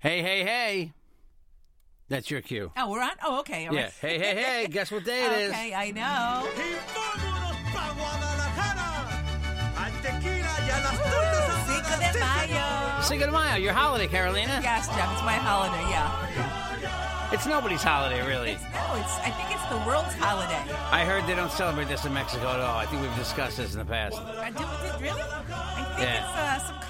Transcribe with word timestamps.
Hey, 0.00 0.22
hey, 0.22 0.44
hey. 0.44 0.92
That's 2.08 2.30
your 2.30 2.40
cue. 2.40 2.72
Oh, 2.76 2.90
we're 2.90 3.02
on? 3.02 3.10
Oh, 3.24 3.40
okay. 3.40 3.66
all 3.66 3.74
Yeah. 3.74 3.82
right. 3.84 3.92
Hey, 4.00 4.18
hey, 4.18 4.34
hey. 4.42 4.66
Guess 4.70 4.90
what 4.90 5.04
day 5.04 5.24
it 5.26 5.32
is? 5.42 5.50
Okay, 5.50 5.74
I 5.74 5.90
know. 5.90 7.48
Cinco 10.68 11.96
de 12.00 12.18
Mayo. 12.18 13.02
Cinco 13.02 13.26
de 13.26 13.32
Mayo, 13.32 13.56
your 13.56 13.72
holiday, 13.72 14.06
Carolina. 14.08 14.60
Yes, 14.62 14.88
Jeff, 14.88 15.12
it's 15.12 15.22
my 15.22 15.34
holiday, 15.34 15.82
yeah. 15.90 17.30
It's 17.32 17.46
nobody's 17.46 17.82
holiday, 17.82 18.26
really. 18.26 18.52
It's, 18.52 18.62
no, 18.62 18.96
it's, 18.96 19.14
I 19.20 19.30
think 19.30 19.50
it's 19.52 19.64
the 19.68 19.76
world's 19.86 20.14
holiday. 20.14 20.60
I 20.90 21.04
heard 21.04 21.26
they 21.26 21.34
don't 21.34 21.52
celebrate 21.52 21.88
this 21.88 22.04
in 22.06 22.12
Mexico 22.14 22.48
at 22.48 22.60
all. 22.60 22.76
I 22.78 22.86
think 22.86 23.02
we've 23.02 23.14
discussed 23.16 23.58
this 23.58 23.72
in 23.74 23.78
the 23.78 23.84
past. 23.84 24.16
I 24.16 24.50
do, 24.50 24.58
did, 24.64 25.00
really? 25.00 25.20
I 25.22 25.94
think 25.96 26.08
Yeah. 26.08 26.24
it's 26.24 26.64
uh, 26.64 26.68
some 26.68 26.80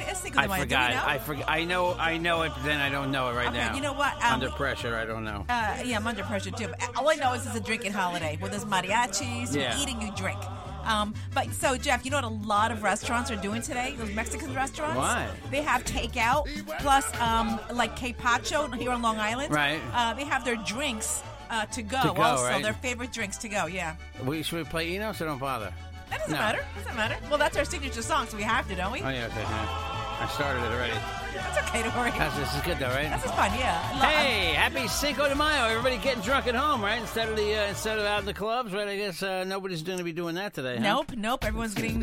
is 0.00 0.06
that 0.06 0.10
exactly? 0.10 0.12
It's 0.12 0.20
Cinco 0.20 0.38
de 0.38 0.44
I 0.44 0.46
Mayo. 0.46 0.56
Do 0.56 0.60
we 0.60 0.64
forgot. 0.66 0.90
know? 0.94 1.02
I 1.06 1.18
forgot. 1.18 1.44
I 1.48 1.64
know. 1.64 1.94
I 1.98 2.16
know 2.18 2.42
it, 2.42 2.52
but 2.54 2.64
then 2.64 2.80
I 2.80 2.90
don't 2.90 3.10
know 3.10 3.28
it 3.30 3.34
right 3.34 3.48
Okay, 3.48 3.56
now. 3.58 3.74
you 3.74 3.80
know 3.80 3.92
what? 3.92 4.14
Um, 4.16 4.34
Under 4.34 4.50
pressure, 4.50 4.96
I 4.96 5.04
don't 5.04 5.24
know. 5.24 5.44
Uh, 5.48 5.78
yeah, 5.84 5.96
I'm 5.96 6.06
under 6.06 6.22
pressure 6.24 6.50
too. 6.50 6.68
But 6.68 6.96
all 6.96 7.08
I 7.08 7.14
know 7.14 7.32
is 7.34 7.46
it's 7.46 7.54
a 7.56 7.60
drinking 7.60 7.92
holiday 7.92 8.36
where 8.40 8.50
there's 8.50 8.64
mariachis, 8.64 9.54
Yeah. 9.54 9.76
you 9.76 9.82
eat 9.82 9.88
and 9.94 10.02
you 10.02 10.12
drink. 10.16 10.38
Um, 10.84 11.12
but 11.34 11.52
so 11.52 11.76
Jeff, 11.76 12.04
you 12.06 12.10
know 12.10 12.16
what 12.16 12.24
a 12.24 12.28
lot 12.28 12.72
of 12.72 12.82
restaurants 12.82 13.30
are 13.30 13.36
doing 13.36 13.60
today? 13.60 13.94
Those 13.98 14.14
Mexican 14.14 14.54
restaurants. 14.54 14.96
What? 14.96 15.50
They 15.50 15.60
have 15.60 15.84
takeout 15.84 16.46
plus 16.78 17.04
um, 17.20 17.60
like 17.72 17.94
Pacho 18.18 18.68
here 18.68 18.90
on 18.90 19.02
Long 19.02 19.18
Island. 19.18 19.52
Right. 19.52 19.80
Uh, 19.92 20.14
they 20.14 20.24
have 20.24 20.46
their 20.46 20.56
drinks 20.56 21.22
uh, 21.50 21.66
to 21.66 21.82
go. 21.82 22.00
To 22.02 22.12
go, 22.14 22.22
also, 22.22 22.44
right? 22.44 22.62
their 22.62 22.72
favorite 22.72 23.12
drinks 23.12 23.36
to 23.38 23.48
go. 23.48 23.66
Yeah. 23.66 23.96
we, 24.24 24.42
should 24.42 24.58
we 24.58 24.64
play 24.64 24.88
Enos 24.94 25.20
or 25.20 25.26
don't 25.26 25.38
bother? 25.38 25.72
That 26.10 26.18
doesn't 26.20 26.32
No. 26.32 26.38
matter. 26.38 26.64
Doesn't 26.76 26.96
matter. 26.96 27.16
Well, 27.28 27.38
that's 27.38 27.56
our 27.56 27.64
signature 27.64 28.02
song, 28.02 28.26
so 28.28 28.36
we 28.36 28.42
have 28.42 28.66
to, 28.68 28.74
don't 28.74 28.92
we? 28.92 29.00
Oh 29.02 29.08
yeah, 29.08 29.26
okay. 29.26 29.40
yeah. 29.42 29.94
I 30.20 30.26
started 30.34 30.64
it 30.64 30.72
already. 30.72 30.92
That's 31.32 31.68
okay. 31.68 31.82
Don't 31.84 31.94
worry. 31.96 32.10
That's, 32.10 32.36
this 32.36 32.52
is 32.52 32.60
good 32.62 32.78
though, 32.80 32.88
right? 32.88 33.08
This 33.12 33.24
is 33.24 33.30
fun. 33.30 33.52
Yeah. 33.56 33.78
Lo- 33.94 34.06
Hey, 34.08 34.52
happy 34.54 34.88
Cinco 34.88 35.28
de 35.28 35.36
Mayo! 35.36 35.66
Everybody 35.66 35.96
getting 35.98 36.22
drunk 36.22 36.48
at 36.48 36.56
home, 36.56 36.82
right? 36.82 37.00
Instead 37.00 37.28
of 37.28 37.36
the 37.36 37.54
uh, 37.54 37.68
instead 37.68 37.98
of 38.00 38.04
out 38.04 38.18
in 38.20 38.26
the 38.26 38.34
clubs, 38.34 38.72
right? 38.72 38.88
I 38.88 38.96
guess 38.96 39.22
uh, 39.22 39.44
nobody's 39.44 39.82
going 39.84 39.98
to 39.98 40.04
be 40.04 40.12
doing 40.12 40.34
that 40.34 40.54
today. 40.54 40.76
huh? 40.76 40.82
Nope. 40.82 41.12
Nope. 41.16 41.44
Everyone's 41.44 41.74
getting 41.74 42.00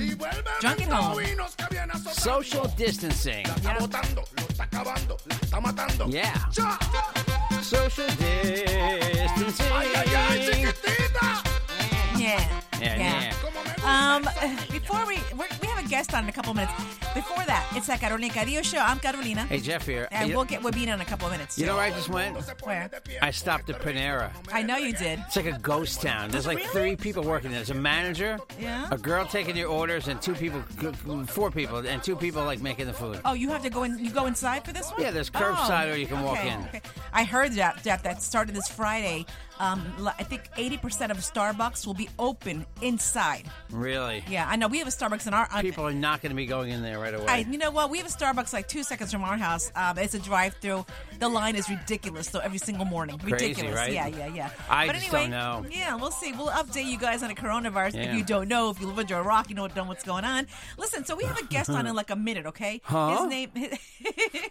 drunk 0.62 0.82
at 0.82 0.88
home. 0.94 1.20
Social 2.14 2.68
distancing. 2.78 3.46
Yeah. 6.08 6.34
Social 7.62 8.08
distancing. 8.08 9.66
Yeah. 12.18 12.60
Yeah, 12.80 12.98
yeah. 12.98 13.34
Um, 13.86 14.24
before 14.72 15.06
we 15.06 15.20
we 15.62 15.68
have 15.68 15.86
a 15.86 15.88
guest 15.88 16.14
on 16.14 16.24
in 16.24 16.30
a 16.30 16.34
couple 16.34 16.54
minutes. 16.54 17.05
Before 17.16 17.46
that, 17.46 17.66
it's 17.74 17.88
a 17.88 17.98
Carolina 17.98 18.34
Cadillo 18.34 18.62
show. 18.62 18.78
I'm 18.78 19.00
Carolina, 19.00 19.46
Hey, 19.46 19.62
Jeff 19.62 19.86
here. 19.86 20.06
and 20.12 20.30
you, 20.30 20.36
we'll 20.36 20.44
get 20.44 20.62
Wabina 20.62 20.94
in 20.96 21.00
a 21.00 21.06
couple 21.06 21.28
of 21.28 21.32
minutes. 21.32 21.58
you 21.58 21.66
know 21.66 21.76
where 21.76 21.86
I 21.86 21.90
just 21.92 22.10
went? 22.10 22.36
Where? 22.64 22.90
I 23.22 23.32
stopped 23.32 23.70
at 23.70 23.80
Panera. 23.82 24.32
I 24.52 24.62
know 24.64 24.76
you 24.76 24.92
did. 24.92 25.20
It's 25.26 25.38
like 25.38 25.46
a 25.46 25.58
ghost 25.60 26.02
town. 26.02 26.30
There's 26.30 26.46
like 26.46 26.60
three 26.62 26.98
people 26.98 27.24
working 27.24 27.52
there. 27.52 27.60
There's 27.60 27.70
a 27.70 27.74
manager, 27.74 28.38
Yeah. 28.60 28.90
a 28.92 28.98
girl 28.98 29.26
taking 29.26 29.56
your 29.56 29.70
orders, 29.70 30.10
and 30.10 30.22
two 30.22 30.34
people, 30.36 30.62
four 31.28 31.52
people, 31.52 31.78
and 31.78 32.04
two 32.04 32.18
people 32.18 32.44
like 32.44 32.62
making 32.62 32.88
the 32.88 32.94
food. 32.94 33.22
Oh, 33.24 33.32
you 33.34 33.48
have 33.50 33.64
to 33.64 33.70
go 33.70 33.84
in. 33.84 33.98
You 33.98 34.12
go 34.12 34.26
inside 34.26 34.66
for 34.66 34.74
this 34.74 34.92
one. 34.92 35.02
Yeah, 35.02 35.12
there's 35.12 35.30
curbside 35.30 35.94
or 35.94 35.96
you 35.96 36.08
can 36.08 36.22
walk 36.22 36.40
okay, 36.40 36.50
in. 36.52 36.60
okay. 36.64 36.82
I 37.14 37.24
heard 37.24 37.54
that 37.54 37.82
Jeff 37.82 38.04
that 38.04 38.22
started 38.22 38.54
this 38.54 38.68
Friday. 38.68 39.26
Um, 39.58 39.82
I 40.20 40.24
think 40.24 40.42
80% 40.58 41.12
of 41.12 41.18
Starbucks 41.20 41.88
will 41.88 41.94
be 41.94 42.10
open 42.20 42.66
inside. 42.82 43.50
Really? 43.72 44.22
Yeah, 44.28 44.46
I 44.50 44.58
know. 44.58 44.68
We 44.68 44.80
have 44.80 44.88
a 44.88 44.92
Starbucks 44.92 45.28
in 45.28 45.34
our. 45.34 45.48
People 45.62 45.88
are 45.88 45.94
not 45.94 46.22
going 46.22 46.32
to 46.32 46.36
be 46.36 46.46
going 46.46 46.72
in 46.72 46.82
there 46.82 47.00
right 47.06 47.14
away. 47.14 47.26
I, 47.28 47.38
you 47.50 47.58
know 47.58 47.72
what? 47.72 47.90
We 47.90 47.98
have 48.00 48.08
a 48.08 48.10
Starbucks 48.10 48.52
like 48.54 48.68
two 48.68 48.84
seconds 48.84 49.12
from 49.12 49.24
our 49.24 49.38
house. 49.38 49.72
Um, 49.76 49.98
it's 49.98 50.14
a 50.14 50.20
drive-through. 50.20 50.86
The 51.20 51.30
line 51.30 51.56
is 51.56 51.70
ridiculous, 51.70 52.30
though. 52.30 52.40
Every 52.40 52.58
single 52.58 52.86
morning, 52.86 53.18
Crazy, 53.20 53.34
ridiculous. 53.50 53.76
right? 53.76 53.94
Yeah, 53.94 54.08
yeah, 54.08 54.28
yeah. 54.28 54.50
I 54.70 54.88
but 54.88 54.96
just 54.96 55.06
anyway, 55.14 55.30
don't 55.30 55.32
know. 55.32 55.66
Yeah, 55.72 55.96
we'll 55.96 56.12
see. 56.12 56.32
We'll 56.34 56.48
update 56.50 56.86
you 56.86 56.98
guys 56.98 57.24
on 57.24 57.30
the 57.30 57.36
coronavirus. 57.36 57.96
Yeah. 57.96 58.04
If 58.12 58.16
you 58.18 58.24
don't 58.24 58.48
know, 58.48 58.70
if 58.70 58.80
you 58.82 58.88
live 58.88 59.00
under 59.00 59.16
a 59.16 59.24
rock, 59.24 59.50
you 59.50 59.56
know, 59.56 59.68
don't 59.68 59.78
know 59.78 59.84
what's 59.86 60.04
going 60.04 60.26
on. 60.26 60.48
Listen, 60.78 61.06
so 61.06 61.16
we 61.16 61.24
have 61.24 61.38
a 61.40 61.46
guest 61.46 61.70
on 61.70 61.86
in 61.88 61.96
like 61.96 62.10
a 62.10 62.16
minute, 62.16 62.46
okay? 62.48 62.82
Huh? 62.84 63.18
His 63.18 63.30
name. 63.30 63.52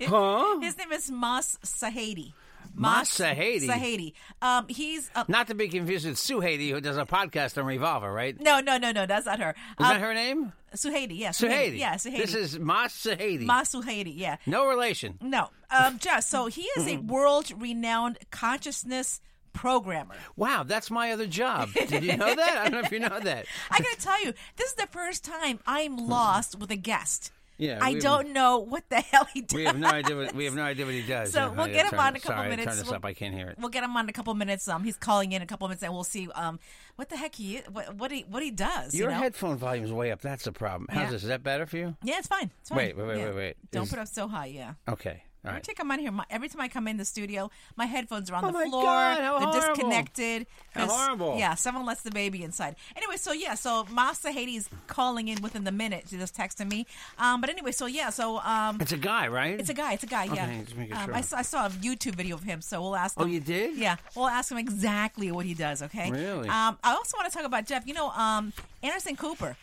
Huh? 0.06 0.60
His 0.60 0.76
name 0.76 0.92
is 0.92 1.10
Mas 1.10 1.58
Sahadi. 1.64 2.32
Mas 2.74 3.10
Sahadi? 3.10 3.66
Sahadi. 3.66 4.12
Um, 4.40 4.66
he's 4.68 5.10
uh, 5.14 5.24
Not 5.28 5.48
to 5.48 5.54
be 5.54 5.68
confused 5.68 6.06
with 6.06 6.18
Sue 6.18 6.40
Haiti, 6.40 6.70
who 6.70 6.80
does 6.80 6.96
a 6.96 7.04
podcast 7.04 7.58
on 7.58 7.66
Revolver, 7.66 8.12
right? 8.12 8.40
No, 8.40 8.60
no, 8.60 8.78
no, 8.78 8.92
no. 8.92 9.06
That's 9.06 9.26
not 9.26 9.40
her. 9.40 9.54
Um, 9.78 9.88
that 9.88 10.00
her 10.00 10.14
name? 10.14 10.52
Sue 10.74 10.90
Suhaidi, 10.90 11.18
yeah. 11.18 11.30
Suhaiti. 11.30 11.78
Yeah, 11.78 11.94
Suhaidi. 11.94 12.18
This 12.18 12.34
is 12.34 12.58
Mas 12.58 12.92
Sahadi. 12.92 13.40
Mas 13.40 13.72
Suhaidi, 13.72 14.12
yeah. 14.16 14.36
no 14.46 14.68
relation. 14.68 15.18
No, 15.20 15.50
um, 15.70 15.98
Jess. 15.98 16.28
So 16.28 16.46
he 16.46 16.62
is 16.76 16.86
a 16.88 16.96
world-renowned 16.98 18.18
consciousness 18.30 19.20
programmer. 19.52 20.16
Wow, 20.36 20.64
that's 20.64 20.90
my 20.90 21.12
other 21.12 21.26
job. 21.26 21.70
Did 21.74 22.04
you 22.04 22.16
know 22.16 22.34
that? 22.34 22.58
I 22.58 22.64
don't 22.64 22.72
know 22.72 22.86
if 22.86 22.92
you 22.92 23.00
know 23.00 23.20
that. 23.20 23.46
I 23.70 23.78
gotta 23.78 24.00
tell 24.00 24.22
you, 24.24 24.34
this 24.56 24.70
is 24.70 24.74
the 24.74 24.88
first 24.90 25.24
time 25.24 25.60
I'm 25.66 25.96
lost 25.96 26.58
with 26.58 26.70
a 26.70 26.76
guest. 26.76 27.30
Yeah, 27.56 27.78
I 27.80 27.92
we- 27.92 28.00
don't 28.00 28.32
know 28.32 28.58
what 28.58 28.88
the 28.88 28.96
hell 29.00 29.26
he 29.32 29.42
does. 29.42 29.54
We 29.56 29.64
have 29.64 29.78
no 29.78 29.88
idea. 29.88 30.16
What, 30.16 30.34
we 30.34 30.44
have 30.46 30.54
no 30.54 30.62
idea 30.62 30.84
what 30.84 30.94
he 30.94 31.02
does. 31.02 31.32
So 31.32 31.52
we'll 31.52 31.66
get 31.68 31.92
him 31.92 31.98
on 31.98 32.16
a 32.16 32.20
couple 32.20 32.36
sorry, 32.36 32.48
minutes. 32.50 32.66
Turn 32.68 32.76
this 32.78 32.86
We'll- 32.86 32.94
up. 32.96 33.04
I 33.04 33.14
can't 33.14 33.34
hear 33.34 33.48
it. 33.48 33.58
We'll 33.58 33.68
get 33.70 33.84
him 33.84 33.96
on 33.96 34.08
a 34.08 34.12
couple 34.12 34.34
minutes. 34.34 34.66
Um, 34.68 34.82
he's 34.84 34.96
calling 34.96 35.32
in 35.32 35.40
a 35.42 35.46
couple 35.46 35.68
minutes, 35.68 35.82
and 35.82 35.92
we'll 35.92 36.04
see. 36.04 36.28
Um, 36.34 36.58
what 36.96 37.08
the 37.08 37.16
heck 37.16 37.34
he 37.34 37.58
what 37.72 37.94
what 37.96 38.10
he 38.12 38.22
what 38.28 38.42
he 38.42 38.50
does. 38.50 38.94
Your 38.94 39.08
you 39.10 39.14
know? 39.16 39.20
headphone 39.22 39.56
volume's 39.56 39.92
way 39.92 40.10
up. 40.12 40.20
That's 40.20 40.44
the 40.44 40.52
problem. 40.52 40.86
How's 40.90 41.04
Yeah. 41.04 41.10
this? 41.10 41.22
Is 41.22 41.28
that 41.28 41.42
better 41.42 41.66
for 41.66 41.76
you? 41.76 41.96
Yeah, 42.02 42.18
it's 42.18 42.28
fine. 42.28 42.50
It's 42.60 42.68
fine. 42.70 42.78
Wait, 42.78 42.96
wait, 42.96 43.06
wait, 43.06 43.18
Yeah. 43.18 43.26
wait, 43.26 43.34
wait. 43.36 43.56
Don't 43.70 43.84
Is- 43.84 43.90
put 43.90 43.98
up 43.98 44.08
so 44.08 44.28
high. 44.28 44.46
Yeah. 44.46 44.74
Okay. 44.88 45.22
All 45.44 45.50
Take 45.52 45.54
right. 45.54 45.64
time 45.64 45.72
I 45.72 45.74
come 45.74 45.90
in 45.92 46.00
here, 46.00 46.10
my, 46.12 46.24
every 46.30 46.48
time 46.48 46.60
I 46.62 46.68
come 46.68 46.88
in 46.88 46.96
the 46.96 47.04
studio, 47.04 47.50
my 47.76 47.84
headphones 47.86 48.30
are 48.30 48.34
on 48.36 48.44
Oh 48.44 48.46
the 48.48 48.52
my 48.54 48.64
floor. 48.64 48.82
God, 48.82 49.18
They're 49.18 49.28
horrible. 49.28 49.52
disconnected. 49.52 50.46
How 50.72 50.86
horrible. 50.86 51.36
Yeah, 51.38 51.54
someone 51.54 51.84
lets 51.84 52.02
the 52.02 52.10
baby 52.10 52.42
inside. 52.42 52.76
Anyway, 52.96 53.16
so 53.16 53.32
yeah, 53.32 53.54
so 53.54 53.86
Mas 53.90 54.20
Sahadi's 54.22 54.68
calling 54.86 55.28
in 55.28 55.42
within 55.42 55.64
the 55.64 55.72
minute. 55.72 56.04
She 56.08 56.16
just 56.16 56.34
texted 56.36 56.70
me. 56.70 56.86
Um, 57.18 57.40
but 57.40 57.50
anyway, 57.50 57.72
so 57.72 57.86
yeah, 57.86 58.10
so 58.10 58.38
um, 58.38 58.78
It's 58.80 58.92
a 58.92 58.96
guy, 58.96 59.28
right? 59.28 59.60
it's 59.60 59.68
a 59.68 59.74
guy. 59.74 59.92
It's 59.92 60.04
a 60.04 60.06
guy. 60.06 60.24
Yeah. 60.24 60.44
Okay, 60.44 60.62
just 60.64 60.76
making 60.76 60.96
um. 60.96 61.10
I, 61.12 61.20
saw, 61.20 61.36
I 61.38 61.42
saw 61.42 61.66
a 61.66 61.70
YouTube 61.70 62.14
video 62.14 62.36
of 62.36 62.42
him, 62.42 62.60
so 62.62 62.80
we'll 62.80 62.96
ask 62.96 63.14
Oh, 63.20 63.24
him. 63.24 63.30
you 63.30 63.40
did? 63.40 63.76
Yeah, 63.76 63.96
we'll 64.16 64.28
ask 64.28 64.50
him 64.50 64.58
exactly 64.58 65.30
what 65.30 65.44
he 65.44 65.52
does. 65.54 65.82
Okay. 65.82 66.10
Really? 66.10 66.48
Um, 66.48 66.78
I 66.82 66.92
also 66.94 67.16
want 67.18 67.30
to 67.30 67.36
talk 67.36 67.46
about 67.46 67.66
Jeff. 67.66 67.86
You 67.86 67.94
know, 67.94 68.08
um, 68.10 68.52
Anderson 68.82 69.16
Cooper 69.16 69.56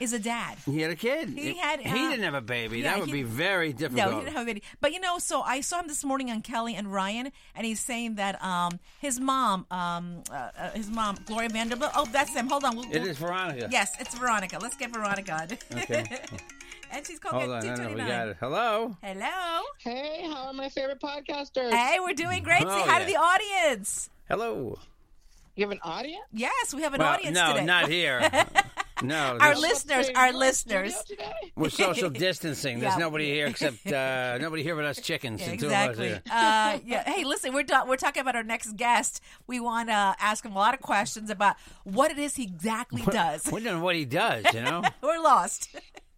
is 0.00 0.12
a 0.12 0.18
dad. 0.18 0.58
He 0.66 0.80
had 0.80 0.90
a 0.90 0.96
kid. 0.96 1.30
He 1.30 1.56
had, 1.56 1.80
He 1.80 1.88
uh, 1.88 2.10
didn't 2.10 2.24
have 2.24 2.34
a 2.34 2.40
baby. 2.40 2.80
yeah, 2.80 2.90
that 2.92 3.00
would 3.00 3.06
he- 3.08 3.12
be 3.12 3.22
very 3.22 3.72
difficult. 3.72 4.10
No, 4.10 4.18
he 4.18 4.24
didn't 4.24 4.34
have 4.36 4.42
a 4.42 4.46
baby. 4.46 4.62
But 4.80 4.92
you 4.92 5.00
know, 5.00 5.18
so 5.18 5.40
I 5.42 5.60
saw 5.62 5.80
him 5.80 5.88
this 5.88 6.04
morning 6.04 6.30
on 6.30 6.42
Kelly 6.42 6.74
and 6.74 6.92
Ryan, 6.92 7.32
and 7.54 7.66
he's 7.66 7.80
saying 7.80 8.16
that 8.16 8.42
um, 8.44 8.78
his 9.00 9.18
mom, 9.20 9.66
um, 9.70 10.22
uh, 10.30 10.50
uh, 10.58 10.70
his 10.70 10.90
mom, 10.90 11.16
Gloria 11.26 11.48
Vanderbilt. 11.48 11.92
Oh, 11.96 12.06
that's 12.12 12.34
him. 12.34 12.48
Hold 12.48 12.64
on. 12.64 12.76
We'll, 12.76 12.84
It 12.86 13.00
we'll- 13.00 13.06
is 13.08 13.18
Veronica. 13.18 13.68
Yes, 13.70 13.92
it's 13.98 14.14
Veronica. 14.18 14.58
Let's 14.60 14.76
get 14.76 14.92
Veronica 14.92 15.32
on. 15.32 15.78
Okay. 15.82 16.04
and 16.92 17.06
she's 17.06 17.18
calling 17.18 17.50
Hold 17.50 17.64
on. 17.64 17.66
No, 17.66 17.74
no, 17.84 17.88
we 17.90 17.96
got 17.96 18.28
it. 18.28 18.36
Hello. 18.38 18.96
Hello. 19.02 19.62
Hey, 19.78 20.22
how 20.30 20.48
are 20.48 20.52
my 20.52 20.68
favorite 20.68 21.00
podcasters? 21.00 21.70
Hey, 21.72 21.98
we're 22.00 22.12
doing 22.14 22.42
great. 22.42 22.62
Oh, 22.66 22.68
Say 22.84 22.88
hi 22.90 23.00
to 23.00 23.06
the 23.06 23.16
audience. 23.16 24.10
Hello. 24.28 24.78
You 25.54 25.64
have 25.64 25.72
an 25.72 25.80
audience? 25.82 26.22
Yes, 26.34 26.74
we 26.74 26.82
have 26.82 26.92
an 26.92 26.98
well, 26.98 27.14
audience 27.14 27.34
no, 27.34 27.52
today. 27.54 27.64
not 27.64 27.88
here. 27.90 28.28
No, 29.02 29.36
Our 29.40 29.54
listeners, 29.54 30.08
our 30.14 30.32
listeners. 30.32 30.94
studio 30.96 31.26
we're 31.54 31.68
social 31.68 32.08
distancing. 32.10 32.80
There's 32.80 32.94
Yeah. 32.94 32.98
nobody 32.98 33.26
here 33.26 33.46
except 33.46 33.86
uh, 33.86 34.38
nobody 34.38 34.62
here 34.62 34.74
but 34.74 34.84
us 34.86 35.00
chickens. 35.00 35.40
Yeah, 35.42 35.50
the 35.50 35.56
two 35.58 35.66
of 35.66 35.72
us 35.72 35.88
exactly. 35.90 36.08
here. 36.08 36.22
Uh, 36.30 36.78
yeah. 36.84 37.04
Hey, 37.10 37.24
listen, 37.24 37.52
we're 37.52 37.64
ta- 37.64 37.84
we're 37.86 37.96
talking 37.96 38.22
about 38.22 38.36
our 38.36 38.42
next 38.42 38.76
guest. 38.76 39.20
We 39.46 39.60
want 39.60 39.88
to 39.90 40.14
ask 40.18 40.44
him 40.44 40.52
a 40.52 40.58
lot 40.58 40.72
of 40.74 40.80
questions 40.80 41.28
about 41.30 41.56
what 41.84 42.10
it 42.10 42.18
is 42.18 42.36
he 42.36 42.44
exactly 42.44 43.02
does. 43.02 43.44
We 43.52 43.62
don't 43.62 43.78
know 43.78 43.84
what 43.84 43.96
he 43.96 44.04
does, 44.06 44.44
you 44.54 44.62
know. 44.62 44.82
we're 45.02 45.20
lost. 45.20 45.68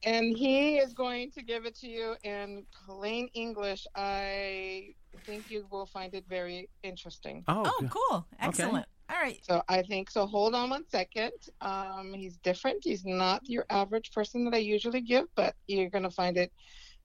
And 0.05 0.37
he 0.37 0.77
is 0.79 0.93
going 0.95 1.33
to 1.33 1.43
give 1.43 1.67
it 1.67 1.75
to 1.81 1.89
you 1.89 2.15
in 2.23 2.65
plain 2.87 3.29
English. 3.35 3.87
I 3.97 4.91
think 5.27 5.51
you 5.51 5.67
will 5.73 5.87
find 5.87 6.15
it 6.15 6.25
very 6.29 6.69
interesting. 6.85 7.43
Oh, 7.49 7.65
Oh, 7.67 7.89
cool. 7.91 8.27
Excellent. 8.41 8.87
All 9.11 9.17
right. 9.21 9.39
So 9.43 9.63
I 9.69 9.83
think 9.83 10.11
so. 10.11 10.27
Hold 10.27 10.55
on 10.55 10.71
one 10.71 10.85
second. 10.89 11.33
Um, 11.61 12.13
he's 12.15 12.37
different. 12.39 12.85
He's 12.85 13.05
not 13.05 13.41
your 13.49 13.65
average 13.71 14.13
person 14.13 14.45
that 14.45 14.55
I 14.55 14.59
usually 14.59 15.01
give, 15.01 15.27
but 15.35 15.55
you're 15.67 15.89
going 15.91 16.05
to 16.05 16.11
find 16.11 16.37
it 16.37 16.53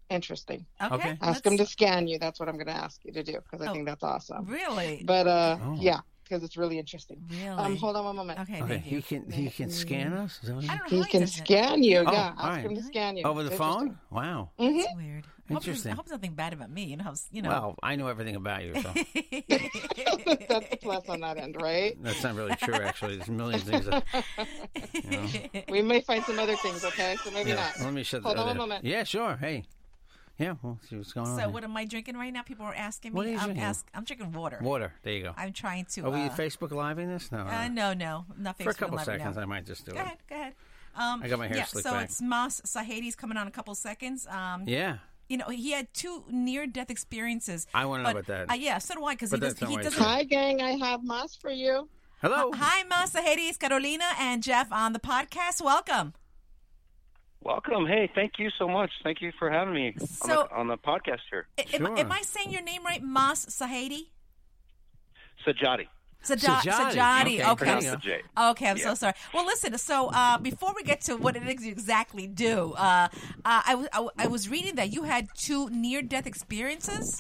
interesting. 0.10 0.66
Okay. 0.82 0.96
Okay. 0.96 1.18
Ask 1.22 1.46
him 1.46 1.56
let's- 1.56 1.70
to 1.70 1.72
scan 1.72 2.08
you. 2.08 2.20
That's 2.20 2.40
what 2.40 2.50
I'm 2.50 2.56
going 2.56 2.68
to 2.68 2.74
ask 2.74 3.00
you 3.06 3.14
to 3.14 3.24
do 3.24 3.34
because 3.34 3.66
I 3.66 3.70
Oh. 3.70 3.74
think 3.74 3.86
that's 3.86 4.04
awesome. 4.04 4.46
Really? 4.46 5.04
But 5.06 5.28
uh, 5.28 5.58
Oh. 5.62 5.78
yeah, 5.80 6.02
because 6.24 6.44
it's 6.44 6.58
really 6.58 6.80
interesting. 6.80 7.22
Really? 7.30 7.48
Um, 7.50 7.76
hold 7.78 7.96
on 7.96 8.06
one 8.06 8.16
moment. 8.16 8.40
Okay. 8.40 8.62
okay. 8.62 8.78
He 8.78 9.02
can 9.02 9.30
he 9.30 9.50
can 9.50 9.70
scan 9.70 10.14
us. 10.14 10.40
Is 10.42 10.50
that 10.50 10.56
what 10.56 10.64
he- 10.64 10.70
I 10.70 10.78
don't 10.78 10.84
know 10.92 10.98
He 10.98 11.02
how 11.04 11.08
can 11.10 11.22
does 11.22 11.30
it. 11.38 11.46
scan 11.46 11.84
you. 11.84 11.98
Oh, 12.00 12.12
yeah, 12.12 12.34
all 12.38 12.46
ask 12.46 12.50
right. 12.50 12.66
him 12.66 12.76
to 12.76 12.82
scan 12.84 13.18
you. 13.18 13.24
over 13.26 13.44
the 13.44 13.52
phone. 13.52 13.98
Wow. 14.10 14.50
interesting. 14.58 14.84
That's 14.86 14.96
weird. 14.98 15.24
I 15.26 15.54
hope 15.54 15.64
there's- 15.64 15.68
Interesting. 15.68 15.92
I 15.92 15.96
hope 15.96 16.08
something 16.08 16.34
bad 16.36 16.54
about 16.54 16.72
me. 16.72 16.86
You 16.86 16.98
know, 16.98 17.04
how 17.04 17.14
you 17.32 17.42
know. 17.42 17.50
Well, 17.50 17.76
I 17.84 17.96
know 17.98 18.08
everything 18.08 18.36
about 18.38 18.64
you, 18.64 18.74
so. 18.76 18.94
That's 20.48 20.70
the 20.70 20.78
plus 20.82 21.10
on 21.10 21.20
that 21.22 21.38
end, 21.38 21.62
right? 21.62 22.02
that's 22.02 22.24
not 22.24 22.36
really 22.36 22.56
true. 22.56 22.76
Actually, 22.76 23.18
there's 23.18 23.28
a 23.30 23.32
million 23.32 23.60
things. 23.60 23.86
That, 23.86 24.04
We 25.70 25.82
may 25.82 26.02
find 26.02 26.24
some 26.24 26.40
other 26.40 26.56
things, 26.56 26.84
okay? 26.86 27.16
So 27.24 27.32
maybe 27.32 27.50
yeah. 27.50 27.56
not. 27.78 27.80
Let 27.82 27.94
me 27.94 28.04
shut 28.04 28.22
Hold 28.24 28.38
the 28.38 28.42
on 28.42 28.46
a 28.48 28.50
one 28.52 28.58
moment. 28.58 28.86
Yeah, 28.86 29.04
sure. 29.04 29.38
Hey. 29.38 29.66
Yeah. 30.38 30.56
We'll 30.62 30.80
see 30.90 30.98
what's 30.98 31.14
going 31.14 31.28
on. 31.28 31.40
so 31.40 31.50
what 31.50 31.64
am 31.64 31.76
I 31.78 31.86
drinking 31.86 32.16
right 32.16 32.34
now? 32.34 32.42
People 32.42 32.66
are 32.66 32.74
asking 32.74 33.14
me. 33.14 33.18
What 33.18 33.26
are 33.28 33.30
you 33.30 33.38
I'm 33.38 33.46
drinking? 33.46 33.64
ask, 33.64 33.88
I'm 33.94 34.04
drinking 34.04 34.32
water. 34.32 34.60
Water. 34.62 34.94
There 35.04 35.14
you 35.14 35.24
go. 35.24 35.34
I'm 35.38 35.54
trying 35.54 35.86
to. 35.86 36.02
Are 36.02 36.10
we 36.10 36.22
uh, 36.24 36.30
Facebook 36.30 36.72
in 37.00 37.10
this? 37.10 37.32
No. 37.32 37.40
uh, 37.40 37.68
no, 37.68 37.94
no, 37.94 38.26
nothing. 38.38 38.64
For 38.64 38.72
a 38.72 38.74
couple 38.74 38.98
seconds, 39.00 39.38
I 39.38 39.46
might 39.46 39.66
just 39.66 39.86
do 39.86 39.92
Go 39.92 40.00
it. 40.00 40.02
Go 40.02 40.06
ahead. 40.06 40.18
Go 40.30 40.36
ahead. 40.36 40.54
Um, 40.96 41.24
I 41.24 41.28
got 41.28 41.40
my 41.40 41.48
hair 41.48 41.58
yeah, 41.58 41.64
slicked 41.66 41.88
so 41.88 41.94
back. 41.94 42.06
it's 42.06 42.22
Mas 42.22 42.62
Sahedi's 42.62 43.16
coming 43.16 43.36
on 43.38 43.44
in 43.44 43.48
a 43.48 43.52
couple 43.52 43.74
seconds. 43.74 44.28
Um, 44.28 44.64
Yeah. 44.68 44.98
you 45.28 45.38
know, 45.38 45.48
he 45.50 45.72
had 45.72 45.92
two 45.94 46.24
near-death 46.30 46.92
experiences. 46.92 47.66
I 47.74 47.86
wanna 47.86 48.04
know 48.04 48.14
but- 48.14 48.26
about 48.30 48.48
that. 48.48 48.52
Uh, 48.52 48.56
yeah, 48.56 48.78
so 48.78 48.94
do 48.96 49.04
I, 49.06 49.16
because 49.16 49.32
he, 49.32 49.38
doesn't. 49.40 49.68
he 49.68 49.78
doesn't. 49.78 49.94
Hi, 50.04 50.24
gang. 50.24 50.62
I 50.62 50.72
have 50.74 51.04
Mas 51.04 51.36
for 51.36 51.50
you. 51.50 51.90
Hello. 52.22 52.52
Hi, 52.54 52.84
Mas 52.84 53.12
Sahedi. 53.14 53.50
It's 53.50 53.58
Carolina 53.58 54.06
and 54.20 54.44
Jeff 54.44 54.72
on 54.72 54.94
the 54.94 55.00
podcast. 55.00 55.64
Welcome. 55.64 56.14
Welcome. 57.44 57.86
Hey, 57.86 58.10
thank 58.16 58.40
you 58.40 58.50
so 58.58 58.68
much. 58.68 58.90
Thank 59.04 59.22
you 59.22 59.32
for 59.38 59.50
having 59.52 59.74
me 59.74 59.96
on, 60.22 60.30
the, 60.30 60.48
on 60.56 60.68
the 60.68 60.78
podcast 60.78 61.20
here. 61.30 61.48
I- 61.58 61.66
Am, 61.74 61.86
Sure. 61.86 62.00
am 62.00 62.12
I 62.12 62.22
saying 62.22 62.52
your 62.52 62.62
name 62.62 62.84
right, 62.86 63.04
Mas 63.04 63.46
Sahedi? 63.48 64.08
Sajadi. 65.46 65.88
Sajadi. 66.24 66.62
Sajadi. 66.62 66.94
Sajadi. 66.94 67.26
Okay, 67.26 67.44
Okay. 67.44 67.56
Pronounce 67.56 67.84
you 67.86 67.92
the 67.92 67.98
go. 67.98 68.02
J. 68.02 68.22
Okay, 68.52 68.70
I'm 68.70 68.78
so 68.78 68.96
sorry. 68.96 69.14
Well, 69.34 69.46
listen. 69.46 69.78
So 69.78 70.08
uh, 70.14 70.38
before 70.38 70.74
we 70.74 70.84
get 70.84 71.02
to 71.02 71.18
what 71.18 71.36
it 71.36 71.44
is 71.46 71.66
you 71.66 71.72
exactly 71.74 72.28
do, 72.28 72.74
uh, 72.78 73.10
uh, 73.44 73.62
I, 73.66 73.76
was- 73.76 73.88
I, 73.92 73.96
w- 73.98 74.12
I 74.18 74.28
was 74.28 74.48
reading 74.48 74.76
that 74.76 74.94
you 74.94 75.04
had 75.04 75.28
two 75.36 75.70
near-death 75.70 76.26
experiences. 76.26 77.20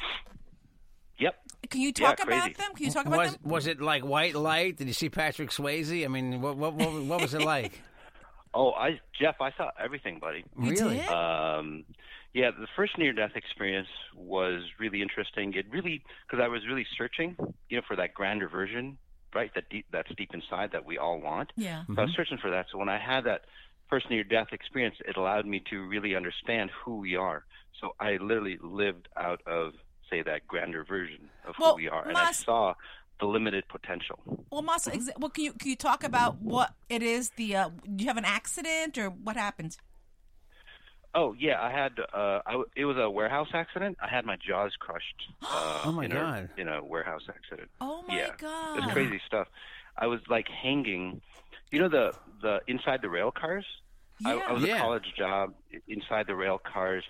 Yep. 1.20 1.36
Can 1.70 1.82
you 1.82 1.92
Yeah, 1.98 2.08
talk 2.08 2.24
about 2.24 2.56
them? 2.56 2.74
Can 2.76 2.86
you 2.86 2.92
talk 2.92 3.06
about 3.08 3.20
was 3.20 3.32
them? 3.34 3.40
was 3.44 3.68
it 3.68 3.82
like 3.82 4.06
white 4.06 4.36
light? 4.36 4.78
Did 4.78 4.88
you 4.88 4.94
see 4.94 5.10
Patrick 5.10 5.50
Swayze? 5.50 6.06
I 6.06 6.08
mean, 6.08 6.40
what 6.42 6.56
what 6.56 6.74
what, 6.76 7.04
what 7.04 7.22
was 7.22 7.34
it 7.34 7.42
like? 7.42 7.82
Oh, 8.54 8.72
I 8.72 9.00
Jeff, 9.20 9.36
I 9.42 9.52
saw 9.58 9.72
everything, 9.80 10.20
buddy. 10.20 10.46
Really? 10.56 11.02
Um, 11.02 11.86
yeah, 12.34 12.52
the 12.52 12.68
first 12.76 12.98
near-death 12.98 13.32
experience 13.36 13.88
was 14.16 14.64
really 14.80 15.02
interesting. 15.02 15.54
It 15.54 15.66
really 15.70 16.04
because 16.28 16.44
I 16.44 16.48
was 16.48 16.66
really 16.68 16.86
searching, 16.98 17.36
you 17.70 17.78
know, 17.78 17.84
for 17.88 17.96
that 17.96 18.14
grander 18.14 18.50
version, 18.50 18.98
right? 19.36 19.52
That 19.56 19.70
deep, 19.70 19.86
that's 19.92 20.10
deep 20.16 20.34
inside 20.34 20.72
that 20.72 20.86
we 20.86 20.98
all 20.98 21.20
want. 21.20 21.54
Yeah. 21.56 21.84
So 21.88 22.02
I 22.02 22.06
was 22.06 22.14
searching 22.16 22.38
for 22.38 22.50
that. 22.50 22.68
So 22.72 22.78
when 22.78 22.90
I 22.90 22.98
had 22.98 23.26
that 23.26 23.46
first 23.90 24.10
near-death 24.10 24.48
experience, 24.52 24.96
it 25.08 25.18
allowed 25.18 25.46
me 25.46 25.62
to 25.70 25.86
really 25.88 26.16
understand 26.16 26.72
who 26.84 26.98
we 26.98 27.16
are. 27.16 27.46
So 27.80 27.96
I 28.00 28.18
literally 28.18 28.58
lived 28.62 29.10
out 29.18 29.42
of, 29.46 29.74
say, 30.10 30.24
that 30.24 30.48
grander 30.48 30.84
version 30.84 31.30
of 31.46 31.56
Well, 31.60 31.72
who 31.72 31.78
we 31.78 31.90
are, 31.90 32.08
and 32.08 32.18
I 32.18 32.32
saw 32.32 32.74
the 33.20 33.26
limited 33.28 33.64
potential. 33.68 34.20
Well, 34.52 34.62
Mas, 34.62 34.86
exa- 34.88 35.18
well, 35.20 35.30
can 35.30 35.44
you 35.46 35.54
can 35.54 35.70
you 35.70 35.76
talk 35.76 36.04
about 36.04 36.42
what 36.42 36.74
it 36.90 37.02
is? 37.04 37.30
The 37.38 37.56
uh, 37.56 37.70
do 37.96 38.04
you 38.04 38.08
have 38.08 38.18
an 38.18 38.26
accident 38.26 38.98
or 38.98 39.10
what 39.10 39.36
happened? 39.38 39.78
Oh 41.16 41.36
yeah, 41.38 41.62
I 41.62 41.70
had. 41.72 41.94
Uh, 42.00 42.40
I 42.46 42.52
w 42.54 42.66
it 42.76 42.86
was 42.86 42.98
a 42.98 43.10
warehouse 43.10 43.50
accident. 43.54 43.98
I 44.02 44.08
had 44.08 44.26
my 44.26 44.36
jaws 44.38 44.74
crushed. 44.80 45.22
Uh, 45.44 45.82
Oh, 45.86 45.92
my 45.92 46.06
in 46.06 46.12
God. 46.12 46.50
A, 46.58 46.62
in 46.62 46.68
a 46.68 46.84
warehouse 46.84 47.24
accident. 47.30 47.70
Oh 47.82 48.04
my 48.08 48.16
yeah, 48.16 48.30
god! 48.38 48.78
it's 48.80 48.94
crazy 48.94 49.22
stuff. 49.28 49.48
I 49.98 50.08
was 50.08 50.22
like 50.28 50.48
hanging. 50.48 51.22
You 51.72 51.80
know 51.82 51.90
the 51.90 52.14
the 52.42 52.62
inside 52.68 53.02
the 53.02 53.10
rail 53.10 53.32
cars. 53.32 53.66
I, 54.26 54.36
Yeah. 54.36 54.42
I 54.48 54.52
was 54.54 54.64
Yeah. 54.64 54.76
a 54.78 54.80
college 54.80 55.14
job 55.18 55.54
inside 55.88 56.26
the 56.28 56.36
rail 56.36 56.58
cars, 56.60 57.04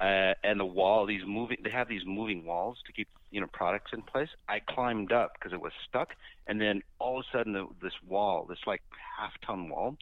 uh, 0.00 0.34
and 0.44 0.58
the 0.60 0.64
wall. 0.64 1.06
These 1.06 1.22
moving. 1.26 1.58
They 1.62 1.70
have 1.70 1.88
these 1.88 2.02
moving 2.06 2.44
walls 2.44 2.78
to 2.86 2.92
keep 2.92 3.08
you 3.30 3.40
know 3.40 3.46
products 3.52 3.90
in 3.92 4.02
place. 4.02 4.28
I 4.48 4.60
climbed 4.60 5.12
up 5.12 5.32
because 5.34 5.52
it 5.52 5.60
was 5.60 5.72
stuck, 5.88 6.10
and 6.46 6.60
then 6.60 6.82
all 6.98 7.18
of 7.20 7.24
a 7.32 7.36
sudden 7.36 7.52
the, 7.52 7.66
this 7.82 7.92
wall, 8.06 8.46
this 8.48 8.58
like 8.66 8.82
half 9.18 9.32
ton 9.46 9.68
wall, 9.68 9.96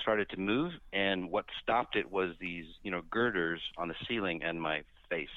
started 0.00 0.28
to 0.30 0.36
move, 0.38 0.72
and 0.92 1.30
what 1.30 1.44
stopped 1.62 1.96
it 1.96 2.10
was 2.10 2.34
these 2.40 2.66
you 2.82 2.90
know 2.90 3.02
girders 3.10 3.60
on 3.76 3.88
the 3.88 3.94
ceiling 4.06 4.42
and 4.42 4.60
my 4.60 4.82
face. 5.10 5.28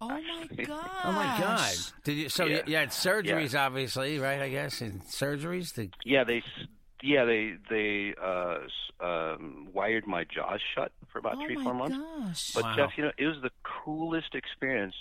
Oh 0.00 0.08
my 0.08 0.46
god! 0.64 0.90
Oh 1.04 1.12
my 1.12 1.36
God! 1.38 1.74
Did 2.04 2.12
you? 2.18 2.28
So 2.28 2.44
you, 2.44 2.56
Yeah. 2.56 2.62
you 2.66 2.76
had 2.76 2.90
surgeries, 2.90 3.58
obviously, 3.58 4.18
right? 4.18 4.40
I 4.40 4.48
guess 4.50 4.80
and 4.80 5.00
surgeries. 5.02 5.74
To, 5.74 5.88
Yeah, 6.04 6.22
they 6.24 6.38
s- 6.38 6.66
yeah 7.02 7.24
they 7.24 7.54
they 7.68 8.14
uh, 8.22 8.58
s- 8.64 8.90
um, 9.00 9.68
wired 9.72 10.06
my 10.06 10.24
jaws 10.24 10.60
shut 10.74 10.92
for 11.12 11.18
about 11.18 11.38
Oh 11.38 11.44
three 11.46 11.56
my 11.56 11.62
four 11.62 11.74
months. 11.74 11.96
gosh! 11.96 12.54
But 12.54 12.64
Wow. 12.64 12.76
Jeff, 12.76 12.90
you 12.96 13.04
know, 13.04 13.12
it 13.18 13.26
was 13.26 13.36
the 13.42 13.50
coolest 13.84 14.34
experience 14.34 14.94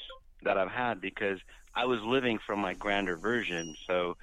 that 0.44 0.58
I've 0.58 0.72
had 0.72 1.02
because 1.02 1.40
I 1.76 1.86
was 1.86 2.00
living 2.04 2.40
from 2.46 2.60
my 2.60 2.74
grander 2.74 3.18
version. 3.18 3.76
So, 3.88 4.16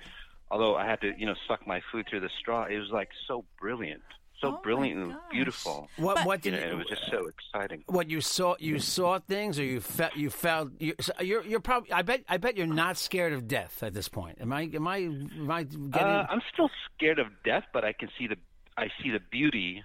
although 0.50 0.76
I 0.76 0.86
had 0.86 1.00
to, 1.02 1.12
you 1.16 1.26
know, 1.26 1.34
suck 1.48 1.66
my 1.66 1.80
food 1.90 2.06
through 2.08 2.20
the 2.20 2.30
straw, 2.40 2.64
it 2.66 2.78
was 2.78 2.90
like 2.92 3.08
so 3.26 3.44
brilliant, 3.60 4.02
so 4.42 4.48
Oh 4.58 4.60
brilliant 4.62 5.00
and 5.00 5.14
beautiful. 5.30 5.88
what? 5.96 6.16
But- 6.16 6.26
what 6.26 6.44
You 6.44 6.50
did? 6.50 6.60
know, 6.60 6.66
you, 6.66 6.72
it 6.72 6.76
was 6.76 6.86
just 6.88 7.10
so 7.10 7.26
exciting. 7.28 7.84
what 7.86 8.10
you 8.10 8.20
saw? 8.20 8.56
You 8.58 8.78
saw 8.78 9.18
things, 9.20 9.58
or 9.58 9.64
you 9.64 9.80
felt? 9.80 10.16
You 10.16 10.28
felt? 10.28 10.70
You, 10.78 10.94
so 11.00 11.12
you're 11.20 11.44
you're 11.44 11.60
probably. 11.60 11.92
I 11.92 12.02
bet. 12.02 12.24
I 12.28 12.36
bet 12.36 12.56
you're 12.58 12.66
not 12.66 12.96
scared 12.98 13.32
of 13.32 13.48
death 13.48 13.82
at 13.82 13.94
this 13.94 14.08
point. 14.08 14.38
Am 14.40 14.52
I? 14.52 14.62
Am 14.74 14.86
I? 14.86 14.96
Am 14.98 15.50
I 15.50 15.62
getting? 15.62 15.92
Uh, 15.94 16.26
I'm 16.28 16.42
still 16.52 16.68
scared 16.96 17.18
of 17.18 17.28
death, 17.44 17.64
but 17.72 17.84
I 17.84 17.92
can 17.94 18.08
see 18.18 18.26
the 18.26 18.36
I 18.76 18.88
see 19.02 19.10
the 19.10 19.20
beauty 19.30 19.82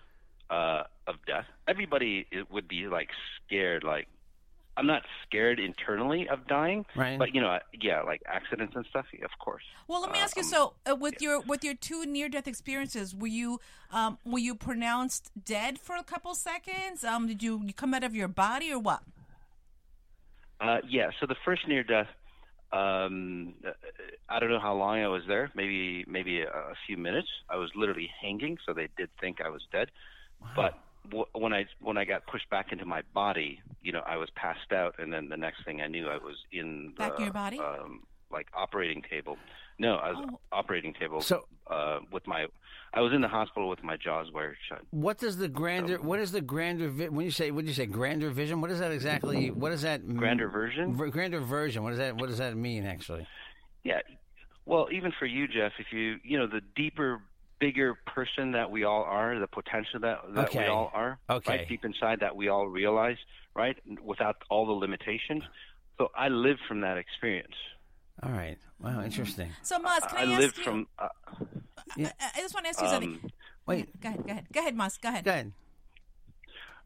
uh, 0.50 0.84
of 1.08 1.16
death. 1.26 1.46
Everybody 1.68 2.26
i- 2.34 2.44
would 2.52 2.68
be 2.68 2.88
like 2.88 3.10
scared. 3.46 3.84
Like 3.84 4.08
I'm 4.78 4.86
not 4.86 5.02
scared 5.26 5.60
internally 5.60 6.30
of 6.30 6.46
dying, 6.48 6.86
Right. 6.96 7.18
but 7.18 7.34
you 7.34 7.42
know, 7.42 7.58
yeah, 7.82 8.02
like 8.04 8.22
accidents 8.28 8.76
and 8.76 8.86
stuff. 8.90 9.06
Of 9.24 9.32
course. 9.40 9.64
Well, 9.88 10.02
let 10.02 10.12
me 10.12 10.20
ask 10.20 10.38
you. 10.38 10.44
Um, 10.44 10.50
So, 10.50 10.74
uh, 10.90 10.96
with 10.96 11.20
your 11.22 11.42
with 11.42 11.64
your 11.64 11.74
two 11.74 12.06
near 12.06 12.30
death 12.30 12.48
experiences, 12.48 13.16
were 13.16 13.28
you 13.42 13.60
um, 13.92 14.20
were 14.24 14.40
you 14.40 14.54
pronounced 14.54 15.32
dead 15.44 15.80
for 15.80 15.96
a 15.96 16.04
couple 16.04 16.36
seconds? 16.36 17.04
Um, 17.04 17.28
did 17.28 17.42
you, 17.42 17.62
you 17.66 17.74
come 17.74 17.94
out 17.96 18.04
of 18.04 18.16
your 18.16 18.28
body 18.28 18.72
or 18.72 18.78
what? 18.80 19.02
Uh, 20.62 20.78
yeah. 20.88 21.10
So 21.20 21.26
the 21.26 21.36
first 21.44 21.68
near 21.68 21.84
death, 21.84 22.08
um, 22.72 23.54
uh, 23.66 23.72
I 24.30 24.40
don't 24.40 24.50
know 24.50 24.60
how 24.60 24.74
long 24.76 25.00
I 25.00 25.08
was 25.08 25.24
there. 25.28 25.52
Maybe 25.56 26.06
maybe 26.08 26.42
a, 26.42 26.50
a 26.50 26.74
few 26.86 26.98
minutes. 26.98 27.28
I 27.50 27.56
was 27.56 27.72
literally 27.76 28.10
hanging, 28.22 28.58
so 28.66 28.74
they 28.74 28.90
did 28.98 29.10
think 29.20 29.42
I 29.42 29.50
was 29.50 29.62
dead. 29.72 29.90
But 30.56 30.56
w- 30.56 30.82
when 31.34 31.54
I 31.54 31.66
when 31.80 31.98
I 31.98 32.06
got 32.06 32.26
pushed 32.28 32.50
back 32.50 32.72
into 32.72 32.86
my 32.86 33.02
body, 33.14 33.62
you 33.82 33.92
know, 33.92 34.02
I 34.06 34.18
was 34.18 34.30
passed 34.36 34.72
out, 34.72 34.96
and 35.00 35.12
then 35.12 35.30
the 35.30 35.38
next 35.38 35.64
thing 35.66 35.82
I 35.82 35.88
knew, 35.88 36.08
I 36.10 36.18
was 36.18 36.36
in 36.52 36.94
the 36.98 37.04
Back 37.04 37.18
in 37.18 37.24
your 37.26 37.34
body? 37.34 37.60
um, 37.60 38.04
like 38.32 38.48
operating 38.54 39.02
table. 39.10 39.38
No, 39.80 39.96
I 39.96 40.12
was 40.12 40.28
Oh. 40.34 40.40
operating 40.52 40.94
table. 40.94 41.22
So- 41.22 41.46
uh, 41.68 42.00
with 42.12 42.26
my, 42.28 42.48
I 42.94 43.02
was 43.02 43.12
in 43.14 43.22
the 43.22 43.28
hospital 43.28 43.68
with 43.70 43.84
my 43.84 43.96
jaws 43.98 44.32
wired 44.34 44.56
shut. 44.70 44.82
What 44.92 45.18
does 45.18 45.38
the 45.38 45.48
grander? 45.48 46.02
What 46.02 46.20
is 46.20 46.32
the 46.32 46.42
grander? 46.42 46.88
Vi- 46.90 47.10
when 47.10 47.26
you 47.26 47.32
say, 47.32 47.52
what 47.52 47.62
do 47.62 47.68
you 47.68 47.74
say, 47.74 47.86
grander 47.86 48.30
vision? 48.30 48.60
What 48.62 48.70
does 48.70 48.80
that 48.80 48.92
exactly? 48.92 49.52
What 49.52 49.70
does 49.70 49.82
that? 49.84 50.08
Grander 50.18 50.48
version? 50.50 50.96
v- 50.96 51.10
grander 51.12 51.40
version. 51.42 51.84
What 51.84 51.90
does 51.92 52.00
that? 52.00 52.16
What 52.16 52.28
does 52.28 52.38
that 52.40 52.56
mean 52.58 52.86
actually? 52.86 53.28
Yeah. 53.84 54.00
Well, 54.66 54.88
even 54.92 55.12
for 55.18 55.26
you, 55.26 55.48
Jeff, 55.48 55.74
if 55.80 55.88
you 55.94 56.18
you 56.24 56.38
know 56.38 56.48
the 56.48 56.62
deeper, 56.76 57.22
bigger 57.60 57.96
person 58.06 58.52
that 58.52 58.70
we 58.70 58.84
all 58.84 59.04
are, 59.04 59.40
the 59.40 59.48
potential 59.48 60.00
that 60.02 60.20
that 60.36 60.54
we 60.54 60.66
all 60.66 60.92
are, 60.94 61.20
Okay. 61.30 61.58
right 61.58 61.68
deep 61.68 61.84
inside 61.86 62.20
that 62.22 62.36
we 62.36 62.48
all 62.50 62.68
realize, 62.68 63.18
right, 63.56 63.78
without 64.04 64.38
all 64.50 64.66
the 64.66 64.74
limitations. 64.74 65.44
So 65.98 66.10
I 66.16 66.28
live 66.30 66.58
from 66.68 66.82
that 66.82 66.98
experience. 66.98 67.56
All 68.24 68.32
right. 68.32 68.58
Wow. 68.80 69.02
Interesting. 69.04 69.50
So, 69.64 69.78
Maz, 69.80 70.08
can 70.08 70.18
I, 70.18 70.22
I 70.22 70.24
ask 70.24 70.40
lived 70.40 70.58
you? 70.58 70.64
from. 70.64 70.88
Uh, 71.00 71.08
I, 71.98 72.12
I 72.36 72.40
just 72.40 72.54
want 72.54 72.66
to 72.66 72.70
ask 72.70 72.82
you 72.82 72.88
something. 72.88 73.20
um, 73.24 73.32
Wait, 73.66 74.00
Go 74.00 74.10
ahead. 74.10 74.24
Go 74.26 74.32
ahead. 74.32 74.46
Go 74.54 74.60
ahead, 74.60 74.76
Mas. 74.76 74.98
Go 74.98 75.10
ahead. 75.10 75.24
go 75.26 75.32
ahead. 75.32 75.52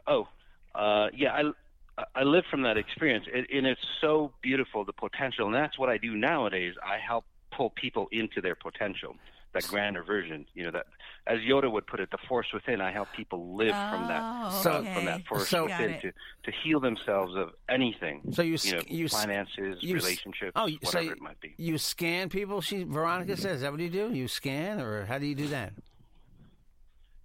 Oh, 0.07 0.27
uh, 0.75 1.07
yeah, 1.13 1.33
I 1.33 2.03
I 2.15 2.23
live 2.23 2.45
from 2.49 2.63
that 2.63 2.77
experience, 2.77 3.25
it, 3.31 3.47
and 3.53 3.67
it's 3.67 3.81
so 3.99 4.33
beautiful 4.41 4.83
the 4.85 4.93
potential, 4.93 5.45
and 5.45 5.53
that's 5.55 5.77
what 5.77 5.89
I 5.89 5.97
do 5.97 6.15
nowadays. 6.15 6.73
I 6.83 6.97
help 6.97 7.25
pull 7.55 7.69
people 7.69 8.07
into 8.11 8.41
their 8.41 8.55
potential, 8.55 9.15
that 9.53 9.67
grander 9.67 10.03
version. 10.03 10.45
You 10.53 10.63
know 10.63 10.71
that, 10.71 10.85
as 11.27 11.39
Yoda 11.39 11.71
would 11.71 11.85
put 11.87 11.99
it, 11.99 12.09
the 12.11 12.17
force 12.27 12.47
within. 12.53 12.81
I 12.81 12.91
help 12.91 13.09
people 13.15 13.55
live 13.55 13.69
from 13.71 14.07
that 14.07 14.21
Oh, 14.23 14.61
So- 14.61 14.71
okay. 14.77 14.93
from 14.93 15.05
that 15.05 15.25
force 15.25 15.49
So- 15.49 15.63
within 15.63 15.99
to 16.01 16.11
to 16.11 16.51
heal 16.63 16.79
themselves 16.79 17.35
of 17.35 17.51
anything. 17.69 18.21
So 18.31 18.41
you 18.41 18.57
you 18.63 18.73
know, 18.73 18.81
you 18.87 19.07
finances, 19.09 19.77
you 19.81 19.95
relationships, 19.95 20.53
oh, 20.55 20.65
you- 20.67 20.79
so 20.83 20.87
whatever 20.87 21.03
you- 21.05 21.11
it 21.11 21.21
might 21.21 21.39
be. 21.41 21.53
You 21.57 21.77
scan 21.77 22.29
people. 22.29 22.61
She 22.61 22.83
Veronica 22.83 23.35
says. 23.37 23.57
Is 23.57 23.61
that 23.61 23.71
what 23.71 23.81
you 23.81 23.89
do? 23.89 24.13
You 24.13 24.27
scan, 24.27 24.79
or 24.79 25.05
how 25.05 25.17
do 25.19 25.25
you 25.25 25.35
do 25.35 25.47
that? 25.49 25.73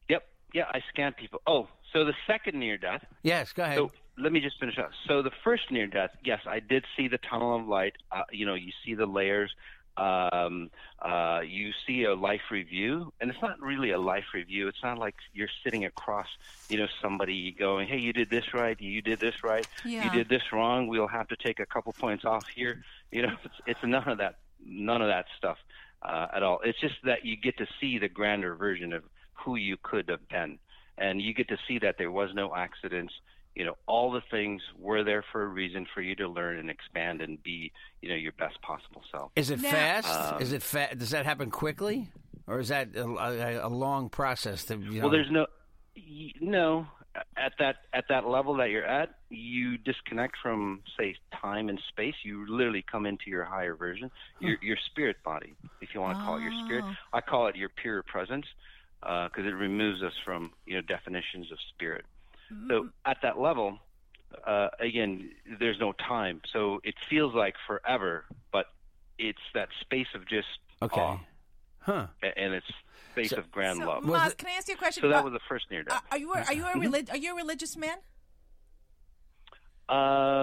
Yep, 0.08 0.26
yeah, 0.54 0.64
I 0.72 0.80
scan 0.90 1.12
people. 1.14 1.40
Oh, 1.46 1.68
so 1.92 2.04
the 2.04 2.14
second 2.26 2.58
near 2.58 2.76
death. 2.78 3.04
Yes, 3.22 3.52
go 3.52 3.64
ahead. 3.64 3.76
So 3.78 3.90
let 4.18 4.32
me 4.32 4.40
just 4.40 4.58
finish 4.58 4.78
up. 4.78 4.90
So 5.06 5.22
the 5.22 5.30
first 5.44 5.70
near 5.70 5.86
death, 5.86 6.10
yes, 6.24 6.40
I 6.46 6.60
did 6.60 6.84
see 6.96 7.08
the 7.08 7.18
tunnel 7.18 7.56
of 7.56 7.66
light. 7.66 7.94
Uh, 8.10 8.22
you 8.30 8.46
know, 8.46 8.54
you 8.54 8.72
see 8.84 8.94
the 8.94 9.06
layers. 9.06 9.52
Um, 9.96 10.70
uh, 11.00 11.40
you 11.46 11.70
see 11.86 12.04
a 12.04 12.14
life 12.14 12.42
review, 12.50 13.12
and 13.20 13.30
it's 13.30 13.40
not 13.40 13.60
really 13.60 13.92
a 13.92 13.98
life 13.98 14.24
review. 14.34 14.68
It's 14.68 14.82
not 14.82 14.98
like 14.98 15.14
you're 15.32 15.48
sitting 15.64 15.84
across, 15.84 16.26
you 16.68 16.78
know, 16.78 16.86
somebody 17.00 17.52
going, 17.52 17.88
"Hey, 17.88 17.98
you 17.98 18.12
did 18.12 18.28
this 18.28 18.52
right. 18.52 18.78
You 18.80 19.00
did 19.00 19.20
this 19.20 19.42
right. 19.42 19.66
Yeah. 19.84 20.04
You 20.04 20.10
did 20.10 20.28
this 20.28 20.42
wrong. 20.52 20.86
We'll 20.88 21.08
have 21.08 21.28
to 21.28 21.36
take 21.36 21.60
a 21.60 21.66
couple 21.66 21.92
points 21.94 22.24
off 22.24 22.44
here." 22.54 22.82
You 23.10 23.22
know, 23.22 23.36
it's, 23.44 23.54
it's 23.66 23.80
none 23.84 24.08
of 24.08 24.18
that, 24.18 24.38
none 24.64 25.00
of 25.00 25.08
that 25.08 25.26
stuff 25.38 25.58
uh, 26.02 26.26
at 26.34 26.42
all. 26.42 26.60
It's 26.64 26.80
just 26.80 26.96
that 27.04 27.24
you 27.24 27.36
get 27.36 27.56
to 27.58 27.66
see 27.80 27.98
the 27.98 28.08
grander 28.08 28.54
version 28.54 28.92
of 28.92 29.04
who 29.32 29.56
you 29.56 29.76
could 29.82 30.08
have 30.08 30.28
been, 30.28 30.58
and 30.98 31.22
you 31.22 31.32
get 31.32 31.48
to 31.48 31.58
see 31.68 31.78
that 31.78 31.96
there 31.98 32.10
was 32.10 32.30
no 32.34 32.54
accidents 32.54 33.14
you 33.56 33.64
know 33.64 33.76
all 33.86 34.12
the 34.12 34.20
things 34.30 34.62
were 34.78 35.02
there 35.02 35.24
for 35.32 35.42
a 35.42 35.46
reason 35.48 35.86
for 35.94 36.00
you 36.02 36.14
to 36.14 36.28
learn 36.28 36.58
and 36.58 36.70
expand 36.70 37.20
and 37.22 37.42
be 37.42 37.72
you 38.02 38.08
know 38.08 38.14
your 38.14 38.32
best 38.32 38.60
possible 38.62 39.02
self 39.10 39.32
Is 39.34 39.50
it 39.50 39.60
Now- 39.60 39.70
fast? 39.70 40.32
Um, 40.34 40.42
is 40.42 40.52
it 40.52 40.62
fa- 40.62 40.94
Does 40.96 41.10
that 41.10 41.24
happen 41.24 41.50
quickly, 41.50 42.08
or 42.46 42.60
is 42.60 42.68
that 42.68 42.94
a, 42.94 43.04
a, 43.04 43.66
a 43.66 43.68
long 43.68 44.08
process? 44.10 44.64
To, 44.66 44.76
you 44.76 45.00
know, 45.00 45.08
well 45.08 45.10
there's 45.10 45.30
no 45.30 45.46
no 46.40 46.86
at 47.36 47.52
that 47.58 47.76
at 47.94 48.04
that 48.10 48.26
level 48.28 48.56
that 48.56 48.68
you're 48.70 48.84
at 48.84 49.14
you 49.30 49.78
disconnect 49.78 50.36
from 50.42 50.82
say 50.98 51.16
time 51.40 51.70
and 51.70 51.80
space 51.88 52.14
you 52.22 52.44
literally 52.48 52.84
come 52.90 53.06
into 53.06 53.30
your 53.30 53.44
higher 53.44 53.74
version 53.74 54.10
your 54.38 54.58
your 54.60 54.76
spirit 54.90 55.16
body 55.24 55.54
if 55.80 55.94
you 55.94 56.00
want 56.02 56.18
to 56.18 56.22
call 56.24 56.36
it 56.36 56.42
your 56.42 56.52
spirit 56.66 56.84
Oh. 56.86 56.94
i 57.14 57.22
call 57.22 57.46
it 57.46 57.56
your 57.56 57.70
pure 57.70 58.02
presence 58.02 58.44
because 59.00 59.46
it 59.46 59.54
removes 59.54 60.02
us 60.02 60.12
from 60.26 60.52
you 60.66 60.74
know 60.74 60.82
definitions 60.82 61.50
of 61.50 61.58
spirit 61.74 62.04
So 62.68 62.88
at 63.04 63.18
that 63.22 63.38
level, 63.38 63.78
uh, 64.46 64.68
again, 64.80 65.30
there's 65.58 65.78
no 65.80 65.92
time. 65.92 66.40
So 66.52 66.80
it 66.84 66.94
feels 67.08 67.34
like 67.34 67.54
forever, 67.66 68.24
but 68.52 68.66
it's 69.18 69.38
that 69.54 69.68
space 69.80 70.08
of 70.14 70.26
just 70.28 70.46
okay, 70.82 71.00
awe, 71.00 71.18
huh? 71.80 72.06
a- 72.22 72.38
and 72.38 72.54
it's 72.54 72.66
space 73.12 73.30
So- 73.30 73.38
of 73.38 73.50
grand 73.50 73.78
So, 73.78 73.86
love. 73.88 74.04
Was 74.04 74.12
Mas, 74.20 74.32
it- 74.32 74.38
can 74.38 74.48
I 74.48 74.52
ask 74.52 74.68
you 74.68 74.74
a 74.74 74.78
question? 74.78 75.00
So 75.02 75.08
that 75.08 75.20
Uh, 75.20 75.24
was 75.24 75.32
the 75.32 75.40
first 75.48 75.70
near 75.70 75.80
uh, 75.80 75.84
death. 75.84 76.02
are 76.10 76.18
you 76.18 76.32
a, 76.34 76.42
are 76.42 76.52
you 76.52 76.66
a 76.66 76.78
relig- 76.78 77.10
are 77.10 77.16
you 77.16 77.32
a 77.32 77.36
religious 77.36 77.76
man? 77.76 77.98
Um, 79.88 79.94
what 79.94 79.94
do 79.94 79.94
you? 79.94 80.35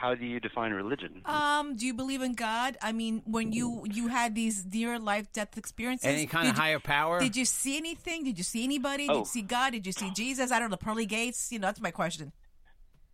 How 0.00 0.14
do 0.14 0.24
you 0.24 0.40
define 0.40 0.72
religion? 0.72 1.20
Um, 1.26 1.76
do 1.76 1.84
you 1.84 1.92
believe 1.92 2.22
in 2.22 2.32
God? 2.34 2.78
I 2.80 2.92
mean, 2.92 3.22
when 3.26 3.52
you 3.52 3.84
you 3.98 4.08
had 4.08 4.34
these 4.34 4.64
near 4.64 4.98
life 4.98 5.26
death 5.38 5.58
experiences, 5.62 6.06
Any 6.06 6.26
kind 6.26 6.48
of 6.48 6.54
did 6.54 6.58
you- 6.58 6.62
higher 6.64 6.80
power? 6.80 7.20
Did 7.20 7.36
you 7.36 7.44
see 7.44 7.76
anything? 7.76 8.24
Did 8.24 8.38
you 8.38 8.44
see 8.52 8.64
anybody? 8.64 9.04
Did 9.08 9.16
Oh. 9.16 9.18
you 9.20 9.24
see 9.36 9.42
God? 9.42 9.72
Did 9.76 9.84
you 9.86 9.92
see 9.92 10.10
Jesus? 10.22 10.50
I 10.52 10.58
don't 10.58 10.70
know, 10.70 10.76
the 10.78 10.84
pearly 10.88 11.04
gates. 11.06 11.52
You 11.52 11.58
know, 11.58 11.66
that's 11.68 11.82
my 11.88 11.90
question. 11.90 12.32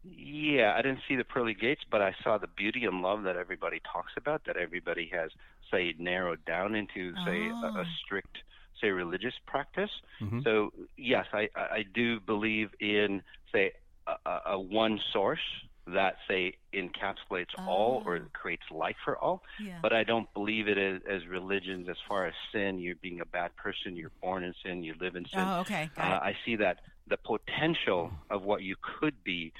Yeah, 0.04 0.74
I 0.78 0.82
didn't 0.82 1.00
see 1.08 1.16
the 1.16 1.24
pearly 1.24 1.54
gates, 1.54 1.82
but 1.90 2.00
I 2.00 2.14
saw 2.22 2.38
the 2.38 2.46
beauty 2.46 2.84
and 2.84 3.02
love 3.02 3.24
that 3.24 3.36
everybody 3.36 3.80
talks 3.92 4.12
about. 4.16 4.44
That 4.44 4.56
everybody 4.56 5.06
has, 5.12 5.30
say, 5.72 5.94
narrowed 5.98 6.44
down 6.44 6.76
into, 6.76 7.12
say, 7.24 7.48
a, 7.48 7.52
Oh. 7.52 7.80
a 7.82 7.84
strict, 8.04 8.38
say, 8.80 8.90
religious 8.90 9.34
practice. 9.46 9.90
Mhm. 10.20 10.44
So 10.44 10.72
yes, 10.96 11.26
I 11.32 11.48
I 11.56 11.64
I 11.78 11.82
do 12.00 12.20
believe 12.20 12.68
in, 12.78 13.22
say, 13.52 13.72
a, 14.06 14.14
a- 14.34 14.42
a 14.54 14.58
one 14.60 15.00
source 15.12 15.46
that 15.86 16.16
say 16.26 16.54
encapsulates 16.72 17.54
all 17.58 18.02
or 18.04 18.16
Oh. 18.16 18.26
creates 18.32 18.64
life 18.70 18.96
for 19.04 19.16
all. 19.18 19.42
Yeah. 19.60 19.78
But 19.80 19.92
I 19.92 20.02
don't 20.04 20.32
believe 20.34 20.66
it 20.68 20.78
as, 20.78 21.00
as 21.08 21.26
religions 21.26 21.88
as 21.88 21.96
far 22.08 22.26
as 22.26 22.34
sin. 22.52 22.78
You're 22.78 22.96
being 22.96 23.20
a 23.20 23.24
bad 23.24 23.54
person. 23.56 23.96
You're 23.96 24.10
born 24.20 24.42
in 24.42 24.52
sin. 24.64 24.82
You 24.82 24.94
live 25.00 25.14
in 25.16 25.26
sin. 25.26 25.38
Oh, 25.40 25.60
okay, 25.60 25.88
Uh, 25.96 26.00
I 26.00 26.36
see 26.44 26.56
that 26.56 26.80
the 27.06 27.16
potential 27.16 28.10
of 28.30 28.42
what 28.42 28.62
you 28.62 28.74
could 28.82 29.22
be 29.22 29.52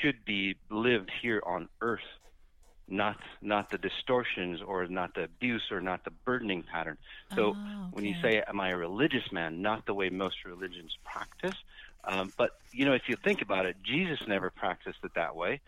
should 0.00 0.24
be 0.24 0.56
lived 0.70 1.10
here 1.20 1.42
on 1.44 1.68
earth, 1.82 2.00
not 2.88 3.18
not 3.42 3.70
the 3.70 3.76
distortions 3.78 4.62
or 4.62 4.86
not 4.86 5.14
the 5.14 5.24
abuse 5.24 5.70
or 5.70 5.80
not 5.82 6.04
the 6.04 6.10
burdening 6.10 6.62
pattern. 6.62 6.96
So 7.34 7.54
Oh, 7.56 7.88
when 7.92 8.06
you 8.06 8.14
say, 8.22 8.42
"Am 8.46 8.58
I 8.58 8.70
a 8.70 8.76
religious 8.76 9.30
man?" 9.32 9.60
Not 9.60 9.84
the 9.84 9.92
way 9.94 10.08
most 10.08 10.44
religions 10.46 10.96
practice, 11.04 11.56
um, 12.06 12.32
but 12.36 12.50
you 12.72 12.84
know, 12.84 12.92
if 12.92 13.02
you 13.08 13.16
think 13.16 13.42
about 13.42 13.66
it, 13.66 13.76
Jesus 13.82 14.20
never 14.26 14.50
practiced 14.50 14.98
it 15.04 15.12
that 15.14 15.34
way. 15.36 15.60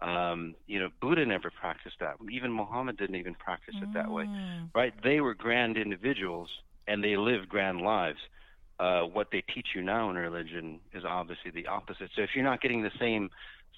Um, 0.00 0.54
you 0.66 0.78
know, 0.80 0.88
Buddha 1.00 1.26
never 1.26 1.50
practiced 1.50 1.96
that. 2.00 2.16
Even 2.30 2.52
Muhammad 2.52 2.96
didn't 2.96 3.16
even 3.16 3.34
practice 3.34 3.74
it 3.82 3.92
that 3.92 4.10
way, 4.10 4.24
Mm. 4.24 4.70
right? 4.74 4.94
They 5.02 5.20
were 5.20 5.34
grand 5.34 5.76
individuals 5.76 6.48
and 6.86 7.04
they 7.04 7.16
lived 7.16 7.48
grand 7.50 7.82
lives. 7.82 8.18
Uh, 8.78 9.02
what 9.02 9.30
they 9.30 9.42
teach 9.42 9.68
you 9.74 9.82
now 9.82 10.08
in 10.08 10.16
religion 10.16 10.80
is 10.94 11.04
obviously 11.04 11.50
the 11.50 11.66
opposite. 11.66 12.10
So 12.16 12.22
if 12.22 12.30
you're 12.34 12.44
not 12.44 12.62
getting 12.62 12.82
the 12.82 12.92
same, 12.98 13.28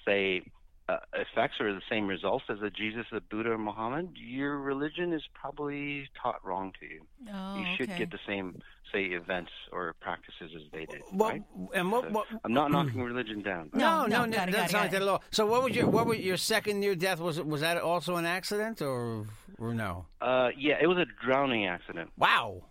say, 0.05 0.43
uh, 0.87 0.97
effects 1.13 1.59
or 1.59 1.73
the 1.73 1.81
same 1.89 2.07
results 2.07 2.45
as 2.49 2.61
a 2.61 2.69
Jesus, 2.69 3.05
a 3.11 3.19
Buddha, 3.19 3.51
or 3.51 3.57
Muhammad, 3.57 4.15
your 4.15 4.57
religion 4.57 5.11
is 5.11 5.23
probably 5.33 6.09
taught 6.21 6.43
wrong 6.45 6.73
to 6.79 6.85
you. 6.85 7.01
Oh, 7.33 7.57
you 7.59 7.65
should 7.75 7.89
okay. 7.89 7.99
get 7.99 8.11
the 8.11 8.19
same, 8.25 8.61
say, 8.91 9.05
events 9.05 9.51
or 9.71 9.93
practices 9.99 10.51
as 10.55 10.61
they 10.71 10.85
did. 10.85 11.01
What, 11.11 11.33
right? 11.33 11.43
and 11.73 11.91
what, 11.91 12.03
So 12.05 12.09
what, 12.11 12.27
I'm 12.43 12.53
not 12.53 12.71
knocking 12.71 13.01
religion 13.01 13.41
down. 13.41 13.69
No, 13.73 14.05
No, 14.05 14.05
no, 14.05 14.17
no, 14.19 14.25
no, 14.25 14.31
got 14.37 14.49
it, 14.49 14.51
got 14.51 14.57
that's 14.57 14.71
it, 14.71 14.73
not 14.75 14.79
got 14.79 14.81
like 14.83 14.91
that 14.91 15.01
at 15.01 15.07
all. 15.07 15.23
So, 15.31 15.45
what 15.45 15.63
was 15.63 15.75
your 15.75 15.87
what 15.87 16.05
was 16.05 16.19
your 16.19 16.37
second 16.37 16.79
near 16.79 16.95
death? 16.95 17.19
Was 17.19 17.41
was 17.41 17.61
that 17.61 17.77
also 17.81 18.15
an 18.17 18.25
accident 18.25 18.81
or 18.81 19.25
or 19.57 19.73
no? 19.73 20.05
Uh, 20.21 20.49
yeah, 20.57 20.77
it 20.81 20.87
was 20.87 20.97
a 20.97 21.05
drowning 21.25 21.65
accident. 21.67 22.11
Wow. 22.17 22.63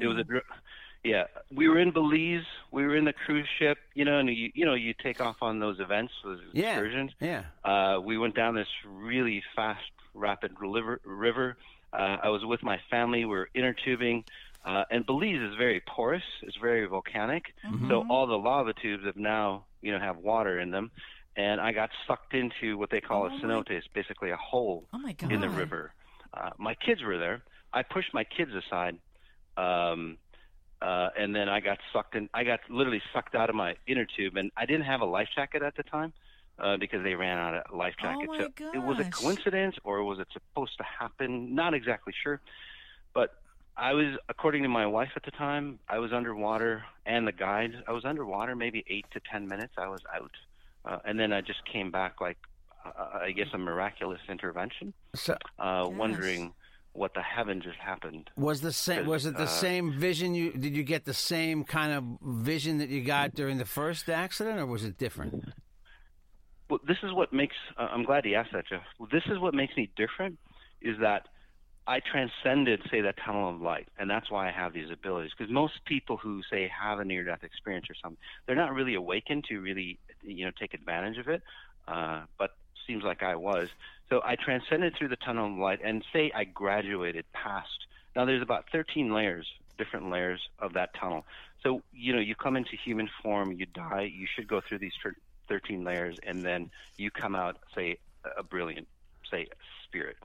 It 0.00 0.06
was 0.06 0.16
a, 0.18 0.24
dr- 0.24 0.42
yeah. 1.04 1.24
We 1.54 1.68
were 1.68 1.78
in 1.78 1.90
Belize. 1.92 2.44
We 2.70 2.84
were 2.86 2.96
in 2.96 3.04
the 3.04 3.12
cruise 3.12 3.46
ship. 3.58 3.76
You 3.94 4.04
know, 4.06 4.18
and 4.18 4.28
you 4.30 4.50
you 4.54 4.64
know 4.64 4.74
you 4.74 4.94
take 5.02 5.20
off 5.20 5.36
on 5.42 5.58
those 5.60 5.78
events, 5.80 6.12
those 6.24 6.40
Yeah. 6.52 6.70
excursions. 6.78 7.12
Yeah. 7.20 7.44
Uh, 7.64 8.00
we 8.02 8.16
went 8.18 8.34
down 8.34 8.54
this 8.54 8.68
really 8.86 9.42
fast, 9.54 9.82
rapid 10.14 10.52
river. 10.60 11.00
river. 11.04 11.56
Uh, 11.92 12.16
I 12.24 12.28
was 12.30 12.44
with 12.44 12.62
my 12.62 12.78
family. 12.90 13.24
We 13.24 13.30
were 13.30 13.48
inner 13.54 13.74
tubing. 13.84 14.24
Uh, 14.66 14.84
and 14.90 15.06
Belize 15.06 15.40
is 15.40 15.54
very 15.56 15.80
porous. 15.86 16.24
It's 16.42 16.56
very 16.60 16.84
volcanic. 16.86 17.44
Mm-hmm. 17.64 17.88
So 17.88 18.04
all 18.10 18.26
the 18.26 18.36
lava 18.36 18.72
tubes 18.74 19.04
have 19.06 19.16
now, 19.16 19.64
you 19.80 19.92
know, 19.92 20.00
have 20.00 20.16
water 20.18 20.58
in 20.58 20.72
them. 20.72 20.90
And 21.36 21.60
I 21.60 21.70
got 21.72 21.90
sucked 22.08 22.34
into 22.34 22.76
what 22.76 22.90
they 22.90 23.00
call 23.00 23.22
Oh 23.22 23.26
a 23.26 23.30
my- 23.30 23.36
cenote. 23.40 23.70
It's 23.70 23.86
basically 23.94 24.30
a 24.30 24.36
hole 24.36 24.86
Oh 24.92 25.00
in 25.30 25.40
the 25.40 25.48
river. 25.50 25.92
Uh, 26.34 26.50
my 26.58 26.74
kids 26.74 27.02
were 27.02 27.16
there. 27.18 27.42
I 27.72 27.82
pushed 27.82 28.12
my 28.12 28.24
kids 28.24 28.50
aside, 28.54 28.96
um, 29.56 30.18
uh, 30.82 31.08
and 31.18 31.34
then 31.34 31.48
I 31.48 31.60
got 31.60 31.78
sucked 31.92 32.14
in. 32.14 32.28
I 32.34 32.44
got 32.44 32.60
literally 32.68 33.02
sucked 33.12 33.34
out 33.34 33.48
of 33.50 33.56
my 33.56 33.76
inner 33.86 34.06
tube, 34.16 34.36
and 34.36 34.50
I 34.56 34.66
didn't 34.66 34.84
have 34.86 35.00
a 35.00 35.04
life 35.04 35.28
jacket 35.34 35.62
at 35.62 35.76
the 35.76 35.82
time 35.82 36.12
uh, 36.58 36.76
because 36.76 37.02
they 37.02 37.14
ran 37.14 37.38
out 37.38 37.54
of 37.54 37.76
life 37.76 37.94
Oh 38.00 38.02
jackets. 38.02 38.28
my 38.28 38.38
so 38.58 38.72
it 38.74 38.82
was 38.82 38.98
a 38.98 39.04
coincidence, 39.10 39.76
or 39.84 40.02
was 40.04 40.18
it 40.18 40.28
supposed 40.32 40.76
to 40.78 40.84
happen? 40.84 41.54
Not 41.54 41.74
exactly 41.74 42.14
sure. 42.22 42.40
I 43.78 43.92
was, 43.92 44.16
according 44.28 44.62
to 44.62 44.68
my 44.68 44.86
wife 44.86 45.10
at 45.16 45.22
the 45.24 45.30
time, 45.32 45.78
I 45.88 45.98
was 45.98 46.12
underwater, 46.12 46.84
and 47.04 47.26
the 47.26 47.32
guide, 47.32 47.72
I 47.86 47.92
was 47.92 48.04
underwater 48.04 48.56
maybe 48.56 48.84
eight 48.88 49.04
to 49.12 49.20
ten 49.30 49.46
minutes. 49.46 49.74
I 49.76 49.88
was 49.88 50.00
out, 50.14 50.30
uh, 50.84 50.98
and 51.04 51.18
then 51.20 51.32
I 51.32 51.42
just 51.42 51.60
came 51.70 51.90
back 51.90 52.20
like, 52.20 52.38
uh, 52.86 53.18
I 53.22 53.32
guess, 53.32 53.48
a 53.52 53.58
miraculous 53.58 54.20
intervention 54.28 54.94
So, 55.14 55.34
uh, 55.58 55.84
Gosh. 55.84 55.92
wondering 55.94 56.52
what 56.94 57.12
the 57.12 57.20
heaven 57.20 57.60
just 57.60 57.76
happened. 57.76 58.30
was 58.36 58.62
the 58.62 58.72
same? 58.72 59.04
Was 59.06 59.26
it 59.26 59.36
the 59.36 59.42
Uh, 59.42 59.46
same 59.46 59.92
vision? 59.98 60.34
You 60.34 60.52
did 60.52 60.74
you 60.74 60.82
get 60.82 61.04
the 61.04 61.12
same 61.12 61.62
kind 61.64 61.92
of 61.92 62.04
vision 62.22 62.78
that 62.78 62.88
you 62.88 63.04
got 63.04 63.34
during 63.34 63.58
the 63.58 63.66
first 63.66 64.08
accident, 64.08 64.58
or 64.58 64.64
was 64.64 64.84
it 64.84 64.96
different? 64.96 65.44
Well, 66.70 66.80
this 66.88 66.96
is 67.02 67.12
what 67.12 67.32
makes. 67.34 67.56
Uh, 67.76 67.88
I'm 67.92 68.04
glad 68.04 68.24
you 68.24 68.34
asked 68.36 68.52
that, 68.54 68.66
Jeff. 68.66 68.82
Well, 68.98 69.08
this 69.12 69.24
is 69.26 69.38
what 69.38 69.52
makes 69.52 69.76
me 69.76 69.90
different, 69.96 70.38
is 70.80 70.96
that 71.00 71.28
I 71.86 72.00
transcended, 72.00 72.82
say, 72.90 73.00
that 73.02 73.16
tunnel 73.24 73.48
of 73.48 73.60
light, 73.60 73.88
and 73.98 74.10
that's 74.10 74.30
why 74.30 74.48
I 74.48 74.52
have 74.52 74.72
these 74.72 74.90
abilities. 74.90 75.32
Because 75.36 75.52
most 75.52 75.84
people 75.84 76.16
who 76.16 76.42
say 76.50 76.68
have 76.68 76.98
a 76.98 77.04
near-death 77.04 77.44
experience 77.44 77.86
or 77.88 77.94
something, 78.02 78.18
they're 78.46 78.56
not 78.56 78.74
really 78.74 78.94
awakened 78.94 79.44
to 79.48 79.60
really, 79.60 79.98
you 80.22 80.44
know, 80.44 80.50
take 80.58 80.74
advantage 80.74 81.18
of 81.18 81.28
it. 81.28 81.42
Uh, 81.86 82.22
but 82.38 82.56
seems 82.86 83.04
like 83.04 83.22
I 83.22 83.36
was. 83.36 83.68
So 84.10 84.20
I 84.24 84.36
transcended 84.36 84.94
through 84.96 85.08
the 85.08 85.16
tunnel 85.16 85.52
of 85.52 85.58
light, 85.58 85.80
and 85.84 86.04
say 86.12 86.32
I 86.34 86.44
graduated 86.44 87.24
past. 87.32 87.86
Now 88.14 88.24
there's 88.24 88.42
about 88.42 88.66
13 88.72 89.12
layers 89.12 89.46
different 89.76 90.10
layers 90.10 90.40
of 90.58 90.72
that 90.74 90.94
tunnel. 90.94 91.24
So 91.62 91.82
you 91.92 92.12
know, 92.12 92.20
you 92.20 92.34
come 92.34 92.56
into 92.56 92.76
human 92.76 93.08
form, 93.22 93.52
you 93.52 93.66
die, 93.66 94.10
you 94.12 94.26
should 94.34 94.48
go 94.48 94.60
through 94.66 94.78
these 94.78 94.92
thir- 95.02 95.16
13 95.48 95.84
layers, 95.84 96.18
and 96.26 96.44
then 96.44 96.70
you 96.96 97.10
come 97.10 97.34
out, 97.34 97.58
say, 97.74 97.98
a 98.36 98.42
brilliant, 98.42 98.88
say, 99.30 99.46
spirit. 99.84 100.16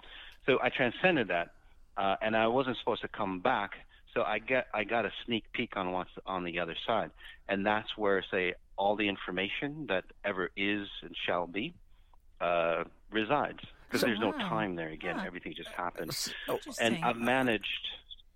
So 0.46 0.58
I 0.62 0.70
transcended 0.70 1.28
that, 1.28 1.50
uh, 1.98 2.16
and 2.22 2.36
I 2.36 2.48
wasn't 2.48 2.78
supposed 2.78 3.02
to 3.02 3.08
come 3.08 3.40
back. 3.40 3.72
So 4.14 4.24
I 4.24 4.40
get 4.40 4.68
I 4.74 4.84
got 4.84 5.06
a 5.06 5.12
sneak 5.26 5.46
peek 5.54 5.78
on 5.78 5.92
what's 5.92 6.10
on 6.26 6.44
the 6.44 6.60
other 6.60 6.76
side, 6.86 7.12
and 7.48 7.66
that's 7.66 7.96
where 7.98 8.24
say 8.32 8.54
all 8.78 8.96
the 8.96 9.08
information 9.08 9.86
that 9.88 10.04
ever 10.26 10.50
is 10.58 10.88
and 11.04 11.16
shall 11.26 11.48
be 11.48 11.74
uh, 12.42 12.84
resides 13.12 13.60
because 13.88 14.02
there's 14.02 14.20
no 14.20 14.32
time 14.34 14.76
there. 14.76 14.90
Again, 14.90 15.18
Huh. 15.18 15.26
everything 15.28 15.54
just 15.56 15.70
happens. 15.70 16.34
Oh, 16.50 16.56
Interesting. 16.56 16.96
And 16.96 17.06
I've 17.06 17.18
managed, 17.18 17.88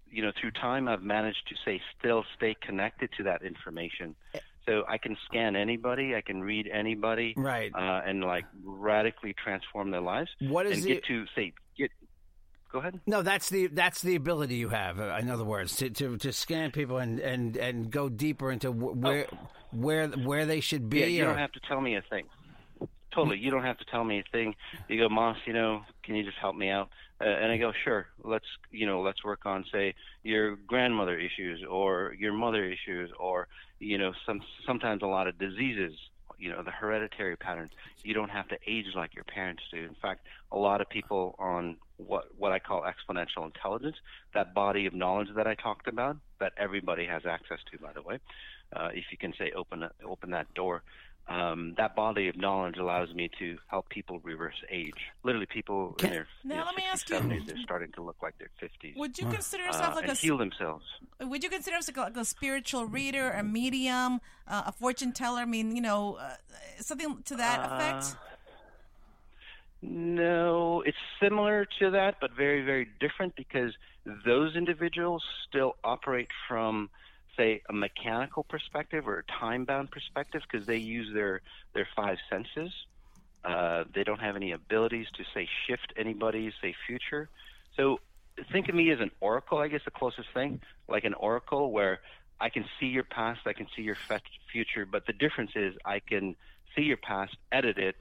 you 0.09 0.21
know, 0.21 0.31
through 0.39 0.51
time, 0.51 0.87
I've 0.87 1.01
managed 1.01 1.47
to 1.49 1.55
say 1.65 1.81
still 1.97 2.23
stay 2.37 2.55
connected 2.61 3.09
to 3.17 3.23
that 3.23 3.41
information. 3.41 4.15
So 4.65 4.83
I 4.87 4.97
can 4.97 5.15
scan 5.25 5.55
anybody, 5.55 6.15
I 6.15 6.21
can 6.21 6.41
read 6.41 6.67
anybody, 6.71 7.33
Right. 7.37 7.71
uh, 7.75 8.01
and 8.05 8.23
like 8.23 8.45
radically 8.63 9.33
transform 9.33 9.91
their 9.91 10.01
lives. 10.01 10.29
What 10.39 10.65
is 10.67 10.73
and 10.77 10.83
the- 10.83 10.87
get 10.95 11.05
to 11.05 11.25
say? 11.35 11.53
Go 12.71 12.79
ahead. 12.79 12.99
No, 13.05 13.21
that's 13.21 13.49
the 13.49 13.67
that's 13.67 14.01
the 14.01 14.15
ability 14.15 14.55
you 14.55 14.69
have. 14.69 14.99
uh, 14.99 15.17
In 15.19 15.29
other 15.29 15.45
words, 15.45 15.75
to 15.77 15.89
to, 15.89 16.17
to 16.17 16.31
scan 16.33 16.71
people 16.71 16.97
and, 16.97 17.19
and, 17.19 17.55
and 17.57 17.89
go 17.89 18.09
deeper 18.09 18.51
into 18.51 18.71
wh- 18.71 18.97
where 19.01 19.27
where 19.71 20.07
where 20.09 20.45
they 20.45 20.59
should 20.59 20.89
be. 20.89 20.99
Yeah, 20.99 21.05
you 21.05 21.23
or- 21.23 21.27
don't 21.27 21.37
have 21.37 21.51
to 21.53 21.59
tell 21.67 21.79
me 21.81 21.95
a 21.95 22.01
thing. 22.01 22.25
Totally, 23.13 23.37
you 23.37 23.49
don't 23.49 23.63
have 23.63 23.77
to 23.77 23.85
tell 23.85 24.03
me 24.03 24.19
a 24.19 24.23
thing. 24.33 24.55
You 24.89 24.99
go, 24.99 25.07
Moss, 25.07 25.37
you 25.45 25.53
know, 25.53 25.83
can 26.03 26.15
you 26.15 26.23
just 26.25 26.37
help 26.37 26.53
me 26.57 26.69
out? 26.69 26.89
Uh, 27.21 27.23
and 27.29 27.49
I 27.49 27.55
go, 27.55 27.71
sure. 27.85 28.07
Let's, 28.25 28.43
you 28.71 28.85
know, 28.85 28.99
let's 29.01 29.23
work 29.23 29.45
on, 29.45 29.63
say, 29.71 29.95
your 30.23 30.57
grandmother 30.57 31.17
issues 31.17 31.63
or 31.63 32.13
your 32.19 32.33
mother 32.33 32.65
issues, 32.65 33.09
or 33.17 33.47
you 33.79 33.97
know, 33.97 34.11
some 34.25 34.41
sometimes 34.67 35.01
a 35.01 35.05
lot 35.07 35.27
of 35.29 35.39
diseases. 35.39 35.93
You 36.37 36.51
know, 36.51 36.63
the 36.63 36.71
hereditary 36.71 37.35
patterns. 37.35 37.71
You 38.03 38.13
don't 38.13 38.29
have 38.29 38.47
to 38.49 38.57
age 38.67 38.85
like 38.95 39.15
your 39.15 39.23
parents 39.23 39.63
do. 39.71 39.77
In 39.77 39.95
fact, 40.01 40.25
a 40.51 40.57
lot 40.57 40.81
of 40.81 40.89
people 40.89 41.35
on 41.39 41.77
what 41.97 42.25
what 42.37 42.51
I 42.51 42.59
call 42.59 42.83
exponential 42.83 43.45
intelligence, 43.45 43.95
that 44.33 44.53
body 44.53 44.85
of 44.85 44.93
knowledge 44.93 45.29
that 45.35 45.47
I 45.47 45.55
talked 45.55 45.87
about, 45.87 46.17
that 46.39 46.53
everybody 46.57 47.05
has 47.05 47.23
access 47.25 47.59
to, 47.71 47.77
by 47.79 47.93
the 47.93 48.01
way. 48.01 48.19
Uh, 48.75 48.89
if 48.93 49.05
you 49.11 49.17
can 49.17 49.33
say 49.37 49.51
open 49.55 49.87
open 50.05 50.31
that 50.31 50.53
door, 50.53 50.83
um, 51.27 51.73
that 51.77 51.95
body 51.95 52.27
of 52.27 52.37
knowledge 52.37 52.77
allows 52.77 53.13
me 53.13 53.29
to 53.39 53.57
help 53.67 53.89
people 53.89 54.19
reverse 54.19 54.55
age. 54.69 54.93
Literally, 55.23 55.47
people 55.47 55.93
Can- 55.97 56.09
in 56.09 56.13
their 56.13 56.27
Now, 56.43 56.53
you 56.55 56.59
know, 56.59 56.65
let 56.67 56.75
me 56.75 56.83
60s, 56.83 56.91
ask 56.93 57.09
you- 57.09 57.15
70s, 57.15 57.45
they're 57.47 57.57
starting 57.63 57.91
to 57.93 58.01
look 58.03 58.17
like 58.21 58.35
they're 58.37 58.49
50s. 58.59 58.95
would 58.95 59.17
you 59.17 59.27
consider 59.27 59.63
yourself 59.65 59.93
uh, 59.93 59.95
like 59.95 60.03
and 60.03 60.11
a 60.13 60.15
heal 60.15 60.37
themselves. 60.37 60.85
Would 61.19 61.43
you 61.43 61.49
consider 61.49 61.77
yourself 61.77 61.97
like 61.97 62.17
a 62.17 62.25
spiritual 62.25 62.85
reader, 62.85 63.31
a 63.31 63.43
medium, 63.43 64.21
uh, 64.47 64.63
a 64.67 64.71
fortune 64.71 65.13
teller? 65.13 65.41
I 65.41 65.45
mean, 65.45 65.75
you 65.75 65.81
know, 65.81 66.15
uh, 66.15 66.35
something 66.79 67.23
to 67.23 67.35
that 67.37 67.59
Uh, 67.59 67.75
effect. 67.75 68.15
No, 69.81 70.81
it's 70.81 70.97
similar 71.21 71.65
to 71.79 71.91
that, 71.91 72.15
but 72.19 72.31
very, 72.31 72.63
very 72.63 72.87
different 72.99 73.35
because 73.35 73.71
those 74.25 74.55
individuals 74.55 75.23
still 75.47 75.75
operate 75.83 76.29
from, 76.47 76.89
say, 77.37 77.61
a 77.69 77.73
mechanical 77.73 78.43
perspective 78.43 79.07
or 79.07 79.19
a 79.19 79.39
time-bound 79.39 79.91
perspective 79.91 80.41
because 80.49 80.65
they 80.67 80.77
use 80.77 81.13
their 81.13 81.41
their 81.73 81.87
five 81.95 82.17
senses. 82.29 82.71
Uh, 83.43 83.83
they 83.93 84.03
don't 84.03 84.19
have 84.21 84.35
any 84.35 84.51
abilities 84.53 85.07
to 85.15 85.23
say 85.33 85.47
shift 85.67 85.93
anybody's 85.97 86.53
say 86.61 86.73
future. 86.87 87.29
So 87.77 87.99
think 88.51 88.69
of 88.69 88.75
me 88.75 88.89
as 88.91 88.99
an 88.99 89.11
oracle. 89.19 89.59
I 89.59 89.67
guess 89.67 89.81
the 89.85 89.91
closest 89.91 90.29
thing, 90.33 90.61
like 90.87 91.03
an 91.03 91.13
oracle, 91.13 91.71
where 91.71 91.99
I 92.39 92.49
can 92.49 92.65
see 92.79 92.87
your 92.87 93.03
past, 93.03 93.41
I 93.45 93.53
can 93.53 93.67
see 93.75 93.83
your 93.83 93.97
fe- 94.07 94.19
future, 94.51 94.85
but 94.85 95.05
the 95.05 95.13
difference 95.13 95.51
is 95.55 95.75
I 95.85 95.99
can 95.99 96.35
see 96.75 96.81
your 96.83 96.97
past, 96.97 97.35
edit 97.51 97.77
it, 97.77 97.95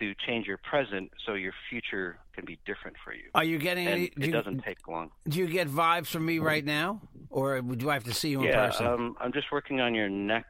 to 0.00 0.12
change 0.26 0.46
your 0.46 0.58
present 0.58 1.10
so 1.24 1.34
your 1.34 1.52
future 1.70 2.18
can 2.34 2.44
be 2.44 2.58
different 2.66 2.96
for 3.04 3.12
you. 3.14 3.22
Are 3.34 3.44
you 3.44 3.58
getting 3.58 3.86
And 3.86 3.94
any? 3.94 4.04
it 4.06 4.26
you, 4.26 4.32
doesn't 4.32 4.62
take 4.64 4.86
long. 4.88 5.10
do 5.28 5.38
you 5.38 5.46
get 5.46 5.68
vibes 5.68 6.08
from 6.08 6.26
me 6.26 6.40
right 6.40 6.64
now, 6.64 7.00
or 7.34 7.60
do 7.60 7.90
I 7.90 7.94
have 7.94 8.04
to 8.04 8.14
see 8.14 8.30
you 8.30 8.40
in 8.42 8.46
Yeah, 8.46 8.66
person? 8.66 8.86
um, 8.86 9.16
I'm 9.20 9.32
just 9.32 9.50
working 9.50 9.80
on 9.80 9.92
your 9.94 10.08
neck. 10.08 10.46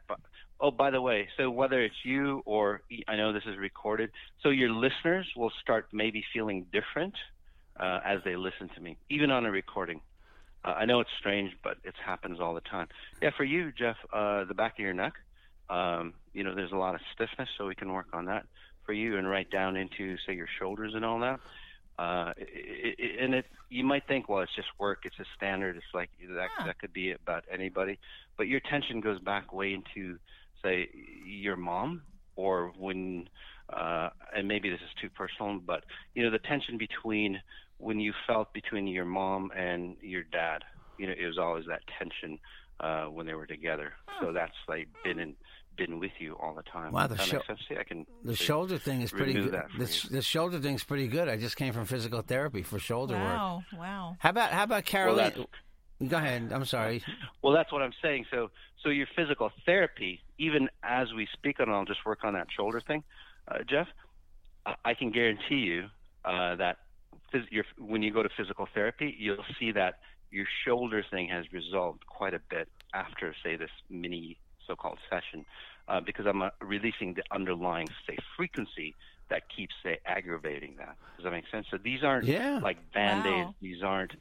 Oh, 0.61 0.70
by 0.70 0.90
the 0.90 1.01
way, 1.01 1.29
so 1.37 1.51
whether 1.51 1.81
it's 1.83 2.05
you 2.05 2.42
or 2.44 2.83
I 3.09 3.16
know 3.16 3.33
this 3.33 3.42
is 3.47 3.57
recorded, 3.57 4.11
so 4.42 4.51
your 4.51 4.70
listeners 4.70 5.27
will 5.35 5.53
start 5.62 5.88
maybe 5.92 6.23
feeling 6.33 6.66
different 6.73 7.14
uh, 7.81 8.01
as 8.05 8.20
they 8.25 8.37
listen 8.37 8.68
to 8.75 8.81
me, 8.81 8.99
even 9.09 9.31
on 9.31 9.47
a 9.47 9.51
recording. 9.51 10.01
Uh, 10.62 10.75
I 10.77 10.85
know 10.85 11.01
it's 11.01 11.11
strange, 11.18 11.53
but 11.62 11.79
it 11.85 11.94
happens 12.05 12.38
all 12.38 12.55
the 12.55 12.61
time. 12.61 12.88
Yeah, 13.23 13.31
for 13.37 13.44
you, 13.44 13.73
Jeff, 13.73 13.97
uh, 14.12 14.44
the 14.44 14.55
back 14.55 14.75
of 14.75 14.79
your 14.81 14.94
neck, 14.94 15.14
um, 15.70 16.12
you 16.35 16.44
know, 16.44 16.55
there's 16.55 16.73
a 16.73 16.77
lot 16.77 16.94
of 16.94 17.01
stiffness, 17.14 17.49
so 17.57 17.66
we 17.66 17.75
can 17.75 17.90
work 17.92 18.09
on 18.12 18.27
that 18.27 18.44
for 18.85 18.92
you 18.92 19.16
and 19.16 19.27
right 19.29 19.51
down 19.51 19.77
into, 19.77 20.16
say, 20.27 20.35
your 20.35 20.49
shoulders 20.59 20.92
and 20.94 21.03
all 21.05 21.18
that. 21.20 21.40
Uh, 21.98 22.33
it, 22.37 22.96
it, 22.98 23.22
and 23.22 23.35
it, 23.35 23.46
you 23.70 23.85
might 23.85 24.07
think, 24.09 24.28
well, 24.28 24.40
it's 24.40 24.54
just 24.57 24.68
work. 24.78 25.00
It's 25.04 25.18
a 25.20 25.24
standard. 25.37 25.76
It's 25.76 25.87
like 25.94 26.11
that. 26.28 26.48
Huh. 26.57 26.66
That 26.66 26.78
could 26.78 26.92
be 26.92 27.12
about 27.12 27.44
anybody. 27.52 27.98
But 28.37 28.48
your 28.48 28.61
tension 28.68 29.00
goes 29.00 29.20
back 29.20 29.52
way 29.52 29.74
into, 29.74 30.18
say, 30.62 30.88
your 31.24 31.57
mom, 31.57 32.02
or 32.37 32.72
when, 32.76 33.28
uh, 33.72 34.11
and 34.37 34.48
maybe 34.48 34.70
this 34.70 34.80
is 34.80 35.00
too 35.00 35.09
personal, 35.11 35.61
but 35.64 35.85
you 36.14 36.24
know, 36.24 36.30
the 36.30 36.38
tension 36.38 36.76
between 36.78 37.40
when 37.78 38.00
you 38.00 38.12
felt 38.26 38.52
between 38.52 38.87
your 38.87 39.04
mom 39.04 39.50
and 39.57 39.96
your 40.00 40.24
dad. 40.24 40.62
You 40.98 41.09
know, 41.09 41.14
it 41.18 41.26
was 41.26 41.38
always 41.38 41.64
that 41.66 41.83
tension 41.98 42.38
uh, 42.80 43.07
when 43.07 43.26
they 43.26 43.35
were 43.35 43.46
together. 43.46 43.92
So 44.20 44.33
that's 44.33 44.52
like 44.68 44.88
been 45.02 45.18
in, 45.18 45.35
been 45.76 45.98
with 45.98 46.12
you 46.18 46.34
all 46.40 46.54
the 46.54 46.62
time. 46.62 46.92
Wow, 46.92 47.06
the 47.06 47.14
that 47.16 47.26
sho- 47.26 47.42
sense. 47.46 47.60
See, 47.68 47.76
I 47.76 47.84
can 47.84 48.06
the 48.24 48.37
say- 48.37 48.44
shoulder 48.44 48.78
thing 48.78 49.02
is 49.02 49.10
pretty 49.10 49.32
good. 49.34 49.52
that 49.52 49.66
The, 49.78 50.08
the 50.10 50.22
shoulder 50.22 50.58
thing's 50.60 50.84
pretty 50.84 51.08
good. 51.08 51.28
I 51.28 51.37
just 51.37 51.56
came 51.56 51.72
from 51.72 51.84
physical 51.87 52.22
therapy 52.22 52.62
for 52.62 52.78
shoulder 52.78 53.14
work. 53.14 53.22
Wow, 53.22 53.62
wow. 53.76 54.16
How 54.20 54.30
about 54.30 54.50
how 54.52 54.62
about 54.64 54.84
Caroline? 54.84 55.16
that's- 55.30 55.46
Go 56.08 56.16
ahead. 56.16 56.50
I'm 56.52 56.64
sorry. 56.64 57.02
Well, 57.40 57.54
that's 57.54 57.70
what 57.72 57.80
I'm 57.80 57.92
saying. 58.02 58.26
So, 58.30 58.50
so 58.82 58.88
your 58.88 59.06
physical 59.14 59.50
therapy, 59.64 60.20
even 60.38 60.68
as 60.82 61.12
we 61.14 61.28
speak 61.32 61.60
on, 61.60 61.70
I'll 61.70 61.84
just 61.84 62.04
work 62.04 62.24
on 62.24 62.34
that 62.34 62.48
shoulder 62.54 62.80
thing, 62.80 63.04
uh, 63.48 63.58
Jeff. 63.66 63.87
I, 64.66 64.74
I 64.84 64.94
can 64.94 65.12
guarantee 65.12 65.58
you 65.60 65.87
uh, 66.24 66.56
that 66.56 66.78
phys- 67.32 67.50
your, 67.50 67.64
when 67.78 68.02
you 68.02 68.12
go 68.12 68.24
to 68.24 68.28
physical 68.37 68.66
therapy, 68.74 69.14
you'll 69.16 69.44
see 69.58 69.70
that 69.72 70.00
your 70.32 70.46
shoulder 70.66 71.04
thing 71.10 71.28
has 71.28 71.46
resolved 71.52 72.04
quite 72.06 72.34
a 72.34 72.40
bit 72.50 72.68
after, 72.92 73.32
say, 73.44 73.54
this 73.56 73.70
mini 73.88 74.37
so-called 74.66 74.98
session, 75.11 75.44
uh, 75.88 76.00
because 76.00 76.27
I'm 76.27 76.42
uh, 76.42 76.50
releasing 76.61 77.14
the 77.14 77.22
underlying, 77.31 77.88
say, 78.07 78.16
frequency 78.37 78.94
that 79.31 79.42
keeps, 79.55 79.74
say, 79.83 79.98
aggravating 80.07 80.74
that. 80.79 80.96
Does 81.16 81.24
that 81.24 81.31
make 81.31 81.44
sense? 81.50 81.66
So 81.70 81.79
these 81.79 82.03
aren't 82.03 82.27
Yeah. 82.27 82.59
like 82.62 82.92
band-aids. 82.92 83.46
Wow. 83.48 83.55
These 83.61 83.83
aren't 83.83 84.12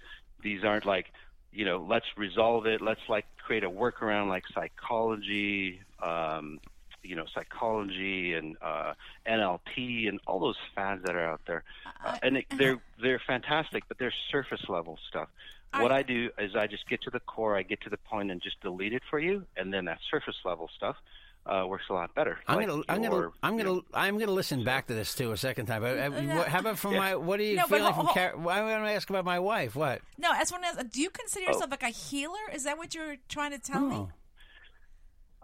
these 0.42 0.64
aren't 0.64 0.86
like 0.86 1.08
you 1.54 1.64
know 1.66 1.86
let's 1.90 2.06
resolve 2.18 2.66
it 2.66 2.82
let's 2.82 3.00
like 3.08 3.26
create 3.38 3.64
a 3.64 3.70
workaround 3.70 4.28
like 4.28 4.44
psychology 4.54 5.80
um, 6.02 6.60
you 7.04 7.16
know 7.16 7.26
psychology 7.34 8.34
and 8.34 8.58
uh, 8.62 8.94
NLP 9.28 10.10
and 10.10 10.20
all 10.28 10.40
those 10.40 10.58
fads 10.76 11.04
that 11.04 11.16
are 11.16 11.26
out 11.26 11.42
there 11.48 11.64
uh, 12.06 12.18
and 12.24 12.38
it, 12.38 12.46
they're 12.58 12.80
they're 13.02 13.22
fantastic 13.26 13.84
but 13.88 13.98
they're 14.00 14.14
surface 14.32 14.68
level 14.68 14.98
stuff 15.08 15.30
what 15.82 15.92
I 15.92 16.04
do 16.04 16.30
is 16.38 16.56
I 16.56 16.68
just 16.68 16.88
get 16.90 17.02
to 17.04 17.10
the 17.10 17.20
core 17.22 17.58
I 17.58 17.64
get 17.64 17.82
to 17.82 17.90
the 17.90 17.98
point 17.98 18.32
and 18.32 18.42
just 18.42 18.60
delete 18.62 18.94
it 18.94 19.02
for 19.10 19.20
you 19.20 19.46
and 19.58 19.74
then 19.74 19.86
that 19.86 20.00
surface 20.12 20.36
level 20.46 20.70
stuff 20.76 20.96
uh, 21.46 21.66
works 21.68 21.84
a 21.90 21.94
lot 21.94 22.14
better 22.16 22.38
I'm 22.48 22.56
Like 22.58 22.68
gonna, 22.68 22.84
I'm 22.88 23.02
your, 23.04 23.12
gonna, 23.12 23.30
I'm 23.44 23.58
gonna, 23.58 23.70
know, 23.70 23.84
I'm 23.94 24.18
gonna 24.18 24.32
listen 24.32 24.64
back 24.64 24.88
to 24.88 24.94
this 24.94 25.14
too 25.14 25.32
a 25.34 25.38
second 25.38 25.66
time. 25.66 25.84
Uh, 25.84 25.88
uh, 25.88 26.10
what- 26.38 26.48
How 26.48 26.60
about 26.60 26.78
from 26.80 26.96
my? 26.96 27.16
What 27.16 27.40
are 27.40 27.44
you 27.44 27.58
No, 27.58 27.64
but 27.70 27.78
feeling 27.80 27.92
ho- 27.94 28.04
from? 28.04 28.06
ho- 28.08 28.14
Car- 28.14 28.34
I'm 28.56 28.68
gonna 28.70 28.92
ask 28.92 29.10
about 29.10 29.26
my 29.26 29.40
wife. 29.40 29.76
What? 29.76 30.02
No, 30.18 30.32
I 30.32 30.40
just 30.40 30.54
want 30.54 30.64
to 30.64 30.70
ask, 30.70 30.90
do 30.92 31.02
you 31.02 31.10
consider 31.10 31.46
Oh. 31.48 31.52
yourself 31.54 31.72
like 31.72 31.84
a 31.84 31.90
healer? 31.90 32.38
Is 32.54 32.64
that 32.64 32.78
what 32.78 32.96
you're 32.96 33.18
trying 33.28 33.52
to 33.52 33.60
tell 33.60 33.82
me? 33.82 34.08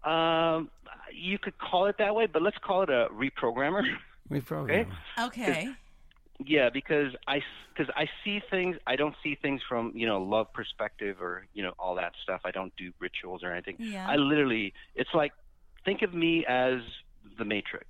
Oh, 0.06 0.10
um, 0.10 0.70
you 1.14 1.38
could 1.38 1.58
call 1.58 1.88
it 1.88 1.98
that 1.98 2.16
way 2.16 2.28
but 2.28 2.42
let's 2.42 2.58
call 2.60 2.84
it 2.84 2.90
a 2.90 3.08
reprogrammer 3.14 3.84
reprogram. 4.32 4.88
Okay. 5.20 5.52
Okay. 5.52 5.70
Yeah, 6.46 6.70
because 6.70 7.14
I 7.28 7.42
because 7.74 7.94
I 7.96 8.08
see 8.24 8.42
things. 8.50 8.78
I 8.88 8.96
don't 8.96 9.16
see 9.22 9.36
things 9.36 9.62
from 9.68 9.92
you 9.94 10.08
know 10.08 10.22
love 10.22 10.52
perspective 10.54 11.22
or 11.22 11.46
you 11.54 11.64
know 11.64 11.74
all 11.78 11.96
that 11.96 12.14
stuff. 12.24 12.42
I 12.46 12.52
don't 12.52 12.74
do 12.78 12.92
rituals 13.00 13.44
or 13.44 13.52
anything. 13.52 13.76
Yeah. 13.80 14.08
I 14.10 14.16
literally, 14.16 14.74
it's 14.96 15.14
like 15.14 15.34
think 15.84 16.02
of 16.02 16.14
me 16.14 16.46
as 16.46 16.80
the 17.38 17.46
Matrix. 17.46 17.88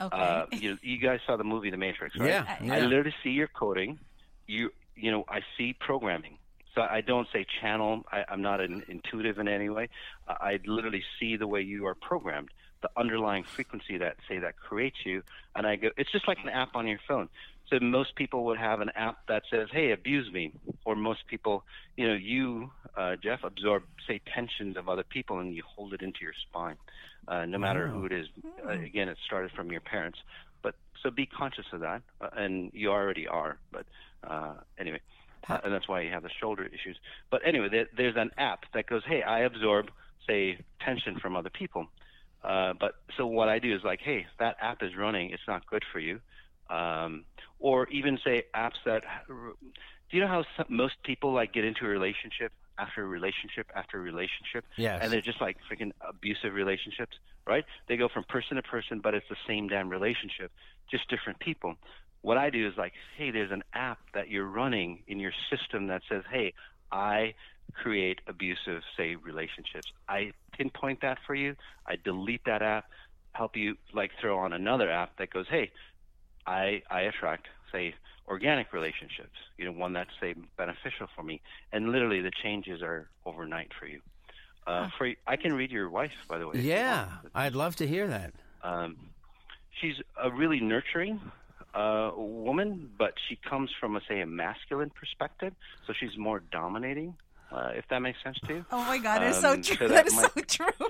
Okay. 0.00 0.16
Uh, 0.16 0.46
you 0.52 0.78
you 0.82 0.98
guys 0.98 1.20
saw 1.26 1.36
the 1.36 1.44
movie 1.44 1.70
The 1.70 1.76
Matrix, 1.76 2.16
right? 2.18 2.28
Yeah, 2.28 2.56
I 2.72 2.80
literally 2.80 3.14
see 3.22 3.30
your 3.30 3.48
coding. 3.48 3.98
You 4.46 4.70
you 4.96 5.10
know 5.10 5.24
I 5.28 5.40
see 5.58 5.74
programming. 5.78 6.38
So 6.74 6.80
I 6.80 7.02
don't 7.02 7.28
say 7.32 7.46
channel. 7.60 8.02
I, 8.10 8.24
I'm 8.28 8.42
not 8.42 8.60
an 8.60 8.82
intuitive 8.88 9.38
in 9.38 9.46
any 9.46 9.68
way. 9.68 9.88
Uh, 10.26 10.34
I 10.40 10.58
literally 10.66 11.04
see 11.20 11.36
the 11.36 11.46
way 11.46 11.60
you 11.60 11.86
are 11.86 11.94
programmed. 11.94 12.48
the 12.82 12.90
underlying 12.98 13.44
frequency 13.44 13.96
that 13.96 14.16
say 14.28 14.38
that 14.40 14.56
creates 14.56 14.96
you, 15.06 15.22
and 15.56 15.66
I 15.66 15.76
go, 15.76 15.88
it's 15.96 16.12
just 16.12 16.26
like 16.28 16.38
an 16.42 16.50
app 16.50 16.74
on 16.76 16.86
your 16.86 16.98
phone. 17.08 17.28
So 17.70 17.78
most 17.80 18.14
people 18.16 18.44
would 18.44 18.58
have 18.58 18.80
an 18.80 18.90
app 18.94 19.26
that 19.28 19.42
says, 19.50 19.68
"Hey, 19.72 19.92
abuse 19.92 20.30
me," 20.32 20.52
or 20.84 20.94
most 20.94 21.26
people, 21.26 21.64
you 21.96 22.06
know, 22.06 22.14
you, 22.14 22.70
uh, 22.96 23.16
Jeff, 23.16 23.42
absorb 23.42 23.84
say 24.06 24.20
tensions 24.34 24.76
of 24.76 24.88
other 24.88 25.02
people 25.02 25.38
and 25.38 25.54
you 25.54 25.62
hold 25.66 25.94
it 25.94 26.02
into 26.02 26.20
your 26.22 26.34
spine, 26.48 26.76
uh, 27.26 27.46
no 27.46 27.58
matter 27.58 27.88
who 27.88 28.04
it 28.04 28.12
is. 28.12 28.28
Uh, 28.66 28.72
again, 28.72 29.08
it 29.08 29.18
started 29.24 29.50
from 29.52 29.72
your 29.72 29.80
parents, 29.80 30.18
but 30.62 30.74
so 31.02 31.10
be 31.10 31.26
conscious 31.26 31.66
of 31.72 31.80
that, 31.80 32.02
uh, 32.20 32.28
and 32.36 32.70
you 32.74 32.90
already 32.90 33.26
are. 33.26 33.58
But 33.72 33.86
uh, 34.22 34.54
anyway, 34.78 35.00
uh, 35.48 35.58
and 35.64 35.72
that's 35.72 35.88
why 35.88 36.02
you 36.02 36.10
have 36.10 36.22
the 36.22 36.30
shoulder 36.30 36.64
issues. 36.66 36.98
But 37.30 37.40
anyway, 37.46 37.68
there, 37.70 37.88
there's 37.96 38.16
an 38.16 38.30
app 38.36 38.64
that 38.74 38.86
goes, 38.86 39.02
"Hey, 39.06 39.22
I 39.22 39.40
absorb 39.40 39.90
say 40.26 40.58
tension 40.80 41.18
from 41.18 41.34
other 41.34 41.50
people." 41.50 41.88
Uh, 42.42 42.74
but 42.78 42.96
so 43.16 43.26
what 43.26 43.48
I 43.48 43.58
do 43.58 43.74
is 43.74 43.82
like, 43.84 44.00
hey, 44.02 44.26
that 44.38 44.56
app 44.60 44.82
is 44.82 44.94
running. 44.96 45.30
It's 45.30 45.48
not 45.48 45.66
good 45.66 45.82
for 45.90 45.98
you. 45.98 46.20
Um, 46.70 47.24
or 47.58 47.88
even 47.88 48.18
say 48.24 48.44
apps 48.54 48.82
that. 48.84 49.02
Do 49.28 50.18
you 50.18 50.20
know 50.20 50.28
how 50.28 50.44
some, 50.56 50.66
most 50.68 50.94
people 51.02 51.32
like 51.32 51.52
get 51.52 51.64
into 51.64 51.86
a 51.86 51.88
relationship 51.88 52.52
after 52.78 53.02
a 53.02 53.06
relationship 53.06 53.70
after 53.74 54.00
relationship? 54.00 54.64
Yes. 54.76 55.00
And 55.02 55.12
they're 55.12 55.20
just 55.20 55.40
like 55.40 55.56
freaking 55.70 55.92
abusive 56.06 56.52
relationships, 56.52 57.16
right? 57.46 57.64
They 57.88 57.96
go 57.96 58.08
from 58.08 58.24
person 58.24 58.56
to 58.56 58.62
person, 58.62 59.00
but 59.00 59.14
it's 59.14 59.28
the 59.28 59.36
same 59.46 59.68
damn 59.68 59.88
relationship, 59.88 60.52
just 60.90 61.08
different 61.08 61.38
people. 61.38 61.76
What 62.22 62.38
I 62.38 62.50
do 62.50 62.66
is 62.66 62.74
like, 62.76 62.92
hey, 63.16 63.30
there's 63.30 63.50
an 63.50 63.64
app 63.72 63.98
that 64.14 64.28
you're 64.28 64.46
running 64.46 65.02
in 65.06 65.20
your 65.20 65.32
system 65.50 65.88
that 65.88 66.02
says, 66.08 66.22
hey, 66.30 66.54
I 66.92 67.34
create 67.72 68.20
abusive, 68.26 68.82
say, 68.96 69.16
relationships. 69.16 69.92
I 70.08 70.32
pinpoint 70.52 71.00
that 71.00 71.18
for 71.26 71.34
you. 71.34 71.56
I 71.86 71.96
delete 72.02 72.44
that 72.44 72.62
app, 72.62 72.86
help 73.32 73.56
you 73.56 73.76
like 73.92 74.12
throw 74.20 74.38
on 74.38 74.52
another 74.52 74.90
app 74.90 75.16
that 75.18 75.30
goes, 75.30 75.46
hey, 75.50 75.70
I 76.46 76.82
I 76.90 77.02
attract, 77.02 77.46
say, 77.72 77.94
organic 78.28 78.72
relationships. 78.72 79.36
You 79.58 79.66
know, 79.66 79.72
one 79.72 79.92
that's 79.92 80.10
say 80.20 80.34
beneficial 80.56 81.08
for 81.14 81.22
me, 81.22 81.40
and 81.72 81.90
literally 81.90 82.20
the 82.20 82.32
changes 82.42 82.82
are 82.82 83.08
overnight 83.26 83.70
for 83.78 83.86
you. 83.86 84.00
Uh, 84.66 84.88
for 84.96 85.10
I 85.26 85.36
can 85.36 85.52
read 85.52 85.70
your 85.70 85.90
wife, 85.90 86.12
by 86.28 86.38
the 86.38 86.46
way. 86.48 86.60
Yeah. 86.60 87.08
I'd 87.34 87.54
love 87.54 87.76
to 87.76 87.86
hear 87.86 88.06
that. 88.08 88.32
Um, 88.62 88.96
she's 89.80 89.96
a 90.22 90.30
really 90.30 90.58
nurturing 90.60 91.20
uh, 91.74 92.12
woman, 92.16 92.90
but 92.98 93.12
she 93.28 93.36
comes 93.36 93.70
from 93.78 93.94
a 93.96 94.00
say 94.08 94.20
a 94.20 94.26
masculine 94.26 94.90
perspective, 94.90 95.52
so 95.86 95.92
she's 95.92 96.16
more 96.16 96.40
dominating. 96.50 97.14
Uh, 97.52 97.70
if 97.76 97.86
that 97.88 98.00
makes 98.00 98.18
sense 98.24 98.38
to 98.46 98.54
you. 98.54 98.64
Oh 98.72 98.82
my 98.84 98.98
God, 98.98 99.22
it's 99.22 99.40
so 99.40 99.52
Um, 99.52 99.62
true. 99.62 99.76
so 99.76 99.88
that 99.88 99.94
that 99.94 100.06
is 100.06 100.14
might- 100.14 100.50
so 100.50 100.64
true. 100.64 100.88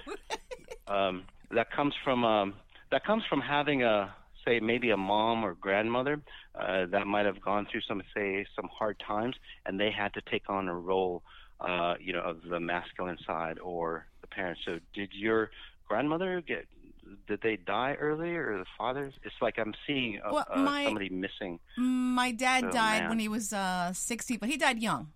um, 0.95 1.25
that 1.51 1.71
comes 1.73 1.95
from 2.05 2.25
um, 2.25 2.55
that 2.91 3.05
comes 3.05 3.25
from 3.29 3.41
having 3.41 3.83
a 3.83 4.15
say 4.45 4.61
maybe 4.61 4.91
a 4.91 4.97
mom 4.97 5.45
or 5.45 5.55
grandmother 5.55 6.21
uh, 6.55 6.87
that 6.87 7.07
might 7.07 7.27
have 7.27 7.41
gone 7.41 7.67
through 7.71 7.81
some 7.83 8.03
say 8.15 8.47
some 8.57 8.69
hard 8.73 8.99
times 8.99 9.37
and 9.67 9.79
they 9.81 9.91
had 9.91 10.13
to 10.15 10.21
take 10.31 10.49
on 10.49 10.69
a 10.69 10.75
role 10.75 11.23
uh, 11.61 11.95
you 12.01 12.13
know 12.13 12.21
of 12.21 12.43
the 12.43 12.61
masculine 12.61 13.19
side 13.27 13.59
or 13.59 14.07
the 14.21 14.27
parents. 14.27 14.61
So 14.65 14.79
did 14.95 15.11
your 15.13 15.51
grandmother 15.89 16.41
get 16.41 16.67
did 17.29 17.41
they 17.43 17.57
die 17.57 17.95
early 18.01 18.35
or 18.35 18.59
the 18.59 18.65
fathers? 18.79 19.15
It's 19.23 19.35
like 19.43 19.59
I'm 19.59 19.75
seeing 19.87 20.21
uh 20.25 20.31
Well, 20.33 20.47
uh, 20.51 20.59
my- 20.59 20.85
somebody 20.85 21.09
missing. 21.11 21.61
My 21.77 22.33
dad 22.33 22.71
died 22.71 23.03
man. 23.03 23.09
when 23.11 23.19
he 23.19 23.29
was 23.29 23.53
uh, 23.53 23.93
60, 23.93 24.39
but 24.39 24.49
he 24.49 24.57
died 24.57 24.79
young. 24.81 25.13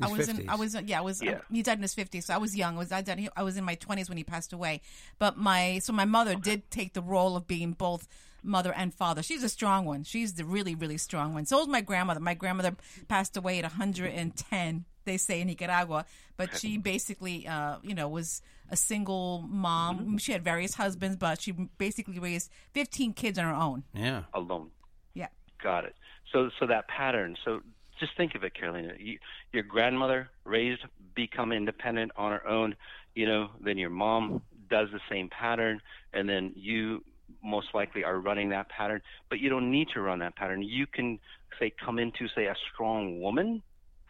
I 0.00 0.08
His 0.08 0.18
was 0.18 0.28
in, 0.28 0.48
I 0.48 0.56
was 0.56 0.74
yeah 0.86 0.98
I 0.98 1.02
was 1.02 1.22
Yeah. 1.22 1.40
he 1.52 1.62
died 1.62 1.78
in 1.78 1.82
his 1.82 1.94
50s 1.94 2.24
so 2.24 2.34
I 2.34 2.38
was 2.38 2.56
young 2.56 2.74
I 2.74 2.78
was 2.78 2.90
I, 2.90 3.00
died, 3.00 3.28
I 3.36 3.44
was 3.44 3.56
in 3.56 3.62
my 3.62 3.76
20s 3.76 4.08
when 4.08 4.18
he 4.18 4.24
passed 4.24 4.52
away 4.52 4.80
but 5.20 5.36
my 5.36 5.78
so 5.78 5.92
my 5.92 6.04
mother 6.04 6.34
did 6.34 6.68
take 6.68 6.94
the 6.94 7.00
role 7.02 7.36
of 7.36 7.46
being 7.46 7.72
both 7.72 8.08
mother 8.44 8.72
and 8.72 8.92
father 8.94 9.22
she's 9.22 9.42
a 9.42 9.48
strong 9.48 9.84
one 9.84 10.04
she's 10.04 10.34
the 10.34 10.44
really 10.44 10.74
really 10.74 10.98
strong 10.98 11.32
one 11.34 11.44
so 11.46 11.58
was 11.58 11.66
my 11.68 11.80
grandmother 11.80 12.20
my 12.20 12.34
grandmother 12.34 12.76
passed 13.08 13.36
away 13.36 13.58
at 13.58 13.64
110 13.64 14.84
they 15.04 15.16
say 15.16 15.40
in 15.40 15.46
Nicaragua 15.48 16.04
but 16.36 16.56
she 16.56 16.76
basically 16.78 17.46
uh 17.48 17.76
you 17.82 17.94
know 17.94 18.08
was 18.08 18.42
a 18.70 18.76
single 18.76 19.44
mom 19.48 20.18
she 20.18 20.32
had 20.32 20.42
various 20.42 20.74
husbands 20.74 21.16
but 21.16 21.40
she 21.40 21.52
basically 21.52 22.18
raised 22.18 22.50
15 22.72 23.12
kids 23.14 23.38
on 23.38 23.44
her 23.46 23.54
own 23.54 23.84
Yeah. 23.94 24.22
alone. 24.32 24.70
yeah 25.14 25.28
Got 25.62 25.84
it. 25.84 25.94
So 26.32 26.50
so 26.58 26.66
that 26.66 26.88
pattern. 26.88 27.36
So 27.44 27.60
just 28.00 28.16
think 28.16 28.34
of 28.34 28.42
it, 28.44 28.54
Carolina. 28.54 28.94
You, 28.98 29.18
your 29.52 29.62
grandmother 29.62 30.28
raised, 30.44 30.82
become 31.14 31.52
independent 31.52 32.10
on 32.16 32.32
her 32.32 32.46
own. 32.46 32.74
You 33.14 33.26
know, 33.26 33.50
then 33.60 33.78
your 33.78 33.90
mom 33.90 34.42
does 34.68 34.88
the 34.92 35.00
same 35.08 35.28
pattern, 35.30 35.80
and 36.12 36.28
then 36.28 36.52
you 36.56 37.04
most 37.44 37.68
likely 37.74 38.04
are 38.04 38.18
running 38.18 38.48
that 38.50 38.68
pattern. 38.68 39.02
But 39.30 39.38
you 39.40 39.48
don't 39.50 39.70
need 39.70 39.88
to 39.94 40.00
run 40.00 40.18
that 40.20 40.36
pattern. 40.36 40.62
You 40.62 40.86
can 40.86 41.18
say 41.58 41.72
come 41.84 41.98
into 41.98 42.26
say 42.34 42.46
a 42.46 42.54
strong 42.72 43.20
woman 43.20 43.62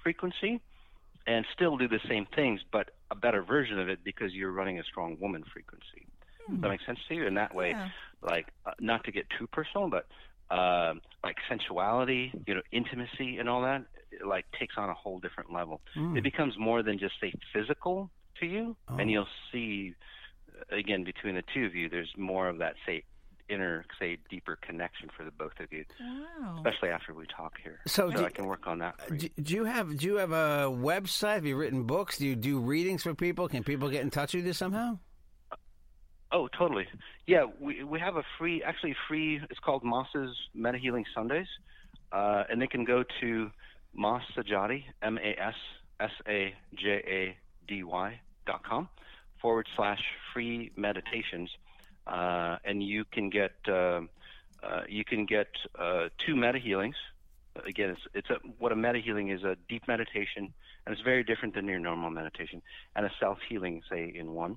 frequency, 0.03 0.61
and 1.27 1.47
still 1.55 1.77
do 1.79 1.89
the 1.89 2.01
same 2.09 2.27
things, 2.35 2.61
but 2.71 2.91
a 3.11 3.15
better 3.15 3.43
version 3.43 3.79
of 3.79 3.89
it 3.89 4.05
because 4.05 4.33
you're 4.35 4.53
running 4.53 4.79
a 4.79 4.85
strong 4.85 5.17
woman 5.21 5.43
frequency. 5.53 6.07
Does 6.51 6.61
that 6.61 6.69
make 6.69 6.81
sense 6.85 6.99
to 7.09 7.15
you? 7.15 7.27
In 7.27 7.35
that 7.35 7.55
way, 7.55 7.71
Yeah. 7.71 7.89
like 8.21 8.49
uh, 8.67 8.73
not 8.81 9.05
to 9.05 9.13
get 9.13 9.27
too 9.39 9.47
personal, 9.47 9.89
but 9.89 10.07
um, 10.55 11.01
like 11.23 11.37
sensuality, 11.49 12.31
you 12.47 12.55
know, 12.55 12.61
intimacy, 12.71 13.39
and 13.39 13.49
all 13.49 13.63
that, 13.63 13.83
it, 14.13 14.27
like 14.27 14.45
takes 14.61 14.75
on 14.77 14.91
a 14.91 14.95
whole 14.95 15.19
different 15.19 15.51
level. 15.51 15.81
It 16.17 16.23
becomes 16.23 16.59
more 16.59 16.83
than 16.83 16.99
just 16.99 17.15
say 17.21 17.33
physical 17.55 18.11
to 18.41 18.47
you, 18.47 18.77
and 19.01 19.11
you'll 19.11 19.27
see 19.51 19.95
uh, 20.71 20.77
again 20.77 21.03
between 21.05 21.35
the 21.35 21.45
two 21.55 21.65
of 21.65 21.75
you, 21.75 21.89
there's 21.89 22.13
more 22.19 22.49
of 22.49 22.59
that 22.59 22.75
say 22.87 23.05
inner, 23.49 23.85
say 23.99 24.19
deeper 24.31 24.57
connection 24.57 25.11
for 25.17 25.25
the 25.25 25.31
both 25.31 25.59
of 25.61 25.73
you, 25.73 25.85
wow 26.01 26.57
especially 26.57 26.89
after 26.89 27.13
we 27.13 27.27
talk 27.27 27.55
here. 27.63 27.81
So 27.87 28.11
do- 28.11 28.25
I 28.25 28.31
can 28.31 28.47
work 28.47 28.67
on 28.67 28.79
that. 28.79 29.01
For 29.01 29.15
you. 29.15 29.29
Do, 29.29 29.43
do 29.43 29.55
you 29.55 29.65
have 29.65 29.97
do 29.99 30.07
you 30.07 30.17
have 30.17 30.33
a 30.33 30.69
website? 30.71 31.35
Have 31.35 31.47
you 31.47 31.57
written 31.57 31.85
books? 31.85 32.19
Do 32.19 32.27
you 32.27 32.37
do 32.37 32.59
readings 32.59 33.03
for 33.03 33.15
people? 33.15 33.49
Can 33.49 33.63
people 33.65 33.89
get 33.91 34.03
in 34.03 34.11
touch 34.11 34.35
with 34.35 34.47
you 34.47 34.53
somehow? 34.53 34.99
Oh, 36.33 36.49
totally. 36.59 36.87
Yeah, 37.27 37.45
we 37.61 37.85
we 37.85 38.01
have 38.01 38.17
a 38.17 38.25
free, 38.39 38.63
actually 38.63 38.97
free. 39.09 39.41
It's 39.51 39.61
called 39.61 39.85
Moss's 39.85 40.37
Meta 40.53 40.79
Healing 40.79 41.05
Sundays, 41.15 41.47
uh, 42.13 42.45
and 42.51 42.61
they 42.61 42.67
can 42.67 42.85
go 42.85 43.05
to 43.21 43.51
Moss 43.95 44.23
Sajadi, 44.37 44.85
M 45.03 45.19
A 45.19 45.41
S 45.41 45.55
S 46.01 46.11
A 46.27 46.55
J 46.75 47.03
A 47.07 47.37
D 47.69 47.85
Y 47.85 48.21
dot 48.47 48.65
com 48.65 48.89
forward 49.41 49.69
slash 49.77 50.01
free 50.33 50.73
meditations, 50.77 51.51
uh, 52.07 52.57
and 52.65 52.83
you 52.83 53.05
can 53.13 53.31
get 53.31 53.53
uh, 53.69 54.01
uh, 54.63 54.83
you 54.89 55.05
can 55.05 55.27
get 55.27 55.49
uh, 55.79 56.09
two 56.25 56.37
meta 56.37 56.59
healings. 56.59 56.97
Again, 57.67 57.91
it's 57.91 58.01
it's 58.15 58.31
a 58.31 58.35
what 58.59 58.73
a 58.73 58.77
meta 58.77 58.99
healing 58.99 59.31
is 59.31 59.43
a 59.45 59.57
deep 59.69 59.87
meditation, 59.87 60.53
and 60.87 60.93
it's 60.93 61.03
very 61.03 61.23
different 61.23 61.55
than 61.55 61.67
your 61.67 61.79
normal 61.79 62.11
meditation, 62.11 62.63
and 62.97 63.07
a 63.07 63.11
self 63.21 63.39
healing, 63.49 63.83
say 63.91 64.13
in 64.15 64.33
one 64.33 64.57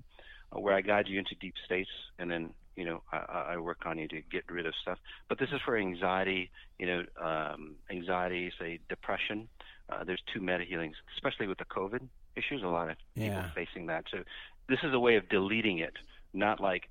uh, 0.55 0.60
where 0.60 0.73
I 0.73 0.81
guide 0.81 1.07
you 1.07 1.19
into 1.19 1.36
deep 1.36 1.55
states, 1.65 1.89
and 2.17 2.29
then 2.31 2.53
you 2.75 2.86
know 2.86 3.03
I, 3.12 3.53
I 3.53 3.57
work 3.57 3.86
on 3.86 3.97
you 3.99 4.07
to 4.10 4.21
get 4.31 4.49
rid 4.49 4.65
of 4.65 4.73
stuff. 4.81 4.97
But 5.29 5.39
this 5.39 5.49
is 5.51 5.62
for 5.63 5.77
anxiety, 5.77 6.49
you 6.79 6.88
know, 6.88 7.03
um, 7.23 7.75
anxiety, 7.91 8.51
say 8.60 8.79
depression. 8.89 9.47
Uh, 9.89 10.03
there's 10.03 10.21
two 10.33 10.41
meta 10.41 10.63
healings, 10.67 10.95
especially 11.15 11.47
with 11.47 11.60
the 11.60 11.65
COVID 11.65 12.01
issues. 12.36 12.62
A 12.63 12.67
lot 12.67 12.89
of 12.89 12.97
people 13.15 13.41
Yeah. 13.41 13.49
facing 13.55 13.86
that. 13.88 14.05
So 14.12 14.23
this 14.67 14.79
is 14.83 14.93
a 14.93 14.99
way 14.99 15.15
of 15.15 15.29
deleting 15.29 15.77
it, 15.79 15.93
not 16.33 16.60
like 16.60 16.89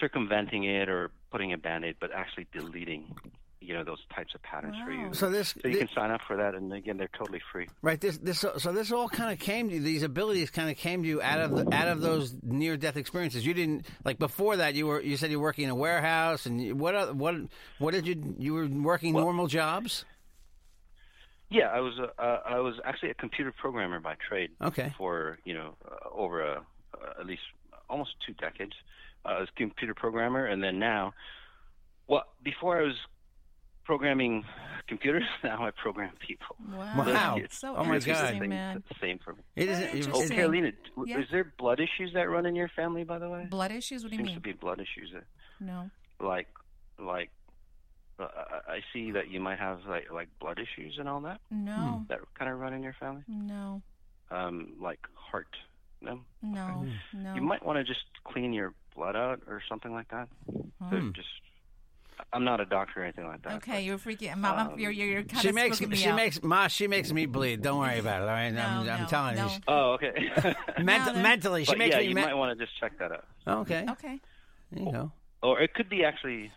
circumventing 0.00 0.64
it 0.64 0.88
or 0.88 1.10
putting 1.30 1.52
a 1.52 1.58
band-aid, 1.58 1.96
but 2.00 2.10
actually 2.12 2.46
deleting, 2.52 3.14
you 3.60 3.74
know, 3.74 3.84
those 3.84 3.98
types 4.14 4.34
of 4.34 4.42
patterns 4.42 4.76
for 4.84 4.90
you. 4.92 5.12
So 5.12 5.30
this, 5.30 5.50
So 5.60 5.68
you 5.68 5.74
thi- 5.74 5.78
can 5.80 5.88
sign 5.94 6.10
up 6.10 6.20
for 6.26 6.36
that, 6.36 6.54
and 6.54 6.72
again, 6.72 6.96
they're 6.96 7.10
totally 7.18 7.40
free. 7.52 7.68
right 7.82 8.00
this 8.00 8.16
this 8.18 8.38
so 8.40 8.72
this 8.72 8.92
all 8.92 9.08
kind 9.08 9.32
of 9.32 9.38
came 9.38 9.68
to 9.68 9.74
you. 9.74 9.80
These 9.80 10.02
abilities 10.04 10.50
kind 10.50 10.70
of 10.70 10.76
came 10.76 11.02
to 11.02 11.08
you 11.08 11.20
out 11.20 11.40
of 11.40 11.50
the, 11.50 11.74
out 11.74 11.88
of 11.88 12.00
those 12.00 12.34
near 12.42 12.76
death 12.76 12.96
experiences. 12.96 13.44
You 13.44 13.54
didn't 13.54 13.86
like 14.04 14.18
before 14.18 14.56
that. 14.56 14.74
You 14.74 14.86
were 14.86 15.00
you 15.00 15.16
said 15.16 15.30
you 15.30 15.38
were 15.38 15.44
working 15.44 15.64
in 15.64 15.70
a 15.70 15.74
warehouse, 15.74 16.46
and 16.46 16.60
you- 16.62 16.76
what 16.76 16.94
oth- 16.94 17.14
what 17.14 17.34
what 17.78 17.92
did 17.92 18.06
you 18.06 18.34
you 18.38 18.54
were 18.54 18.66
working 18.66 19.12
normal 19.12 19.46
jobs? 19.48 20.04
Yeah, 21.50 21.68
I 21.68 21.80
was 21.80 21.98
a, 21.98 22.22
uh, 22.22 22.40
I 22.44 22.60
was 22.60 22.74
actually 22.84 23.10
a 23.10 23.14
computer 23.14 23.52
programmer 23.52 24.00
by 24.00 24.16
trade. 24.28 24.50
Okay. 24.62 24.92
For 24.98 25.38
you 25.44 25.54
know 25.54 25.74
uh, 25.90 26.08
over 26.12 26.42
a, 26.42 26.62
uh, 26.94 27.20
at 27.20 27.26
least 27.26 27.40
almost 27.88 28.10
two 28.26 28.34
decades, 28.34 28.74
uh, 28.74 28.82
I 29.28 29.40
was 29.40 29.48
a 29.54 29.58
computer 29.58 29.94
programmer, 29.94 30.46
and 30.46 30.62
then 30.62 30.78
now, 30.78 31.12
well, 32.06 32.24
before 32.42 32.78
I 32.80 32.82
was 32.84 32.94
programming 33.84 34.44
computers, 34.86 35.24
now 35.44 35.64
I 35.66 35.70
program 35.70 36.12
people. 36.26 36.56
wow, 36.72 36.94
Wow. 37.06 37.36
It's 37.36 37.58
so 37.58 37.74
Oh 37.76 37.84
my 37.84 37.98
seriously 37.98 38.12
God. 38.12 38.22
the 38.34 38.38
same, 38.40 38.48
man 38.50 38.82
the 38.88 38.94
same 39.00 39.18
for 39.24 39.34
me. 39.34 39.40
It 39.56 39.66
Very 39.66 39.72
isn't. 39.72 39.88
Oh, 39.88 39.96
interesting. 39.96 40.36
Carolina, 40.36 40.72
Yeah. 41.06 41.18
is 41.20 41.26
there 41.30 41.52
blood 41.58 41.80
issues 41.80 42.12
that 42.14 42.28
run 42.30 42.46
in 42.46 42.54
your 42.56 42.68
family, 42.68 43.04
by 43.04 43.18
the 43.18 43.28
way? 43.28 43.46
blood 43.50 43.70
issues 43.72 44.02
what 44.02 44.10
do 44.10 44.16
you 44.16 44.20
Seems 44.20 44.28
mean 44.28 44.36
to 44.36 44.40
be 44.40 44.52
blood 44.52 44.80
issues. 44.80 45.10
That, 45.12 45.24
no 45.60 45.90
like, 46.20 46.48
like, 46.98 47.30
uh, 48.18 48.26
I 48.68 48.72
I 48.76 48.80
see 48.92 49.12
that 49.12 49.30
you 49.30 49.40
might 49.40 49.58
have 49.58 49.80
like 49.86 50.10
like 50.12 50.28
blood 50.40 50.58
issues 50.58 50.96
and 50.98 51.08
all 51.08 51.20
that 51.20 51.40
no 51.50 52.04
that 52.08 52.18
kind 52.38 52.50
of 52.50 52.58
run 52.58 52.72
in 52.74 52.82
your 52.82 52.96
family. 52.98 53.22
no 53.28 53.82
um, 54.30 54.72
like 54.80 55.00
heart 55.14 55.46
No. 56.00 56.20
No, 56.42 56.86
no. 57.12 57.34
You 57.34 57.42
might 57.42 57.64
want 57.64 57.78
to 57.78 57.84
just 57.84 58.04
clean 58.24 58.52
your 58.52 58.72
blood 58.94 59.16
out 59.16 59.40
or 59.46 59.62
something 59.68 59.92
like 59.92 60.08
that. 60.08 60.28
So 60.90 61.10
Just. 61.14 61.28
I'm 62.32 62.44
not 62.44 62.60
a 62.60 62.64
doctor 62.64 63.00
or 63.00 63.04
anything 63.04 63.26
like 63.26 63.42
that. 63.42 63.54
Okay, 63.58 63.82
you're 63.84 63.96
freaking. 63.98 64.32
I'm, 64.32 64.44
I'm, 64.44 64.78
you're 64.78 64.90
you're, 64.90 65.06
you're 65.06 65.22
kind 65.22 65.40
She 65.42 65.48
of 65.50 65.54
makes 65.54 65.78
spooking 65.80 65.90
me 65.90 65.96
she 65.96 66.08
out. 66.08 66.16
makes 66.16 66.42
Ma. 66.42 66.66
She 66.68 66.88
makes 66.88 67.12
me 67.12 67.26
bleed. 67.26 67.62
Don't 67.62 67.78
worry 67.78 67.98
about 68.00 68.22
it. 68.22 68.28
All 68.28 68.34
right, 68.34 68.50
No, 68.50 68.60
I'm, 68.62 68.88
I'm 68.88 69.06
telling 69.06 69.36
no. 69.36 69.46
you. 69.46 69.52
Oh, 69.68 69.92
okay. 69.92 70.12
Ment- 70.82 71.06
No, 71.06 71.12
no. 71.12 71.22
mentally, 71.22 71.64
she 71.64 71.72
but 71.72 71.78
makes 71.78 71.94
yeah, 71.94 72.00
me. 72.00 72.08
you 72.08 72.14
me- 72.16 72.22
might 72.22 72.34
want 72.34 72.58
to 72.58 72.64
just 72.64 72.76
check 72.80 72.98
that 72.98 73.12
out. 73.12 73.24
okay. 73.46 73.86
Okay. 73.90 74.18
There 74.72 74.84
you 74.84 74.92
go. 74.92 75.12
or 75.42 75.60
it 75.60 75.74
could 75.74 75.88
be 75.88 76.04
actually 76.04 76.50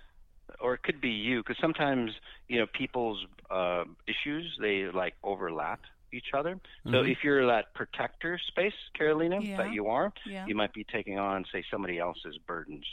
or 0.60 0.73
it 0.73 0.84
could 0.84 0.99
be 0.99 1.10
you 1.12 1.41
because 1.41 1.58
sometimes 1.62 2.12
you 2.47 2.60
know 2.60 2.65
people's 2.73 3.23
uh, 3.51 3.84
issues 4.08 4.58
they 4.60 4.86
like 4.93 5.13
overlap 5.23 5.80
each 6.13 6.34
other 6.38 6.60
so 6.86 6.89
mm-hmm. 6.91 7.12
if 7.12 7.19
you're 7.24 7.45
that 7.47 7.74
protector 7.74 8.39
space 8.47 8.74
carolina 8.97 9.39
Yeah. 9.41 9.58
that 9.58 9.74
you 9.74 9.88
are 9.88 10.12
Yeah. 10.26 10.45
you 10.45 10.56
might 10.56 10.74
be 10.74 10.84
taking 10.84 11.19
on 11.19 11.45
say 11.52 11.63
somebody 11.71 12.00
else's 12.00 12.38
burdens 12.47 12.86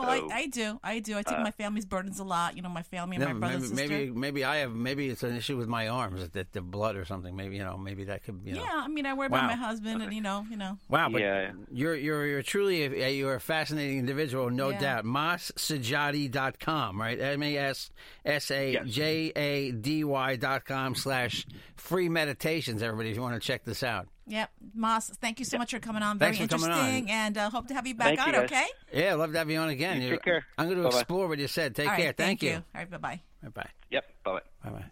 Well, 0.00 0.18
So- 0.20 0.30
I, 0.30 0.36
I 0.38 0.46
do. 0.46 0.80
I 0.82 0.98
do. 1.00 1.16
I 1.16 1.20
Uh, 1.20 1.22
take 1.22 1.38
my 1.40 1.50
family's 1.50 1.84
burdens 1.86 2.18
a 2.18 2.24
lot. 2.24 2.56
You 2.56 2.62
know, 2.62 2.68
my 2.68 2.82
family 2.82 3.16
and 3.16 3.24
No, 3.24 3.34
my 3.34 3.38
brother 3.48 3.54
maybe, 3.58 3.68
sister. 3.68 3.88
maybe 3.88 4.10
maybe 4.10 4.44
I 4.44 4.56
have 4.58 4.72
maybe 4.72 5.08
it's 5.08 5.22
an 5.22 5.34
issue 5.36 5.56
with 5.56 5.68
my 5.68 5.88
arms 5.88 6.28
that 6.30 6.52
the 6.52 6.60
blood 6.60 6.96
or 6.96 7.04
something. 7.04 7.34
Maybe 7.36 7.56
you 7.56 7.64
know 7.64 7.76
maybe 7.76 8.04
that 8.04 8.22
could 8.24 8.40
you 8.44 8.54
know. 8.54 8.62
Yeah, 8.62 8.70
I 8.84 8.88
mean, 8.88 9.06
I 9.06 9.14
worry 9.14 9.28
Wow. 9.28 9.38
about 9.38 9.48
my 9.50 9.56
husband, 9.56 10.02
and 10.02 10.12
you 10.12 10.20
know, 10.20 10.46
you 10.50 10.56
know. 10.56 10.78
Wow, 10.88 11.08
but 11.10 11.20
Yeah. 11.20 11.52
you're 11.70 11.94
you're 11.96 12.26
you're 12.26 12.42
truly 12.42 12.82
a, 13.02 13.10
you're 13.10 13.34
a 13.34 13.40
fascinating 13.40 13.98
individual, 13.98 14.50
no 14.50 14.70
Yeah. 14.70 14.78
doubt. 14.80 15.04
MassSajadi.com, 15.04 17.00
right? 17.00 17.18
M 17.20 17.42
A 17.42 17.56
S 17.56 17.90
S 18.24 18.50
A 18.50 18.80
J 18.84 19.32
A 19.36 19.72
D 19.72 20.04
Y 20.04 20.36
dot 20.36 20.64
com 20.64 20.94
slash 20.94 21.46
free 21.76 22.08
meditations. 22.08 22.82
Everybody, 22.82 23.10
if 23.10 23.16
you 23.16 23.22
want 23.22 23.34
to 23.40 23.46
check 23.46 23.64
this 23.64 23.82
out. 23.82 24.08
Yep, 24.28 24.50
Moss. 24.74 25.08
Thank 25.20 25.38
you 25.38 25.44
so 25.44 25.56
much 25.58 25.70
for 25.70 25.78
coming 25.78 26.02
on. 26.02 26.18
Very 26.18 26.36
Thanks 26.36 26.52
for 26.52 26.58
coming 26.60 26.70
on. 26.76 26.78
interesting, 26.84 27.10
and 27.10 27.38
uh, 27.38 27.50
hope 27.50 27.66
to 27.68 27.74
have 27.74 27.86
you 27.86 27.94
back 27.94 28.16
Thank 28.16 28.20
on. 28.28 28.34
you, 28.34 28.40
okay. 28.40 28.66
Yeah, 28.92 29.14
love 29.14 29.32
to 29.32 29.38
have 29.38 29.48
you 29.50 29.58
on 29.58 29.70
again. 29.70 29.96
You 30.02 30.08
You- 30.08 30.10
take 30.16 30.22
care. 30.24 30.44
I'm 30.58 30.66
going 30.66 30.76
to 30.78 30.84
Bye-bye. 30.84 30.98
explore 30.98 31.28
what 31.28 31.38
you 31.38 31.48
said. 31.48 31.74
Take 31.74 31.86
All 31.86 31.92
right. 31.92 32.02
care. 32.02 32.12
Thank, 32.12 32.42
you. 32.42 32.50
you. 32.50 32.54
All 32.56 32.62
right. 32.74 32.90
Bye 32.90 32.96
bye. 32.98 33.20
Bye 33.42 33.48
bye. 33.50 33.70
yep 33.90 34.04
bye 34.24 34.32
bye 34.32 34.40
Bye 34.64 34.70
bye. 34.78 34.84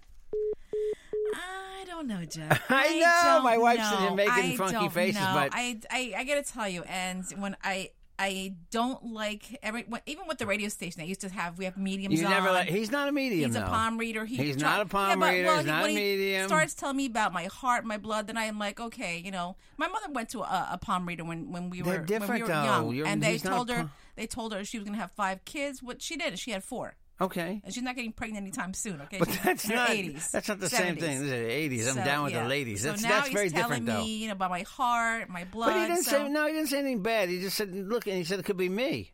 I 1.34 1.84
don't 1.86 2.06
know, 2.08 2.24
Jeff. 2.24 2.62
I 2.70 2.98
know, 2.98 3.34
don't 3.34 3.44
my 3.44 3.58
wife 3.58 3.78
said 3.80 3.90
know. 3.98 4.06
you're 4.06 4.14
making 4.14 4.32
I 4.32 4.56
funky 4.56 4.72
don't 4.72 4.92
faces, 4.92 5.20
know. 5.20 5.30
but- 5.34 5.50
I, 5.52 5.78
I, 5.90 6.14
I 6.18 6.24
got 6.24 6.44
to 6.44 6.52
tell 6.52 6.68
you, 6.68 6.82
and 6.84 7.24
when 7.36 7.56
I, 7.62 7.90
I 8.18 8.54
don't 8.70 9.12
like 9.12 9.58
every, 9.62 9.84
even 10.06 10.26
with 10.26 10.38
the 10.38 10.46
radio 10.46 10.68
station, 10.70 11.02
I 11.02 11.04
used 11.04 11.20
to 11.20 11.28
have 11.28 11.58
we 11.58 11.66
have 11.66 11.76
mediums 11.76 12.18
You 12.18 12.24
on. 12.26 12.32
never. 12.32 12.50
Let, 12.50 12.68
he's 12.68 12.90
not 12.90 13.08
a 13.08 13.12
medium. 13.12 13.50
He's 13.50 13.56
a 13.60 13.62
palm 13.66 13.98
reader. 13.98 14.24
He 14.24 14.36
He's 14.36 14.56
not 14.56 14.80
a 14.80 14.86
palm 14.86 15.10
yeah, 15.10 15.16
but, 15.16 15.32
reader. 15.32 15.44
well, 15.46 15.56
he's 15.56 15.64
he- 15.66 15.70
not 15.70 15.84
a 15.84 15.88
he 15.88 15.94
medium. 15.94 16.46
Starts 16.48 16.74
telling 16.74 16.96
me 16.96 17.06
about 17.06 17.32
my 17.34 17.44
heart, 17.44 17.84
my 17.84 17.98
blood. 17.98 18.26
Then 18.26 18.38
I'm 18.38 18.58
like, 18.58 18.80
okay, 18.80 19.20
you 19.24 19.30
know, 19.30 19.56
my 19.76 19.86
mother 19.88 20.06
went 20.10 20.30
to 20.30 20.40
a, 20.40 20.68
a 20.72 20.78
palm 20.78 21.06
reader 21.06 21.24
when, 21.24 21.52
when 21.52 21.68
we 21.68 21.82
They're 21.82 22.00
were 22.00 22.06
when 22.20 22.32
we 22.32 22.42
were 22.42 22.48
though. 22.48 22.62
young, 22.64 22.94
You're- 22.94 23.08
and 23.08 23.22
they 23.22 23.32
he's 23.32 23.44
not 23.44 23.52
a 23.52 23.56
told 23.56 23.70
her 23.70 23.90
they 24.16 24.26
told 24.26 24.54
her 24.54 24.64
she 24.64 24.78
was 24.78 24.84
going 24.86 24.94
to 24.96 25.00
have 25.00 25.12
five 25.12 25.44
kids. 25.44 25.82
What 25.82 26.00
she 26.00 26.16
did 26.16 26.38
she 26.38 26.52
had 26.52 26.64
four, 26.64 26.94
Okay. 27.20 27.62
and 27.64 27.72
she's 27.72 27.82
not 27.82 27.96
getting 27.96 28.12
pregnant 28.12 28.42
anytime 28.42 28.74
soon. 28.74 29.00
Okay, 29.02 29.18
But 29.18 29.28
She's 29.28 29.42
that's 29.42 29.68
not 29.68 29.88
80s, 29.88 30.30
that's 30.30 30.48
not 30.48 30.60
the 30.60 30.68
same 30.68 30.96
thing. 30.96 31.20
This 31.20 31.22
is 31.22 31.30
the 31.30 31.50
eighties. 31.50 31.88
I'm 31.88 31.94
So, 31.94 32.04
down 32.04 32.24
with 32.24 32.34
yeah. 32.34 32.42
the 32.42 32.48
ladies. 32.48 32.82
So 32.82 32.88
That's 32.90 33.02
now 33.02 33.08
that's 33.08 33.28
he's 33.28 33.34
very 33.34 33.50
telling 33.50 33.84
different 33.84 33.86
though. 33.86 34.02
me, 34.04 34.16
you 34.18 34.26
know, 34.26 34.32
about 34.34 34.50
my 34.50 34.62
heart, 34.62 35.28
my 35.30 35.44
blood. 35.44 35.72
But 35.72 35.80
he 35.80 35.86
didn't 35.88 36.04
so, 36.04 36.10
say 36.10 36.28
no. 36.28 36.46
He 36.46 36.52
didn't 36.52 36.68
say 36.68 36.78
anything 36.80 37.02
bad. 37.02 37.28
He 37.30 37.40
just 37.40 37.56
said, 37.56 37.74
"Look," 37.74 38.06
and 38.06 38.16
he 38.16 38.24
said 38.24 38.38
it 38.38 38.44
could 38.44 38.58
be 38.58 38.68
me. 38.68 39.12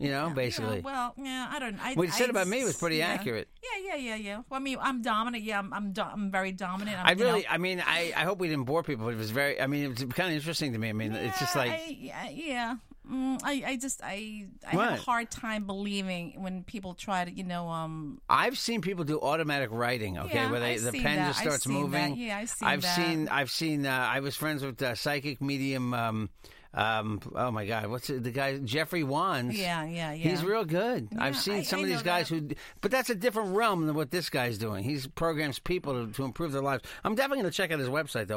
You 0.00 0.10
know, 0.12 0.30
basically. 0.30 0.76
Yeah, 0.76 0.82
well, 0.84 1.14
yeah, 1.16 1.46
I 1.50 1.58
don't. 1.58 1.76
I, 1.84 1.94
What 1.94 2.06
he 2.06 2.12
said 2.12 2.28
I- 2.28 2.30
about 2.30 2.46
me 2.46 2.62
was 2.62 2.76
pretty 2.76 2.96
yeah. 2.98 3.08
accurate. 3.08 3.48
Yeah, 3.64 3.94
yeah, 3.94 3.96
yeah, 3.96 4.14
yeah. 4.14 4.36
Well, 4.48 4.60
I 4.60 4.62
mean, 4.62 4.78
I'm 4.80 5.02
dominant. 5.02 5.42
Yeah, 5.42 5.58
I'm, 5.58 5.72
I'm, 5.74 5.92
do- 5.92 6.02
I'm 6.02 6.30
very 6.30 6.52
dominant. 6.52 6.98
I'm, 7.00 7.06
I 7.06 7.10
you 7.10 7.16
know- 7.16 7.24
really, 7.32 7.48
I 7.48 7.58
mean, 7.58 7.82
I, 7.84 8.12
I 8.16 8.20
hope 8.20 8.38
we 8.38 8.46
didn't 8.46 8.66
bore 8.66 8.84
people, 8.84 9.06
but 9.06 9.14
it 9.14 9.18
was 9.18 9.32
very, 9.32 9.60
I 9.60 9.66
mean, 9.66 9.82
it 9.84 9.88
was 9.88 9.98
kind 10.14 10.28
of 10.30 10.36
interesting 10.36 10.72
to 10.72 10.78
me. 10.78 10.88
I 10.88 10.92
mean, 10.92 11.12
it's 11.14 11.40
just 11.40 11.56
like, 11.56 11.72
I, 11.72 11.96
yeah, 11.98 12.28
yeah. 12.30 12.76
Mm, 13.10 13.40
I, 13.42 13.62
I 13.66 13.76
just, 13.76 14.00
I, 14.04 14.46
I 14.66 14.70
have 14.70 14.92
a 14.92 14.96
hard 15.02 15.30
time 15.30 15.64
believing 15.64 16.34
when 16.42 16.62
people 16.64 16.94
try 16.94 17.24
to, 17.24 17.30
you 17.30 17.44
know, 17.44 17.68
um, 17.68 18.20
I've 18.28 18.58
seen 18.58 18.80
people 18.82 19.04
do 19.04 19.18
automatic 19.20 19.70
writing. 19.72 20.18
Okay, 20.18 20.34
Yeah, 20.34 20.50
where 20.50 20.60
they 20.60 20.74
I've 20.74 20.82
the 20.82 20.92
seen 20.92 21.02
pen 21.02 21.16
that. 21.16 21.28
just 21.28 21.40
I've 21.40 21.46
starts 21.46 21.64
seen 21.64 21.90
that. 21.90 22.10
moving. 22.10 22.16
Yeah, 22.18 22.36
I've 22.38 22.50
seen 22.50 22.68
I've 22.68 22.82
that. 22.82 22.96
seen, 22.96 23.28
I've 23.28 23.50
seen. 23.50 23.86
Uh, 23.86 23.90
I 24.12 24.20
was 24.20 24.36
friends 24.36 24.62
with 24.64 24.82
uh, 24.82 24.94
psychic 24.94 25.40
medium. 25.40 25.94
Um, 25.94 26.30
um, 26.74 27.20
oh 27.34 27.50
my 27.50 27.64
God, 27.64 27.86
what's 27.86 28.10
it, 28.10 28.22
the 28.22 28.30
guy 28.30 28.58
Jeffrey 28.58 29.02
Wands? 29.02 29.58
yeah, 29.58 29.84
yeah, 29.86 30.12
yeah. 30.12 30.28
He's 30.30 30.44
real 30.44 30.66
good. 30.66 31.08
Yeah, 31.10 31.24
I've 31.24 31.36
seen 31.36 31.54
I- 31.54 31.62
some 31.62 31.78
I 31.78 31.82
of 31.84 31.88
know 31.88 31.94
these 31.94 32.02
guys 32.02 32.28
that. 32.28 32.34
who, 32.34 32.48
but 32.82 32.90
that's 32.90 33.08
a 33.08 33.14
different 33.14 33.56
realm 33.56 33.86
than 33.86 33.96
what 33.96 34.10
this 34.10 34.28
guy's 34.28 34.58
doing. 34.58 34.84
He's 34.84 35.06
programs 35.06 35.58
people 35.58 36.06
to, 36.06 36.12
to 36.12 36.24
improve 36.24 36.52
their 36.52 36.60
lives. 36.62 36.84
I'm 37.04 37.14
definitely 37.14 37.42
going 37.42 37.50
to 37.52 37.56
check 37.56 37.72
out 37.72 37.78
his 37.78 37.88
website 37.88 38.26
though, 38.26 38.36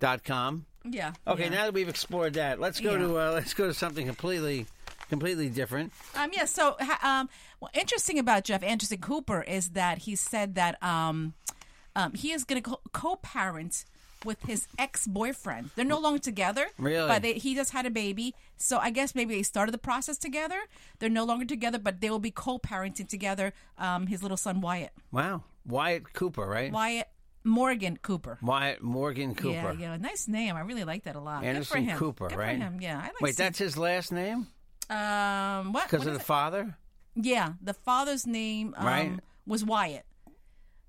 massajady.com. 0.00 0.66
Yeah. 0.88 1.12
Okay, 1.26 1.44
yeah. 1.44 1.48
now 1.50 1.64
that 1.64 1.74
we've 1.74 1.88
explored 1.88 2.34
that, 2.34 2.60
let's 2.60 2.80
go 2.80 2.92
Yeah. 2.92 2.98
to 2.98 3.18
uh, 3.18 3.32
let's 3.32 3.54
go 3.54 3.66
to 3.66 3.74
something 3.74 4.06
completely, 4.06 4.66
completely 5.08 5.48
different. 5.48 5.92
Um, 6.14 6.30
yeah. 6.32 6.44
So, 6.44 6.76
um, 7.02 7.28
well, 7.60 7.70
interesting 7.74 8.18
about 8.18 8.44
Jeff 8.44 8.62
Anderson 8.62 8.98
Cooper 8.98 9.42
is 9.42 9.70
that 9.70 9.98
he 9.98 10.14
said 10.14 10.54
that 10.54 10.80
um, 10.82 11.34
um, 11.96 12.12
he 12.14 12.30
is 12.32 12.44
going 12.44 12.62
to 12.62 12.70
co- 12.70 12.80
co-parent 12.92 13.84
with 14.24 14.40
his 14.42 14.66
ex-boyfriend. 14.78 15.70
They're 15.76 15.84
no 15.84 15.98
longer 15.98 16.18
together. 16.18 16.68
Really? 16.78 17.06
But 17.06 17.22
they, 17.22 17.34
he 17.34 17.54
just 17.54 17.72
had 17.72 17.84
a 17.84 17.90
baby. 17.90 18.34
So 18.56 18.78
I 18.78 18.90
guess 18.90 19.14
maybe 19.14 19.34
they 19.34 19.42
started 19.42 19.72
the 19.72 19.78
process 19.78 20.16
together. 20.16 20.56
They're 21.00 21.10
no 21.10 21.24
longer 21.24 21.44
together, 21.44 21.78
but 21.78 22.00
they 22.00 22.10
will 22.10 22.18
be 22.18 22.30
co-parenting 22.30 23.08
together. 23.08 23.52
Um, 23.76 24.06
his 24.06 24.22
little 24.22 24.36
son 24.38 24.60
Wyatt, 24.60 24.92
Wow, 25.12 25.42
Wyatt 25.66 26.12
Cooper, 26.12 26.46
right? 26.46 26.72
Wyatt 26.72 27.08
Morgan 27.46 27.96
Cooper. 27.96 28.38
Wyatt 28.42 28.82
Morgan 28.82 29.34
Cooper. 29.34 29.52
Yeah, 29.78 29.92
yeah, 29.92 29.96
nice 29.96 30.28
name. 30.28 30.56
I 30.56 30.60
really 30.60 30.84
like 30.84 31.04
that 31.04 31.16
a 31.16 31.20
lot. 31.20 31.44
Anderson 31.44 31.62
Good 31.80 31.86
for 31.86 31.90
him. 31.92 31.98
Cooper, 31.98 32.28
Good 32.28 32.38
right? 32.38 32.58
For 32.58 32.64
him. 32.64 32.80
Yeah, 32.80 32.98
I 32.98 33.04
like. 33.06 33.20
Wait, 33.20 33.36
seeing- 33.36 33.46
that's 33.46 33.58
his 33.58 33.76
last 33.78 34.12
name 34.12 34.48
um 34.90 35.72
what? 35.72 35.84
because 35.90 36.06
of 36.06 36.14
the 36.14 36.20
it? 36.20 36.26
father. 36.26 36.76
Yeah, 37.14 37.54
the 37.62 37.74
father's 37.74 38.26
name 38.26 38.74
um, 38.76 38.86
Right. 38.86 39.12
was 39.46 39.64
Wyatt. 39.64 40.04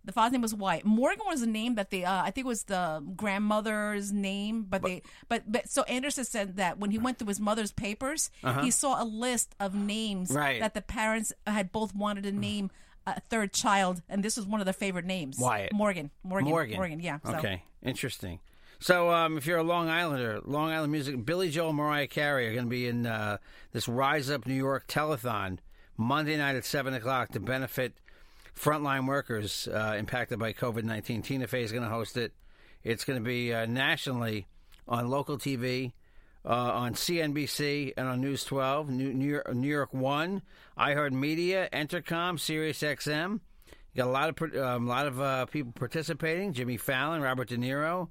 The 0.03 0.11
father's 0.13 0.33
name 0.33 0.41
was 0.41 0.53
Wyatt. 0.55 0.85
Morgan 0.85 1.25
was 1.27 1.41
a 1.41 1.47
name 1.47 1.75
that 1.75 1.89
they, 1.89 2.05
uh, 2.05 2.21
I 2.23 2.31
think, 2.31 2.45
it 2.45 2.47
was 2.47 2.63
the 2.63 3.03
grandmother's 3.15 4.13
name, 4.13 4.63
but, 4.69 4.81
they, 4.81 5.01
but 5.27 5.43
but 5.51 5.67
so 5.69 5.83
Anderson 5.83 6.23
said 6.25 6.55
that 6.57 6.79
when 6.79 6.91
he 6.91 6.97
went 6.97 7.17
through 7.19 7.27
his 7.27 7.39
mother's 7.41 7.71
papers, 7.73 8.29
he 8.61 8.71
saw 8.71 9.01
a 9.01 9.05
list 9.05 9.53
of 9.59 9.73
names 9.75 10.31
Uh-huh. 10.31 10.39
Right. 10.39 10.59
that 10.61 10.73
the 10.75 10.81
parents 10.81 11.33
had 11.45 11.71
both 11.73 11.93
wanted 11.95 12.23
to 12.23 12.31
name 12.31 12.71
a 13.15 13.21
third 13.21 13.53
child, 13.53 14.01
and 14.09 14.23
this 14.23 14.37
was 14.37 14.45
one 14.45 14.59
of 14.59 14.65
their 14.65 14.73
favorite 14.73 15.05
names. 15.05 15.37
Wyatt. 15.39 15.73
Morgan, 15.73 16.11
Morgan, 16.23 16.49
Morgan. 16.49 16.75
Morgan. 16.75 16.99
Yeah. 16.99 17.19
So. 17.25 17.35
Okay, 17.35 17.63
interesting. 17.81 18.39
So, 18.79 19.09
um, 19.09 19.37
if 19.37 19.47
you're 19.47 19.57
a 19.57 19.63
Long 19.63 19.89
Islander, 19.89 20.39
Long 20.45 20.69
Island 20.69 20.91
music, 20.91 21.25
Billy 21.25 21.49
Joel, 21.49 21.69
and 21.69 21.77
Mariah 21.77 22.07
Carey 22.07 22.47
are 22.47 22.53
going 22.53 22.65
to 22.65 22.69
be 22.69 22.87
in 22.87 23.07
uh, 23.07 23.37
this 23.71 23.87
Rise 23.87 24.29
Up 24.29 24.45
New 24.45 24.53
York 24.53 24.87
telethon 24.87 25.57
Monday 25.97 26.37
night 26.37 26.55
at 26.55 26.65
seven 26.65 26.93
o'clock 26.93 27.31
to 27.31 27.39
benefit 27.39 27.93
frontline 28.55 29.07
workers 29.07 29.67
uh, 29.67 29.95
impacted 29.97 30.37
by 30.37 30.53
COVID 30.53 30.83
nineteen. 30.83 31.21
Tina 31.21 31.47
Fey 31.47 31.63
is 31.63 31.71
going 31.71 31.83
to 31.83 31.89
host 31.89 32.17
it. 32.17 32.33
It's 32.83 33.03
going 33.03 33.19
to 33.19 33.25
be 33.25 33.53
uh, 33.53 33.65
nationally 33.65 34.47
on 34.87 35.09
local 35.09 35.37
TV. 35.37 35.93
Uh, 36.49 36.53
on 36.53 36.93
CNBC 36.93 37.91
and 37.97 38.07
on 38.07 38.21
News 38.21 38.45
12, 38.45 38.89
New, 38.89 39.13
New, 39.13 39.27
York, 39.27 39.53
New 39.53 39.67
York 39.67 39.93
One, 39.93 40.41
iHeartMedia, 40.77 41.69
Entercom, 41.71 42.39
Sirius 42.39 42.79
XM. 42.81 43.41
You 43.93 44.03
got 44.03 44.07
a 44.07 44.11
lot 44.11 44.29
of 44.29 44.55
um, 44.55 44.87
a 44.87 44.89
lot 44.89 45.07
of 45.07 45.19
uh, 45.19 45.45
people 45.47 45.73
participating: 45.73 46.53
Jimmy 46.53 46.77
Fallon, 46.77 47.21
Robert 47.21 47.49
De 47.49 47.57
Niro, 47.57 48.09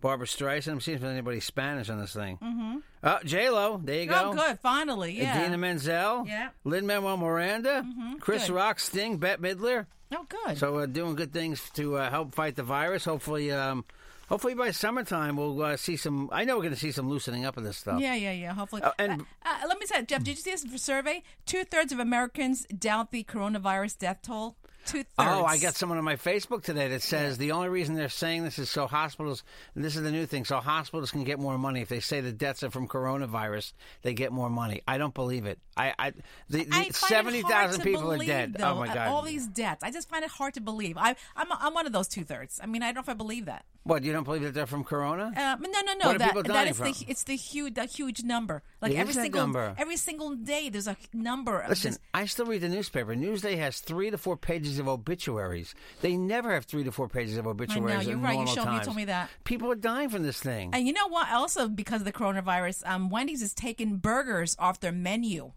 Barbra 0.00 0.26
Streisand. 0.28 0.72
I'm 0.72 0.80
seeing 0.80 0.98
if 0.98 1.02
anybody 1.04 1.40
Spanish 1.40 1.88
on 1.88 1.98
this 1.98 2.12
thing. 2.12 2.38
Mm-hmm. 2.40 2.76
Uh, 3.02 3.18
J 3.24 3.50
Lo, 3.50 3.80
there 3.82 4.00
you 4.02 4.06
go. 4.06 4.30
Oh, 4.30 4.34
good. 4.34 4.60
Finally, 4.60 5.18
yeah. 5.18 5.40
Idina 5.40 5.58
Menzel, 5.58 6.24
Yeah. 6.26 6.50
Lin 6.64 6.86
Manuel 6.86 7.16
Miranda, 7.16 7.84
Chris 8.20 8.46
good. 8.46 8.54
Rock, 8.54 8.78
Sting, 8.78 9.16
Bette 9.16 9.42
Midler. 9.42 9.86
Oh, 10.14 10.26
good. 10.28 10.58
So 10.58 10.78
uh, 10.78 10.86
doing 10.86 11.16
good 11.16 11.32
things 11.32 11.68
to 11.74 11.96
uh, 11.96 12.10
help 12.10 12.34
fight 12.34 12.54
the 12.54 12.62
virus. 12.62 13.04
Hopefully, 13.04 13.50
um, 13.50 13.84
hopefully 14.32 14.54
by 14.54 14.70
summertime 14.70 15.36
we'll 15.36 15.62
uh, 15.62 15.76
see 15.76 15.94
some. 15.96 16.30
I 16.32 16.44
know 16.44 16.56
we're 16.56 16.62
going 16.62 16.74
to 16.74 16.80
see 16.80 16.90
some 16.90 17.06
loosening 17.08 17.44
up 17.44 17.58
of 17.58 17.64
this 17.64 17.76
stuff. 17.76 18.00
Yeah, 18.00 18.14
yeah, 18.14 18.32
yeah. 18.32 18.54
Hopefully. 18.54 18.80
Oh, 18.82 18.92
and- 18.98 19.20
Uh, 19.44 19.48
uh, 19.62 19.68
let 19.68 19.78
me 19.78 19.84
say, 19.84 20.02
Jeff, 20.04 20.24
did 20.24 20.36
you 20.38 20.42
see 20.56 20.66
this 20.68 20.82
survey? 20.82 21.22
Two 21.44 21.64
thirds 21.64 21.92
of 21.92 21.98
Americans 21.98 22.64
doubt 22.66 23.10
the 23.10 23.24
coronavirus 23.24 23.98
death 23.98 24.20
toll. 24.22 24.56
Two 24.84 24.98
thirds. 24.98 25.08
Oh, 25.18 25.44
I 25.44 25.58
got 25.58 25.74
someone 25.74 25.98
on 25.98 26.04
my 26.04 26.16
Facebook 26.16 26.62
today 26.62 26.88
that 26.88 27.02
says 27.02 27.38
the 27.38 27.52
only 27.52 27.68
reason 27.68 27.94
they're 27.94 28.08
saying 28.08 28.44
this 28.44 28.58
is 28.58 28.68
so 28.68 28.86
hospitals. 28.86 29.44
And 29.74 29.84
this 29.84 29.96
is 29.96 30.02
the 30.02 30.10
new 30.10 30.26
thing. 30.26 30.44
So 30.44 30.58
hospitals 30.58 31.10
can 31.10 31.24
get 31.24 31.38
more 31.38 31.56
money 31.58 31.80
if 31.80 31.88
they 31.88 32.00
say 32.00 32.20
the 32.20 32.32
deaths 32.32 32.62
are 32.62 32.70
from 32.70 32.88
coronavirus. 32.88 33.72
They 34.02 34.14
get 34.14 34.32
more 34.32 34.50
money. 34.50 34.82
I 34.86 34.98
don't 34.98 35.14
believe 35.14 35.46
it. 35.46 35.58
I, 35.76 35.94
I 35.98 36.10
the, 36.48 36.64
the 36.64 36.68
I 36.72 36.88
seventy 36.90 37.42
thousand 37.42 37.82
people 37.82 38.02
believe, 38.02 38.28
are 38.28 38.32
dead. 38.32 38.54
Though, 38.58 38.72
oh 38.72 38.74
my 38.76 38.88
uh, 38.88 38.94
god! 38.94 39.08
All 39.08 39.22
these 39.22 39.46
deaths. 39.46 39.82
I 39.82 39.90
just 39.90 40.08
find 40.08 40.24
it 40.24 40.30
hard 40.30 40.54
to 40.54 40.60
believe. 40.60 40.98
I, 40.98 41.14
I'm, 41.36 41.46
I'm 41.50 41.74
one 41.74 41.86
of 41.86 41.92
those 41.92 42.08
two 42.08 42.24
thirds. 42.24 42.60
I 42.62 42.66
mean, 42.66 42.82
I 42.82 42.86
don't 42.86 42.96
know 42.96 43.00
if 43.00 43.08
I 43.08 43.14
believe 43.14 43.46
that. 43.46 43.64
what 43.84 44.02
you 44.02 44.12
don't 44.12 44.24
believe 44.24 44.42
that 44.42 44.54
they're 44.54 44.66
from 44.66 44.84
corona? 44.84 45.26
Um, 45.26 45.62
no, 45.62 45.80
no, 45.80 45.94
no. 45.94 46.06
What 46.06 46.16
are 46.16 46.18
that 46.18 46.44
that 46.46 46.68
is 46.68 46.78
the 46.78 47.04
it's 47.08 47.24
the 47.24 47.36
huge 47.36 47.74
the 47.74 47.84
huge 47.84 48.22
number 48.22 48.62
Like 48.82 48.94
every 48.94 49.14
single 49.14 49.40
number. 49.40 49.74
every 49.78 49.96
single 49.96 50.34
day, 50.34 50.68
there's 50.68 50.88
a 50.88 50.96
number. 51.12 51.60
of 51.60 51.68
Listen, 51.70 51.96
I 52.12 52.26
still 52.26 52.46
read 52.46 52.60
the 52.62 52.68
newspaper. 52.68 53.14
Newsday 53.14 53.56
has 53.58 53.78
three 53.80 54.10
to 54.10 54.18
four 54.18 54.36
pages 54.36 54.78
of 54.78 54.88
obituaries. 54.88 55.74
They 56.00 56.16
never 56.16 56.52
have 56.52 56.64
three 56.64 56.84
to 56.84 56.92
four 56.92 57.08
pages 57.08 57.36
of 57.36 57.46
obituaries. 57.46 57.94
I 57.94 58.02
know 58.02 58.08
you're 58.10 58.18
right. 58.18 58.38
You 58.38 58.46
showed 58.46 58.66
me- 58.68 58.74
you 58.74 58.80
told 58.80 58.96
me 58.96 59.04
that. 59.06 59.30
People 59.44 59.70
are 59.70 59.76
dying 59.76 60.08
from 60.08 60.24
this 60.24 60.40
thing. 60.40 60.70
And 60.72 60.86
you 60.86 60.92
know 60.92 61.08
what? 61.08 61.30
Also, 61.30 61.68
because 61.68 62.00
of 62.00 62.04
the 62.04 62.12
coronavirus, 62.12 62.86
um, 62.86 63.08
Wendy's 63.08 63.42
is 63.42 63.54
taking 63.54 63.98
burgers 63.98 64.56
off 64.58 64.80
their 64.80 64.92
menu 64.92 65.52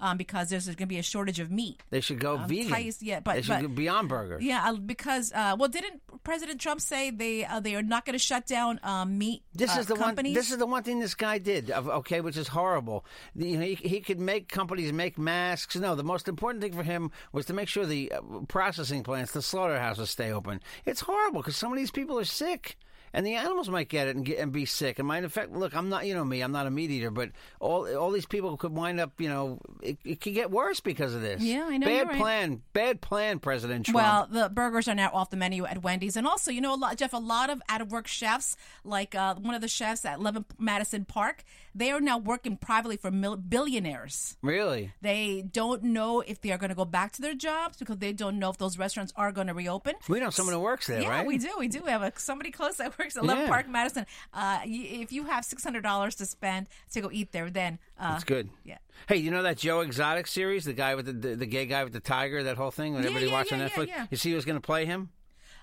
um, 0.00 0.16
because 0.16 0.48
there's 0.50 0.66
going 0.66 0.76
to 0.76 0.86
be 0.86 0.98
a 0.98 1.02
shortage 1.02 1.38
of 1.38 1.50
meat. 1.50 1.82
they 1.90 2.00
should 2.00 2.18
go 2.18 2.36
Um, 2.38 2.48
vegan. 2.48 2.70
ties- 2.70 3.02
yeah, 3.02 3.20
but- 3.20 3.34
they 3.36 3.42
should 3.42 3.48
but- 3.48 3.62
go 3.62 3.68
beyond 3.68 4.08
burgers. 4.08 4.42
Yeah, 4.42 4.68
uh, 4.70 4.74
because 4.76 5.32
uh, 5.32 5.56
well, 5.58 5.68
didn't 5.68 6.02
President 6.24 6.60
Trump 6.60 6.80
say 6.80 7.10
they 7.10 7.44
uh, 7.44 7.60
they 7.60 7.74
are 7.74 7.82
not 7.82 8.04
going 8.04 8.14
to 8.14 8.18
shut 8.18 8.46
down 8.46 8.80
um, 8.82 9.16
meat 9.18 9.42
This 9.54 9.74
uh, 9.76 9.80
is 9.80 9.86
the 9.86 9.94
companies? 9.96 10.30
one. 10.30 10.34
This 10.34 10.50
is 10.50 10.58
the 10.58 10.66
one 10.66 10.82
thing 10.82 10.98
this 11.00 11.14
guy 11.14 11.38
did. 11.38 11.70
Okay, 11.70 12.20
which 12.20 12.36
is 12.36 12.48
horrible. 12.48 13.04
You 13.34 13.56
know, 13.58 13.64
he, 13.64 13.74
he 13.74 14.00
could 14.00 14.20
make 14.20 14.48
companies 14.48 14.92
make 14.92 15.18
masks. 15.18 15.76
No, 15.76 15.94
the 15.94 16.04
most 16.04 16.28
important 16.28 16.62
thing 16.62 16.72
for 16.74 16.82
him 16.82 17.10
was 17.32 17.46
to 17.46 17.52
make 17.54 17.68
sure 17.68 17.86
the 17.86 18.12
uh, 18.12 18.20
processing 18.48 19.02
plants, 19.02 19.32
the 19.32 19.42
slaughterhouses, 19.42 20.10
stay 20.10 20.30
open. 20.32 20.60
It's 20.84 21.00
horrible 21.00 21.40
because 21.40 21.56
some 21.56 21.72
of 21.72 21.78
these 21.78 21.90
people 21.90 22.18
are 22.18 22.24
sick. 22.24 22.76
And 23.12 23.26
the 23.26 23.34
animals 23.34 23.68
might 23.68 23.88
get 23.88 24.06
it 24.08 24.16
and 24.16 24.24
get 24.24 24.38
and 24.38 24.52
be 24.52 24.64
sick. 24.66 24.98
And 24.98 25.08
might 25.08 25.24
affect. 25.24 25.52
Look, 25.52 25.74
I'm 25.74 25.88
not, 25.88 26.06
you 26.06 26.14
know 26.14 26.24
me, 26.24 26.42
I'm 26.42 26.52
not 26.52 26.66
a 26.66 26.70
meat 26.70 26.90
eater, 26.90 27.10
but 27.10 27.30
all 27.58 27.86
all 27.96 28.10
these 28.10 28.26
people 28.26 28.56
could 28.56 28.72
wind 28.72 29.00
up, 29.00 29.20
you 29.20 29.28
know, 29.28 29.58
it, 29.82 29.98
it 30.04 30.20
could 30.20 30.34
get 30.34 30.50
worse 30.50 30.80
because 30.80 31.14
of 31.14 31.20
this. 31.22 31.42
Yeah, 31.42 31.66
I 31.68 31.76
know, 31.76 31.86
Bad 31.86 32.08
right. 32.08 32.16
plan, 32.18 32.62
bad 32.72 33.00
plan, 33.00 33.38
President 33.40 33.86
Trump. 33.86 33.96
Well, 33.96 34.28
the 34.30 34.48
burgers 34.48 34.86
are 34.88 34.94
now 34.94 35.10
off 35.12 35.30
the 35.30 35.36
menu 35.36 35.64
at 35.66 35.82
Wendy's, 35.82 36.16
and 36.16 36.26
also, 36.26 36.50
you 36.50 36.60
know, 36.60 36.74
a 36.74 36.76
lot, 36.76 36.96
Jeff, 36.96 37.12
a 37.12 37.16
lot 37.18 37.50
of 37.50 37.60
out 37.68 37.80
of 37.80 37.90
work 37.90 38.06
chefs, 38.06 38.56
like 38.84 39.14
uh, 39.14 39.34
one 39.34 39.54
of 39.54 39.60
the 39.60 39.68
chefs 39.68 40.04
at 40.04 40.18
Eleven 40.18 40.44
Madison 40.58 41.04
Park, 41.04 41.42
they 41.74 41.90
are 41.90 42.00
now 42.00 42.18
working 42.18 42.56
privately 42.56 42.96
for 42.96 43.10
mil- 43.10 43.36
billionaires. 43.36 44.36
really, 44.42 44.92
They 45.00 45.42
don't 45.50 45.82
know 45.82 46.20
if 46.20 46.40
they 46.40 46.50
are 46.52 46.58
going 46.58 46.70
to 46.70 46.74
go 46.76 46.84
back 46.84 47.12
to 47.12 47.22
their 47.22 47.34
jobs 47.34 47.76
because 47.78 47.98
they 47.98 48.12
don't 48.12 48.38
know 48.38 48.50
if 48.50 48.58
those 48.58 48.78
restaurants 48.78 49.12
are 49.16 49.32
going 49.32 49.46
to 49.46 49.54
reopen. 49.54 49.94
we 50.08 50.20
know 50.20 50.30
someone 50.30 50.54
who 50.54 50.60
works 50.60 50.86
there, 50.86 51.00
yeah, 51.02 51.08
right? 51.08 51.26
we 51.26 51.38
do. 51.38 51.50
We 51.58 51.68
do 51.68 51.82
We 51.84 51.90
have 51.90 52.02
a, 52.02 52.12
somebody 52.16 52.50
close 52.50 52.76
that 52.76 52.96
works 53.00 53.16
at 53.16 53.22
Eleven 53.24 53.44
Yeah. 53.44 53.48
Park, 53.48 53.68
Madison. 53.68 54.06
Uh, 54.32 54.60
y- 54.64 54.88
if 55.02 55.12
you 55.12 55.24
have 55.24 55.44
six 55.44 55.64
hundred 55.64 55.82
dollars 55.82 56.14
to 56.16 56.26
spend 56.26 56.68
to 56.92 57.00
go 57.00 57.10
eat 57.12 57.32
there, 57.32 57.50
then 57.50 57.78
uh, 57.98 58.12
That's 58.12 58.24
good. 58.24 58.50
Yeah. 58.64 58.78
Hey, 59.08 59.16
you 59.16 59.30
know 59.30 59.42
that 59.42 59.56
Joe 59.58 59.80
Exotic 59.80 60.26
series, 60.26 60.64
the 60.64 60.72
guy 60.72 60.94
with 60.94 61.06
the 61.06 61.12
the, 61.12 61.36
the 61.36 61.46
gay 61.46 61.66
guy 61.66 61.84
with 61.84 61.92
the 61.92 62.00
tiger, 62.00 62.42
that 62.44 62.56
whole 62.56 62.70
thing 62.70 62.94
that 62.94 63.00
Yeah, 63.02 63.06
everybody 63.08 63.26
yeah, 63.26 63.32
watched 63.32 63.52
on 63.52 63.60
Netflix. 63.60 64.08
You 64.10 64.16
see 64.16 64.32
who's 64.32 64.44
going 64.44 64.56
to 64.56 64.60
play 64.66 64.84
him? 64.86 65.10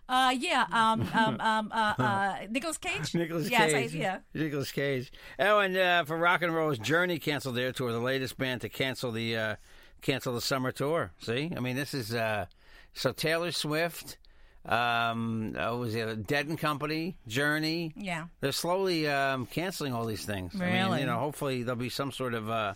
Uh, 0.10 0.34
yeah. 0.40 0.66
Um, 0.72 1.02
um, 1.14 1.42
um, 1.42 1.72
uh, 1.74 1.94
uh, 2.00 2.38
Nicolas 2.50 2.78
Cage. 2.78 3.14
Nicolas 3.14 3.50
yes, 3.50 3.72
Cage. 3.74 3.94
I, 3.94 3.98
yeah. 3.98 4.20
Nicolas 4.34 4.72
Cage. 4.72 5.12
Oh, 5.38 5.60
and 5.60 5.76
uh, 5.76 6.06
for 6.06 6.18
rock 6.18 6.42
and 6.42 6.56
roll's 6.56 6.80
Journey 6.80 7.20
canceled 7.20 7.56
their 7.56 7.74
tour, 7.74 7.92
the 7.92 8.00
latest 8.00 8.38
band 8.38 8.62
to 8.62 8.70
cancel 8.70 9.12
the 9.12 9.36
uh, 9.36 9.56
cancel 10.02 10.34
the 10.34 10.40
summer 10.42 10.72
tour. 10.72 11.12
See, 11.20 11.52
I 11.56 11.60
mean, 11.60 11.76
this 11.76 11.94
is 11.94 12.14
uh, 12.16 12.46
so 12.94 13.12
Taylor 13.12 13.52
Swift. 13.52 14.18
Um, 14.68 15.56
oh, 15.58 15.78
was 15.80 15.96
it 15.96 16.28
Dead 16.28 16.48
and 16.48 16.58
Company, 16.60 17.18
Journey? 17.28 17.94
Yeah. 17.96 18.26
They're 18.42 18.52
slowly 18.52 19.08
um, 19.08 19.46
canceling 19.46 19.94
all 19.94 20.06
these 20.06 20.26
things. 20.26 20.54
I 20.56 20.60
mean, 20.66 20.74
Really? 20.74 21.00
you 21.02 21.06
know, 21.06 21.18
hopefully 21.20 21.64
there'll 21.64 21.80
be 21.80 21.90
some 21.90 22.12
sort 22.12 22.34
of 22.34 22.50
uh, 22.50 22.74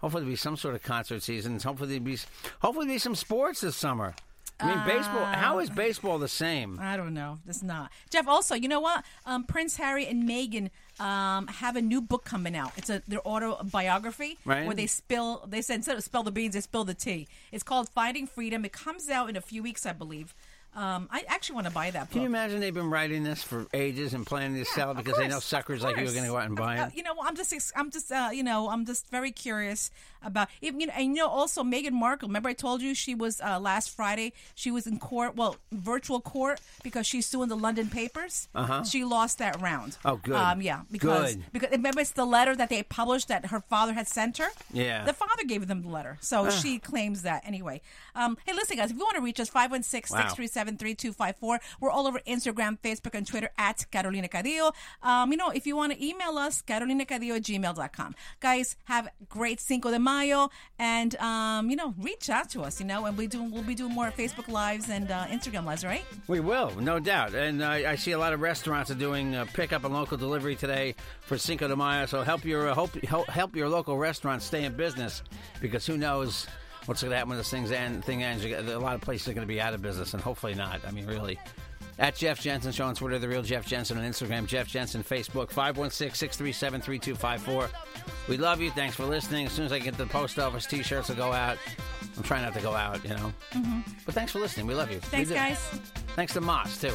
hopefully 0.00 0.22
there'll 0.22 0.32
be 0.32 0.36
some 0.36 0.56
sort 0.56 0.74
of 0.74 0.82
concert 0.82 1.22
seasons. 1.22 1.62
Hopefully 1.64 1.88
there'll 1.90 2.04
be 2.04 2.18
hopefully 2.60 2.86
there'll 2.86 2.96
be 2.96 2.98
some 2.98 3.14
sports 3.14 3.60
this 3.60 3.76
summer. 3.76 4.14
I 4.60 4.66
mean, 4.76 4.86
baseball. 4.86 5.24
How 5.24 5.58
is 5.58 5.70
baseball 5.70 6.20
the 6.20 6.28
same? 6.28 6.78
I 6.80 6.96
don't 6.96 7.14
know. 7.14 7.40
It's 7.48 7.64
not. 7.64 7.90
Jeff, 8.10 8.28
also, 8.28 8.54
you 8.54 8.68
know 8.68 8.78
what? 8.78 9.04
Um, 9.26 9.42
Prince 9.42 9.76
Harry 9.76 10.06
and 10.06 10.22
Meghan 10.28 10.70
um, 11.00 11.48
have 11.48 11.74
a 11.74 11.82
new 11.82 12.00
book 12.00 12.24
coming 12.24 12.54
out. 12.54 12.70
It's 12.76 12.88
a 12.88 13.02
their 13.08 13.26
autobiography 13.26 14.38
Right. 14.44 14.64
where 14.66 14.76
they 14.76 14.86
spill. 14.86 15.44
They 15.48 15.62
said 15.62 15.76
instead 15.76 15.96
of 15.96 16.04
spill 16.04 16.22
the 16.22 16.30
beans, 16.30 16.54
they 16.54 16.60
spill 16.60 16.84
the 16.84 16.94
tea. 16.94 17.26
It's 17.50 17.64
called 17.64 17.88
Finding 17.88 18.26
Freedom. 18.28 18.64
It 18.64 18.72
comes 18.72 19.08
out 19.08 19.28
in 19.28 19.34
a 19.36 19.40
few 19.40 19.62
weeks, 19.64 19.84
I 19.84 19.92
believe. 19.94 20.32
Um, 20.74 21.06
I 21.10 21.24
actually 21.28 21.56
want 21.56 21.66
to 21.66 21.72
buy 21.72 21.90
that 21.90 22.00
book. 22.04 22.10
Can 22.12 22.22
you 22.22 22.26
imagine 22.28 22.60
they've 22.60 22.72
been 22.72 22.88
writing 22.88 23.24
this 23.24 23.42
for 23.42 23.66
ages 23.74 24.14
and 24.14 24.24
planning 24.26 24.56
to 24.56 24.64
sell 24.70 24.88
it 24.88 24.92
Of 24.92 25.04
because 25.04 25.18
they 25.18 25.28
know 25.28 25.38
suckers 25.40 25.82
like 25.82 25.96
you 25.98 26.02
are 26.04 26.12
going 26.12 26.22
to 26.24 26.30
go 26.30 26.38
out 26.38 26.46
and 26.46 26.56
buy 26.56 26.78
Uh, 26.78 26.86
it? 26.86 26.94
you 26.96 27.02
know, 27.02 27.14
I'm 27.22 27.36
just, 27.36 27.52
I'm 27.76 27.90
just, 27.90 28.10
uh, 28.10 28.30
you 28.32 28.42
know, 28.42 28.70
I'm 28.70 28.86
just 28.86 29.10
very 29.10 29.32
curious 29.32 29.90
about. 30.24 30.48
Even, 30.60 30.80
you 30.80 30.86
know, 30.86 30.92
and 30.96 31.16
you 31.16 31.22
know, 31.22 31.28
also 31.28 31.62
Meghan 31.62 31.92
Markle. 31.92 32.28
Remember, 32.28 32.48
I 32.48 32.52
told 32.52 32.82
you 32.82 32.94
she 32.94 33.14
was 33.14 33.40
uh, 33.40 33.58
last 33.60 33.90
Friday. 33.90 34.32
She 34.54 34.70
was 34.70 34.86
in 34.86 34.98
court, 34.98 35.36
well, 35.36 35.56
virtual 35.70 36.20
court, 36.20 36.60
because 36.82 37.06
she's 37.06 37.26
suing 37.26 37.48
the 37.48 37.56
London 37.56 37.88
papers. 37.88 38.48
Uh-huh. 38.54 38.84
She 38.84 39.04
lost 39.04 39.38
that 39.38 39.60
round. 39.60 39.96
Oh, 40.04 40.16
good. 40.16 40.34
Um, 40.34 40.60
yeah, 40.60 40.82
because 40.90 41.34
Good. 41.34 41.44
because 41.52 41.70
remember 41.70 42.00
it's 42.00 42.12
the 42.12 42.24
letter 42.24 42.54
that 42.56 42.68
they 42.68 42.82
published 42.82 43.28
that 43.28 43.46
her 43.46 43.60
father 43.60 43.92
had 43.92 44.08
sent 44.08 44.38
her. 44.38 44.48
Yeah. 44.72 45.04
the 45.04 45.12
father 45.12 45.44
gave 45.46 45.66
them 45.66 45.82
the 45.82 45.88
letter, 45.88 46.18
so 46.20 46.50
she 46.50 46.78
claims 46.78 47.22
that 47.22 47.42
anyway. 47.46 47.80
Um, 48.14 48.36
hey, 48.46 48.52
listen, 48.52 48.76
guys, 48.76 48.90
if 48.90 48.96
you 48.96 49.02
want 49.02 49.16
to 49.16 49.22
reach 49.22 49.40
us, 49.40 49.50
516-637-3254. 49.50 51.58
We're 51.80 51.90
all 51.90 52.06
over 52.06 52.20
Instagram, 52.26 52.78
Facebook, 52.82 53.14
and 53.14 53.26
Twitter 53.26 53.50
at 53.58 53.90
Carolina 53.90 54.28
Cadillo. 54.28 54.72
Um, 55.02 55.30
you 55.30 55.36
know, 55.36 55.50
if 55.50 55.66
you 55.66 55.76
want 55.76 55.92
to 55.92 56.04
email 56.04 56.38
us, 56.38 56.62
carolinacadillo 56.62 57.36
at 57.36 57.42
gmail.com. 57.42 58.14
Guys, 58.40 58.76
have 58.84 59.08
great 59.28 59.60
Cinco 59.60 59.90
de 59.90 59.98
Mayo, 59.98 60.11
and, 60.78 61.16
um, 61.16 61.70
you 61.70 61.76
know, 61.76 61.94
reach 61.98 62.30
out 62.30 62.50
to 62.50 62.62
us, 62.62 62.80
you 62.80 62.86
know, 62.86 63.06
and 63.06 63.16
we 63.16 63.26
do, 63.26 63.42
we'll 63.42 63.62
be 63.62 63.74
doing 63.74 63.92
more 63.92 64.10
Facebook 64.10 64.48
Lives 64.48 64.88
and 64.90 65.10
uh, 65.10 65.26
Instagram 65.26 65.64
Lives, 65.64 65.84
right? 65.84 66.04
We 66.28 66.40
will, 66.40 66.70
no 66.80 66.98
doubt. 66.98 67.34
And 67.34 67.62
uh, 67.62 67.70
I 67.70 67.96
see 67.96 68.12
a 68.12 68.18
lot 68.18 68.32
of 68.32 68.40
restaurants 68.40 68.90
are 68.90 68.94
doing 68.96 69.34
uh, 69.34 69.46
pickup 69.52 69.84
and 69.84 69.94
local 69.94 70.16
delivery 70.16 70.56
today 70.56 70.94
for 71.20 71.38
Cinco 71.38 71.68
de 71.68 71.76
Mayo. 71.76 72.06
So 72.06 72.22
help 72.22 72.44
your 72.44 72.70
uh, 72.70 72.74
help, 72.74 73.28
help 73.28 73.56
your 73.56 73.68
local 73.68 73.98
restaurant 73.98 74.42
stay 74.42 74.64
in 74.64 74.74
business 74.74 75.22
because 75.60 75.86
who 75.86 75.96
knows 75.96 76.46
what's 76.86 77.02
going 77.02 77.10
to 77.10 77.16
happen 77.16 77.30
when 77.30 77.38
this 77.38 77.50
thing's 77.50 77.70
end, 77.70 78.04
thing 78.04 78.22
ends. 78.22 78.44
A 78.44 78.78
lot 78.78 78.94
of 78.94 79.00
places 79.00 79.28
are 79.28 79.34
going 79.34 79.46
to 79.46 79.52
be 79.52 79.60
out 79.60 79.74
of 79.74 79.82
business, 79.82 80.14
and 80.14 80.22
hopefully 80.22 80.54
not. 80.54 80.80
I 80.86 80.90
mean, 80.90 81.06
really. 81.06 81.38
At 81.98 82.16
Jeff 82.16 82.40
Jensen 82.40 82.72
Show 82.72 82.86
on 82.86 82.94
Twitter, 82.94 83.18
The 83.18 83.28
Real 83.28 83.42
Jeff 83.42 83.66
Jensen 83.66 83.98
on 83.98 84.04
Instagram, 84.04 84.46
Jeff 84.46 84.66
Jensen 84.66 85.04
Facebook, 85.04 85.50
516 85.50 86.14
637 86.14 86.80
3254. 86.80 87.68
We 88.28 88.36
love 88.36 88.60
you. 88.60 88.70
Thanks 88.70 88.96
for 88.96 89.04
listening. 89.04 89.46
As 89.46 89.52
soon 89.52 89.66
as 89.66 89.72
I 89.72 89.78
get 89.78 89.96
the 89.96 90.06
post 90.06 90.38
office, 90.38 90.66
t 90.66 90.82
shirts 90.82 91.08
will 91.08 91.16
go 91.16 91.32
out. 91.32 91.58
I'm 92.16 92.22
trying 92.22 92.42
not 92.42 92.54
to 92.54 92.60
go 92.60 92.74
out, 92.74 93.02
you 93.04 93.10
know. 93.10 93.32
Mm-hmm. 93.52 93.80
But 94.06 94.14
thanks 94.14 94.32
for 94.32 94.38
listening. 94.38 94.66
We 94.66 94.74
love 94.74 94.90
you. 94.90 95.00
Thanks, 95.00 95.30
guys. 95.30 95.58
Thanks 96.16 96.32
to 96.34 96.40
Mas, 96.40 96.80
too. 96.80 96.92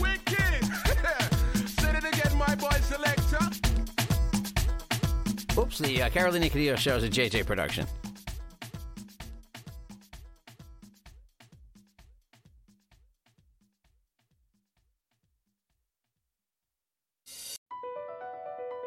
Wicked. 0.00 0.64
Say 1.80 1.96
it 1.96 2.04
again, 2.04 2.36
my 2.36 2.54
boy 2.54 2.70
selector. 2.82 3.38
Oops, 5.58 5.78
the 5.78 6.02
uh, 6.02 6.10
Carolina 6.10 6.48
Cadillo 6.48 6.76
show 6.76 6.96
is 6.96 7.04
a 7.04 7.08
JJ 7.08 7.46
production. 7.46 7.86